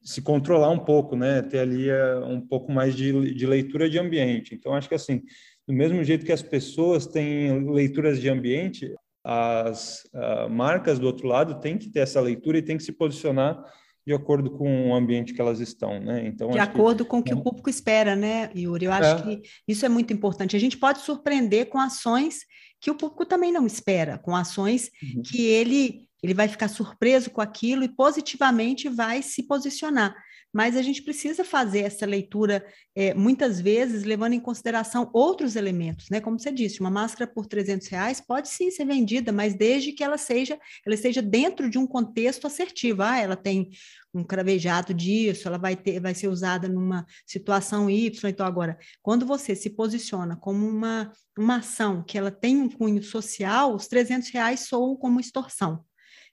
se 0.03 0.21
controlar 0.21 0.69
um 0.69 0.77
pouco, 0.77 1.15
né? 1.15 1.41
Ter 1.41 1.57
ali 1.57 1.89
é, 1.89 2.19
um 2.19 2.39
pouco 2.39 2.71
mais 2.71 2.95
de, 2.95 3.33
de 3.33 3.47
leitura 3.47 3.89
de 3.89 3.97
ambiente. 3.97 4.53
Então, 4.53 4.75
acho 4.75 4.87
que 4.87 4.93
assim, 4.93 5.23
do 5.67 5.73
mesmo 5.73 6.03
jeito 6.03 6.23
que 6.23 6.31
as 6.31 6.43
pessoas 6.43 7.07
têm 7.07 7.67
leituras 7.71 8.21
de 8.21 8.29
ambiente, 8.29 8.93
as 9.23 10.03
uh, 10.13 10.47
marcas 10.51 10.99
do 10.99 11.07
outro 11.07 11.27
lado 11.27 11.59
têm 11.59 11.79
que 11.79 11.89
ter 11.89 12.01
essa 12.01 12.21
leitura 12.21 12.59
e 12.59 12.61
têm 12.61 12.77
que 12.77 12.83
se 12.83 12.91
posicionar 12.91 13.59
de 14.05 14.13
acordo 14.13 14.51
com 14.51 14.89
o 14.89 14.95
ambiente 14.95 15.33
que 15.33 15.41
elas 15.41 15.59
estão, 15.59 15.99
né? 15.99 16.25
Então 16.25 16.49
de 16.49 16.59
acordo 16.59 17.03
que, 17.03 17.09
com 17.09 17.19
o 17.19 17.23
que 17.23 17.33
o 17.33 17.41
público 17.41 17.69
espera, 17.69 18.15
né, 18.15 18.49
Yuri? 18.55 18.85
Eu 18.85 18.91
acho 18.91 19.29
é. 19.29 19.35
que 19.37 19.41
isso 19.67 19.85
é 19.85 19.89
muito 19.89 20.11
importante. 20.11 20.55
A 20.55 20.59
gente 20.59 20.77
pode 20.77 20.99
surpreender 20.99 21.67
com 21.67 21.79
ações 21.79 22.39
que 22.79 22.89
o 22.89 22.95
público 22.95 23.25
também 23.25 23.51
não 23.51 23.67
espera, 23.67 24.17
com 24.17 24.35
ações 24.35 24.89
uhum. 25.03 25.21
que 25.23 25.45
ele 25.45 26.07
ele 26.23 26.35
vai 26.35 26.47
ficar 26.47 26.67
surpreso 26.67 27.31
com 27.31 27.41
aquilo 27.41 27.83
e 27.83 27.89
positivamente 27.89 28.87
vai 28.87 29.23
se 29.23 29.47
posicionar 29.47 30.15
mas 30.53 30.75
a 30.75 30.81
gente 30.81 31.01
precisa 31.01 31.43
fazer 31.43 31.79
essa 31.79 32.05
leitura, 32.05 32.65
é, 32.95 33.13
muitas 33.13 33.61
vezes, 33.61 34.03
levando 34.03 34.33
em 34.33 34.39
consideração 34.39 35.09
outros 35.13 35.55
elementos, 35.55 36.09
né? 36.09 36.19
Como 36.19 36.39
você 36.39 36.51
disse, 36.51 36.81
uma 36.81 36.89
máscara 36.89 37.29
por 37.29 37.45
300 37.45 37.87
reais 37.87 38.19
pode 38.19 38.49
sim 38.49 38.69
ser 38.69 38.85
vendida, 38.85 39.31
mas 39.31 39.53
desde 39.53 39.91
que 39.93 40.03
ela 40.03 40.17
seja, 40.17 40.59
ela 40.85 40.95
esteja 40.95 41.21
dentro 41.21 41.69
de 41.69 41.77
um 41.77 41.87
contexto 41.87 42.45
assertivo. 42.47 43.01
Ah, 43.01 43.17
ela 43.17 43.35
tem 43.35 43.69
um 44.13 44.23
cravejado 44.23 44.93
disso, 44.93 45.47
ela 45.47 45.57
vai, 45.57 45.75
ter, 45.75 45.99
vai 46.01 46.13
ser 46.13 46.27
usada 46.27 46.67
numa 46.67 47.05
situação 47.25 47.89
Y. 47.89 48.29
Então, 48.29 48.45
agora, 48.45 48.77
quando 49.01 49.25
você 49.25 49.55
se 49.55 49.69
posiciona 49.69 50.35
como 50.35 50.67
uma, 50.67 51.11
uma 51.37 51.57
ação 51.57 52.03
que 52.03 52.17
ela 52.17 52.31
tem 52.31 52.57
um 52.57 52.69
cunho 52.69 53.01
social, 53.01 53.73
os 53.73 53.87
300 53.87 54.29
reais 54.29 54.61
soam 54.61 54.95
como 54.97 55.19
extorsão. 55.19 55.85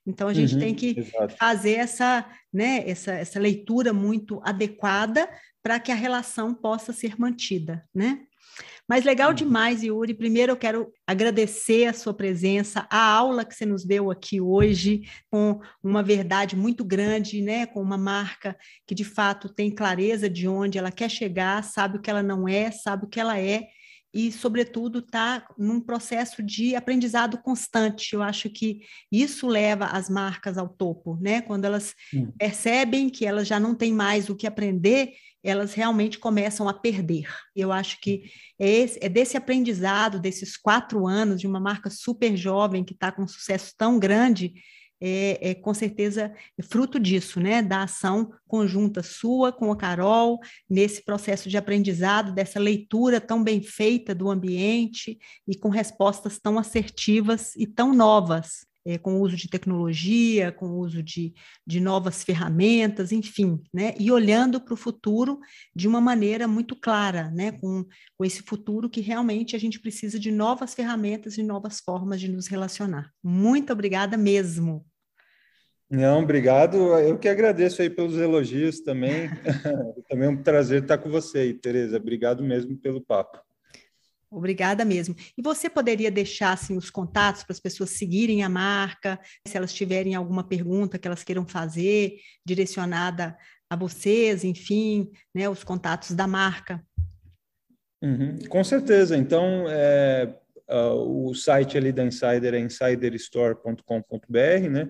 Então 0.09 0.27
a 0.27 0.33
gente 0.33 0.55
uhum, 0.55 0.61
tem 0.61 0.75
que 0.75 0.99
exato. 0.99 1.37
fazer 1.37 1.73
essa, 1.75 2.27
né, 2.51 2.83
essa, 2.89 3.13
essa 3.13 3.39
leitura 3.39 3.93
muito 3.93 4.41
adequada 4.43 5.29
para 5.63 5.79
que 5.79 5.93
a 5.93 5.95
relação 5.95 6.55
possa 6.55 6.95
ser 6.95 7.21
mantida, 7.21 7.85
né? 7.95 8.23
Mas 8.89 9.05
legal 9.05 9.29
uhum. 9.29 9.35
demais, 9.35 9.83
Yuri. 9.83 10.15
Primeiro 10.15 10.53
eu 10.53 10.57
quero 10.57 10.91
agradecer 11.07 11.85
a 11.85 11.93
sua 11.93 12.15
presença, 12.15 12.87
a 12.91 13.05
aula 13.05 13.45
que 13.45 13.55
você 13.55 13.67
nos 13.67 13.85
deu 13.85 14.11
aqui 14.11 14.41
hoje, 14.41 15.03
com 15.31 15.61
uma 15.85 16.03
verdade 16.03 16.57
muito 16.57 16.83
grande, 16.83 17.43
né? 17.43 17.67
Com 17.67 17.83
uma 17.83 17.99
marca 17.99 18.57
que 18.87 18.95
de 18.95 19.05
fato 19.05 19.53
tem 19.53 19.71
clareza 19.71 20.29
de 20.31 20.49
onde 20.49 20.79
ela 20.79 20.91
quer 20.91 21.11
chegar, 21.11 21.63
sabe 21.63 21.99
o 21.99 22.01
que 22.01 22.09
ela 22.09 22.23
não 22.23 22.49
é, 22.49 22.71
sabe 22.71 23.05
o 23.05 23.09
que 23.09 23.21
ela 23.21 23.39
é 23.39 23.69
e, 24.13 24.33
sobretudo, 24.33 25.01
está 25.01 25.47
num 25.59 25.81
processo 25.81 26.43
de 26.43 26.75
aprendizado 26.75 27.39
constante. 27.39 28.15
Eu 28.15 28.23
acho 28.23 28.49
que 28.49 28.81
isso 29.13 29.47
leva 29.47 29.87
as 29.87 30.09
marcas 30.09 30.57
ao 30.57 30.69
topo, 30.69 31.19
né? 31.21 31.43
Quando 31.43 31.65
elas 31.65 31.95
Sim. 32.11 32.33
percebem 32.39 33.11
que 33.11 33.27
elas 33.27 33.47
já 33.47 33.61
não 33.61 33.75
têm 33.75 33.93
mais 33.93 34.29
o 34.29 34.37
que 34.37 34.47
aprender, 34.47 35.13
elas 35.43 35.75
realmente 35.75 36.19
começam 36.19 36.69
a 36.69 36.75
perder. 36.75 37.29
Eu 37.55 37.71
acho 37.71 38.01
que 38.01 38.25
é, 38.59 38.69
esse, 38.69 38.99
é 39.03 39.09
desse 39.09 39.37
aprendizado, 39.37 40.19
desses 40.19 40.57
quatro 40.57 41.07
anos 41.07 41.41
de 41.41 41.47
uma 41.47 41.61
marca 41.61 41.91
super 41.91 42.37
jovem 42.37 42.85
que 42.85 42.93
está 42.93 43.13
com 43.13 43.23
um 43.23 43.29
sucesso 43.29 43.75
tão 43.77 43.99
grande, 43.99 44.55
é, 45.01 45.51
é, 45.51 45.55
com 45.55 45.73
certeza 45.73 46.33
fruto 46.63 46.99
disso, 46.99 47.41
né? 47.41 47.63
Da 47.63 47.83
ação 47.83 48.33
conjunta 48.47 49.03
sua 49.03 49.53
com 49.53 49.71
a 49.73 49.77
Carol, 49.77 50.39
nesse 50.69 51.05
processo 51.05 51.49
de 51.49 51.57
aprendizado, 51.57 52.33
dessa 52.33 52.59
leitura 52.59 53.21
tão 53.21 53.43
bem 53.43 53.63
feita 53.63 54.15
do 54.15 54.31
ambiente 54.31 55.19
e 55.47 55.57
com 55.57 55.69
respostas 55.69 56.39
tão 56.39 56.59
assertivas 56.59 57.55
e 57.57 57.67
tão 57.67 57.95
novas. 57.95 58.68
É, 58.89 58.97
com 58.97 59.17
o 59.17 59.21
uso 59.21 59.37
de 59.37 59.51
tecnologia, 59.51 60.51
com 60.51 60.67
o 60.71 60.79
uso 60.79 61.03
de, 61.03 61.35
de 61.67 61.79
novas 61.79 62.25
ferramentas, 62.25 63.13
enfim, 63.13 63.63
né? 63.71 63.95
E 64.01 64.11
olhando 64.11 64.59
para 64.59 64.73
o 64.73 64.79
futuro 64.79 65.39
de 65.77 65.87
uma 65.87 66.01
maneira 66.01 66.49
muito 66.49 66.75
clara, 66.75 67.31
né? 67.31 67.53
Com, 67.53 67.85
com 68.17 68.25
esse 68.25 68.43
futuro 68.43 68.89
que 68.89 69.03
realmente 69.03 69.55
a 69.55 69.59
gente 69.59 69.79
precisa 69.79 70.19
de 70.19 70.33
novas 70.33 70.73
ferramentas 70.73 71.37
e 71.37 71.43
novas 71.43 71.81
formas 71.81 72.19
de 72.19 72.29
nos 72.29 72.47
relacionar. 72.47 73.13
Muito 73.23 73.75
obrigada 73.75 74.17
mesmo. 74.17 74.87
Não, 75.91 76.23
obrigado. 76.23 76.77
Eu 76.99 77.19
que 77.19 77.29
agradeço 77.29 77.83
aí 77.83 77.91
pelos 77.91 78.17
elogios 78.17 78.81
também. 78.81 79.29
também 80.09 80.29
é 80.29 80.31
um 80.31 80.43
prazer 80.43 80.83
estar 80.83 80.97
com 80.97 81.11
você 81.11 81.39
aí, 81.41 81.55
Tereza. 81.55 81.99
Obrigado 81.99 82.43
mesmo 82.43 82.75
pelo 82.77 83.01
papo. 83.03 83.39
Obrigada 84.31 84.85
mesmo. 84.85 85.15
E 85.37 85.43
você 85.43 85.71
poderia 85.71 86.11
deixar 86.11 86.53
assim, 86.53 86.77
os 86.77 86.91
contatos 86.91 87.45
para 87.45 87.53
as 87.53 87.61
pessoas 87.61 87.91
seguirem 87.91 88.43
a 88.43 88.49
marca, 88.49 89.19
se 89.47 89.57
elas 89.57 89.73
tiverem 89.73 90.15
alguma 90.15 90.47
pergunta 90.47 90.99
que 90.99 91.09
elas 91.09 91.25
queiram 91.25 91.47
fazer, 91.47 92.19
direcionada 92.45 93.37
a 93.71 93.77
vocês, 93.77 94.45
enfim, 94.45 95.11
né, 95.35 95.49
os 95.49 95.65
contatos 95.65 96.13
da 96.13 96.27
marca. 96.27 96.85
Uhum, 98.03 98.39
com 98.49 98.63
certeza. 98.63 99.17
Então, 99.17 99.65
é, 99.69 100.35
uh, 100.69 101.29
o 101.29 101.35
site 101.35 101.77
ali 101.77 101.93
da 101.93 102.05
Insider 102.05 102.55
é 102.55 102.61
insiderstore.com.br, 102.61 104.69
né? 104.71 104.89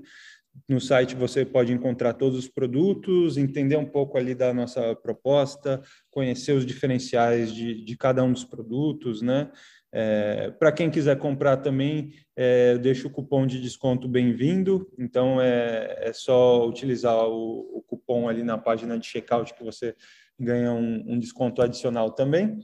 No 0.68 0.80
site 0.80 1.14
você 1.14 1.44
pode 1.44 1.72
encontrar 1.72 2.14
todos 2.14 2.38
os 2.38 2.48
produtos, 2.48 3.36
entender 3.36 3.76
um 3.76 3.86
pouco 3.86 4.18
ali 4.18 4.34
da 4.34 4.52
nossa 4.52 4.94
proposta, 4.96 5.80
conhecer 6.10 6.52
os 6.52 6.66
diferenciais 6.66 7.52
de, 7.52 7.84
de 7.84 7.96
cada 7.96 8.22
um 8.22 8.32
dos 8.32 8.44
produtos, 8.44 9.22
né? 9.22 9.50
É, 9.90 10.50
Para 10.58 10.70
quem 10.70 10.90
quiser 10.90 11.16
comprar 11.18 11.58
também, 11.58 12.12
é, 12.36 12.72
eu 12.74 12.78
deixo 12.78 13.08
o 13.08 13.10
cupom 13.10 13.46
de 13.46 13.60
desconto 13.60 14.06
bem-vindo. 14.06 14.86
Então 14.98 15.40
é, 15.40 16.08
é, 16.08 16.12
só 16.12 16.66
utilizar 16.68 17.26
o, 17.26 17.78
o, 17.78 17.82
cupom 17.86 18.28
ali 18.28 18.42
na 18.42 18.58
página 18.58 18.98
de 18.98 19.06
checkout 19.06 19.54
que 19.54 19.64
você 19.64 19.94
ganha 20.38 20.72
um, 20.72 21.14
um 21.14 21.18
desconto 21.18 21.62
adicional 21.62 22.10
também. 22.10 22.58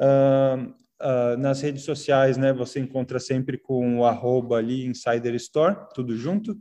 Uh, 0.00 0.72
uh, 1.00 1.36
nas 1.38 1.60
redes 1.60 1.84
sociais, 1.84 2.38
né, 2.38 2.52
você 2.52 2.80
encontra 2.80 3.20
sempre 3.20 3.58
com 3.58 3.98
o 3.98 4.04
arroba 4.06 4.56
ali 4.56 4.86
Insider 4.86 5.34
Store, 5.34 5.76
tudo 5.94 6.16
junto. 6.16 6.56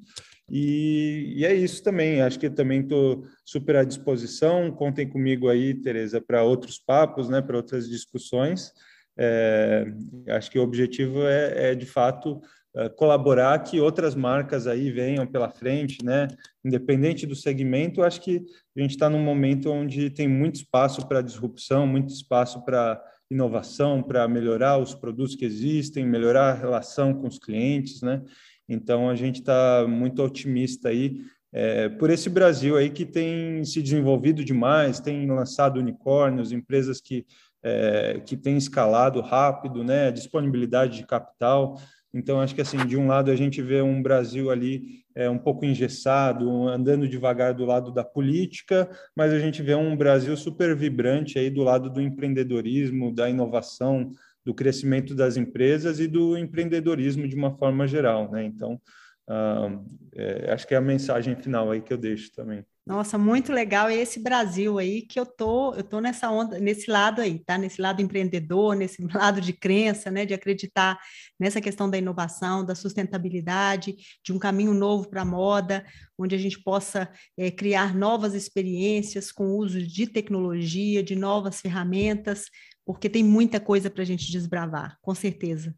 E, 0.49 1.33
e, 1.37 1.45
é 1.45 1.53
isso 1.53 1.83
também. 1.83 2.21
Acho 2.21 2.39
que 2.39 2.49
também 2.49 2.81
estou 2.81 3.23
super 3.45 3.75
à 3.75 3.83
disposição. 3.83 4.71
Contem 4.71 5.07
comigo 5.07 5.49
aí, 5.49 5.73
Tereza, 5.73 6.19
para 6.19 6.43
outros 6.43 6.79
papos, 6.79 7.29
né, 7.29 7.41
para 7.41 7.57
outras 7.57 7.87
discussões. 7.87 8.71
É, 9.17 9.85
acho 10.29 10.49
que 10.49 10.57
o 10.57 10.63
objetivo 10.63 11.23
é, 11.23 11.71
é, 11.71 11.75
de 11.75 11.85
fato, 11.85 12.41
uh, 12.73 12.89
colaborar 12.95 13.59
que 13.59 13.79
outras 13.79 14.15
marcas 14.15 14.65
aí 14.65 14.89
venham 14.89 15.27
pela 15.27 15.49
frente, 15.49 16.03
né? 16.05 16.27
Independente 16.63 17.25
do 17.25 17.35
segmento, 17.35 18.01
acho 18.01 18.21
que 18.21 18.45
a 18.77 18.81
gente 18.81 18.91
está 18.91 19.09
num 19.09 19.21
momento 19.21 19.69
onde 19.69 20.09
tem 20.09 20.27
muito 20.27 20.55
espaço 20.55 21.05
para 21.05 21.21
disrupção, 21.21 21.85
muito 21.85 22.13
espaço 22.13 22.63
para 22.63 23.03
inovação, 23.29 24.01
para 24.01 24.27
melhorar 24.27 24.77
os 24.77 24.95
produtos 24.95 25.35
que 25.35 25.45
existem, 25.45 26.05
melhorar 26.05 26.51
a 26.51 26.53
relação 26.53 27.13
com 27.13 27.27
os 27.27 27.37
clientes, 27.37 28.01
né? 28.01 28.23
Então 28.69 29.09
a 29.09 29.15
gente 29.15 29.39
está 29.39 29.85
muito 29.87 30.23
otimista 30.23 30.89
aí 30.89 31.21
é, 31.51 31.89
por 31.89 32.09
esse 32.09 32.29
Brasil 32.29 32.77
aí 32.77 32.89
que 32.89 33.05
tem 33.05 33.63
se 33.65 33.81
desenvolvido 33.81 34.45
demais, 34.45 34.99
tem 34.99 35.25
lançado 35.27 35.79
unicórnios, 35.79 36.51
empresas 36.51 37.01
que, 37.01 37.25
é, 37.63 38.21
que 38.23 38.37
têm 38.37 38.55
escalado 38.55 39.19
rápido, 39.21 39.83
né, 39.83 40.11
disponibilidade 40.11 40.97
de 40.97 41.07
capital. 41.07 41.79
Então, 42.13 42.41
acho 42.41 42.55
que 42.55 42.61
assim, 42.61 42.77
de 42.85 42.97
um 42.97 43.07
lado 43.07 43.29
a 43.29 43.35
gente 43.35 43.61
vê 43.61 43.81
um 43.81 44.01
Brasil 44.01 44.49
ali 44.49 45.03
é, 45.15 45.29
um 45.29 45.37
pouco 45.37 45.65
engessado, 45.65 46.67
andando 46.67 47.07
devagar 47.07 47.53
do 47.53 47.65
lado 47.65 47.91
da 47.91 48.03
política, 48.03 48.89
mas 49.15 49.33
a 49.33 49.39
gente 49.39 49.61
vê 49.61 49.75
um 49.75 49.95
Brasil 49.95 50.35
super 50.37 50.75
vibrante 50.75 51.37
aí 51.37 51.49
do 51.49 51.63
lado 51.63 51.89
do 51.89 52.01
empreendedorismo, 52.01 53.13
da 53.13 53.29
inovação, 53.29 54.11
do 54.49 54.53
crescimento 54.55 55.13
das 55.13 55.37
empresas 55.37 55.99
e 55.99 56.07
do 56.07 56.35
empreendedorismo 56.35 57.27
de 57.27 57.35
uma 57.35 57.55
forma 57.55 57.87
geral, 57.87 58.31
né? 58.31 58.43
Então, 58.43 58.81
Uh, 59.29 59.85
é, 60.15 60.51
acho 60.51 60.65
que 60.65 60.73
é 60.73 60.77
a 60.77 60.81
mensagem 60.81 61.35
final 61.35 61.69
aí 61.69 61.81
que 61.81 61.93
eu 61.93 61.97
deixo 61.99 62.31
também. 62.31 62.65
Nossa, 62.85 63.17
muito 63.17 63.53
legal 63.53 63.89
esse 63.89 64.19
Brasil 64.19 64.79
aí 64.79 65.03
que 65.03 65.19
eu 65.19 65.25
tô, 65.25 65.75
eu 65.75 65.83
tô 65.83 65.99
nessa 65.99 66.31
onda, 66.31 66.59
nesse 66.59 66.89
lado 66.89 67.21
aí, 67.21 67.37
tá? 67.37 67.57
Nesse 67.57 67.79
lado 67.79 68.01
empreendedor, 68.01 68.75
nesse 68.75 69.01
lado 69.13 69.39
de 69.39 69.53
crença, 69.53 70.09
né? 70.09 70.25
De 70.25 70.33
acreditar 70.33 70.99
nessa 71.39 71.61
questão 71.61 71.89
da 71.89 71.97
inovação, 71.97 72.65
da 72.65 72.73
sustentabilidade, 72.73 73.95
de 74.23 74.33
um 74.33 74.39
caminho 74.39 74.73
novo 74.73 75.07
para 75.07 75.21
a 75.21 75.25
moda, 75.25 75.85
onde 76.17 76.33
a 76.33 76.37
gente 76.37 76.61
possa 76.63 77.09
é, 77.37 77.51
criar 77.51 77.95
novas 77.95 78.33
experiências 78.33 79.31
com 79.31 79.55
uso 79.55 79.81
de 79.85 80.07
tecnologia, 80.07 81.03
de 81.03 81.15
novas 81.15 81.61
ferramentas, 81.61 82.45
porque 82.85 83.07
tem 83.07 83.23
muita 83.23 83.59
coisa 83.59 83.87
para 83.87 84.01
a 84.01 84.05
gente 84.05 84.31
desbravar, 84.31 84.97
com 84.99 85.13
certeza. 85.13 85.75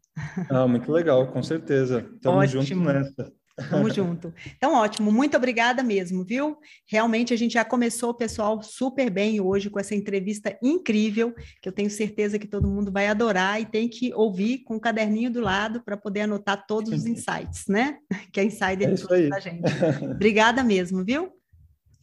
Ah, 0.48 0.66
muito 0.66 0.90
legal, 0.90 1.30
com 1.30 1.42
certeza. 1.42 2.08
Estamos 2.14 2.50
juntos 2.50 2.70
nessa. 2.70 3.41
Tamo 3.68 3.90
junto. 3.90 4.32
Então, 4.56 4.74
ótimo. 4.74 5.12
Muito 5.12 5.36
obrigada 5.36 5.82
mesmo, 5.82 6.24
viu? 6.24 6.56
Realmente 6.86 7.34
a 7.34 7.36
gente 7.36 7.52
já 7.52 7.64
começou, 7.64 8.14
pessoal, 8.14 8.62
super 8.62 9.10
bem 9.10 9.40
hoje 9.40 9.70
com 9.70 9.78
essa 9.78 9.94
entrevista 9.94 10.56
incrível, 10.62 11.34
que 11.60 11.68
eu 11.68 11.72
tenho 11.72 11.90
certeza 11.90 12.38
que 12.38 12.46
todo 12.46 12.68
mundo 12.68 12.90
vai 12.90 13.06
adorar 13.06 13.60
e 13.60 13.66
tem 13.66 13.88
que 13.88 14.12
ouvir 14.14 14.58
com 14.64 14.76
o 14.76 14.80
caderninho 14.80 15.30
do 15.30 15.40
lado 15.40 15.82
para 15.82 15.96
poder 15.96 16.22
anotar 16.22 16.66
todos 16.66 16.92
os 16.92 17.06
insights, 17.06 17.66
né? 17.68 17.98
Que 18.32 18.40
a 18.40 18.44
Insider 18.44 18.90
é 18.90 18.94
trouxe 18.94 19.28
da 19.28 19.40
gente. 19.40 19.62
Obrigada 20.10 20.62
mesmo, 20.62 21.04
viu? 21.04 21.30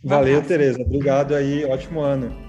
Um 0.04 0.10
Valeu. 0.10 0.42
Tereza. 0.42 0.82
Obrigado 0.82 1.36
aí. 1.36 1.66
Ótimo 1.66 2.00
ano. 2.00 2.49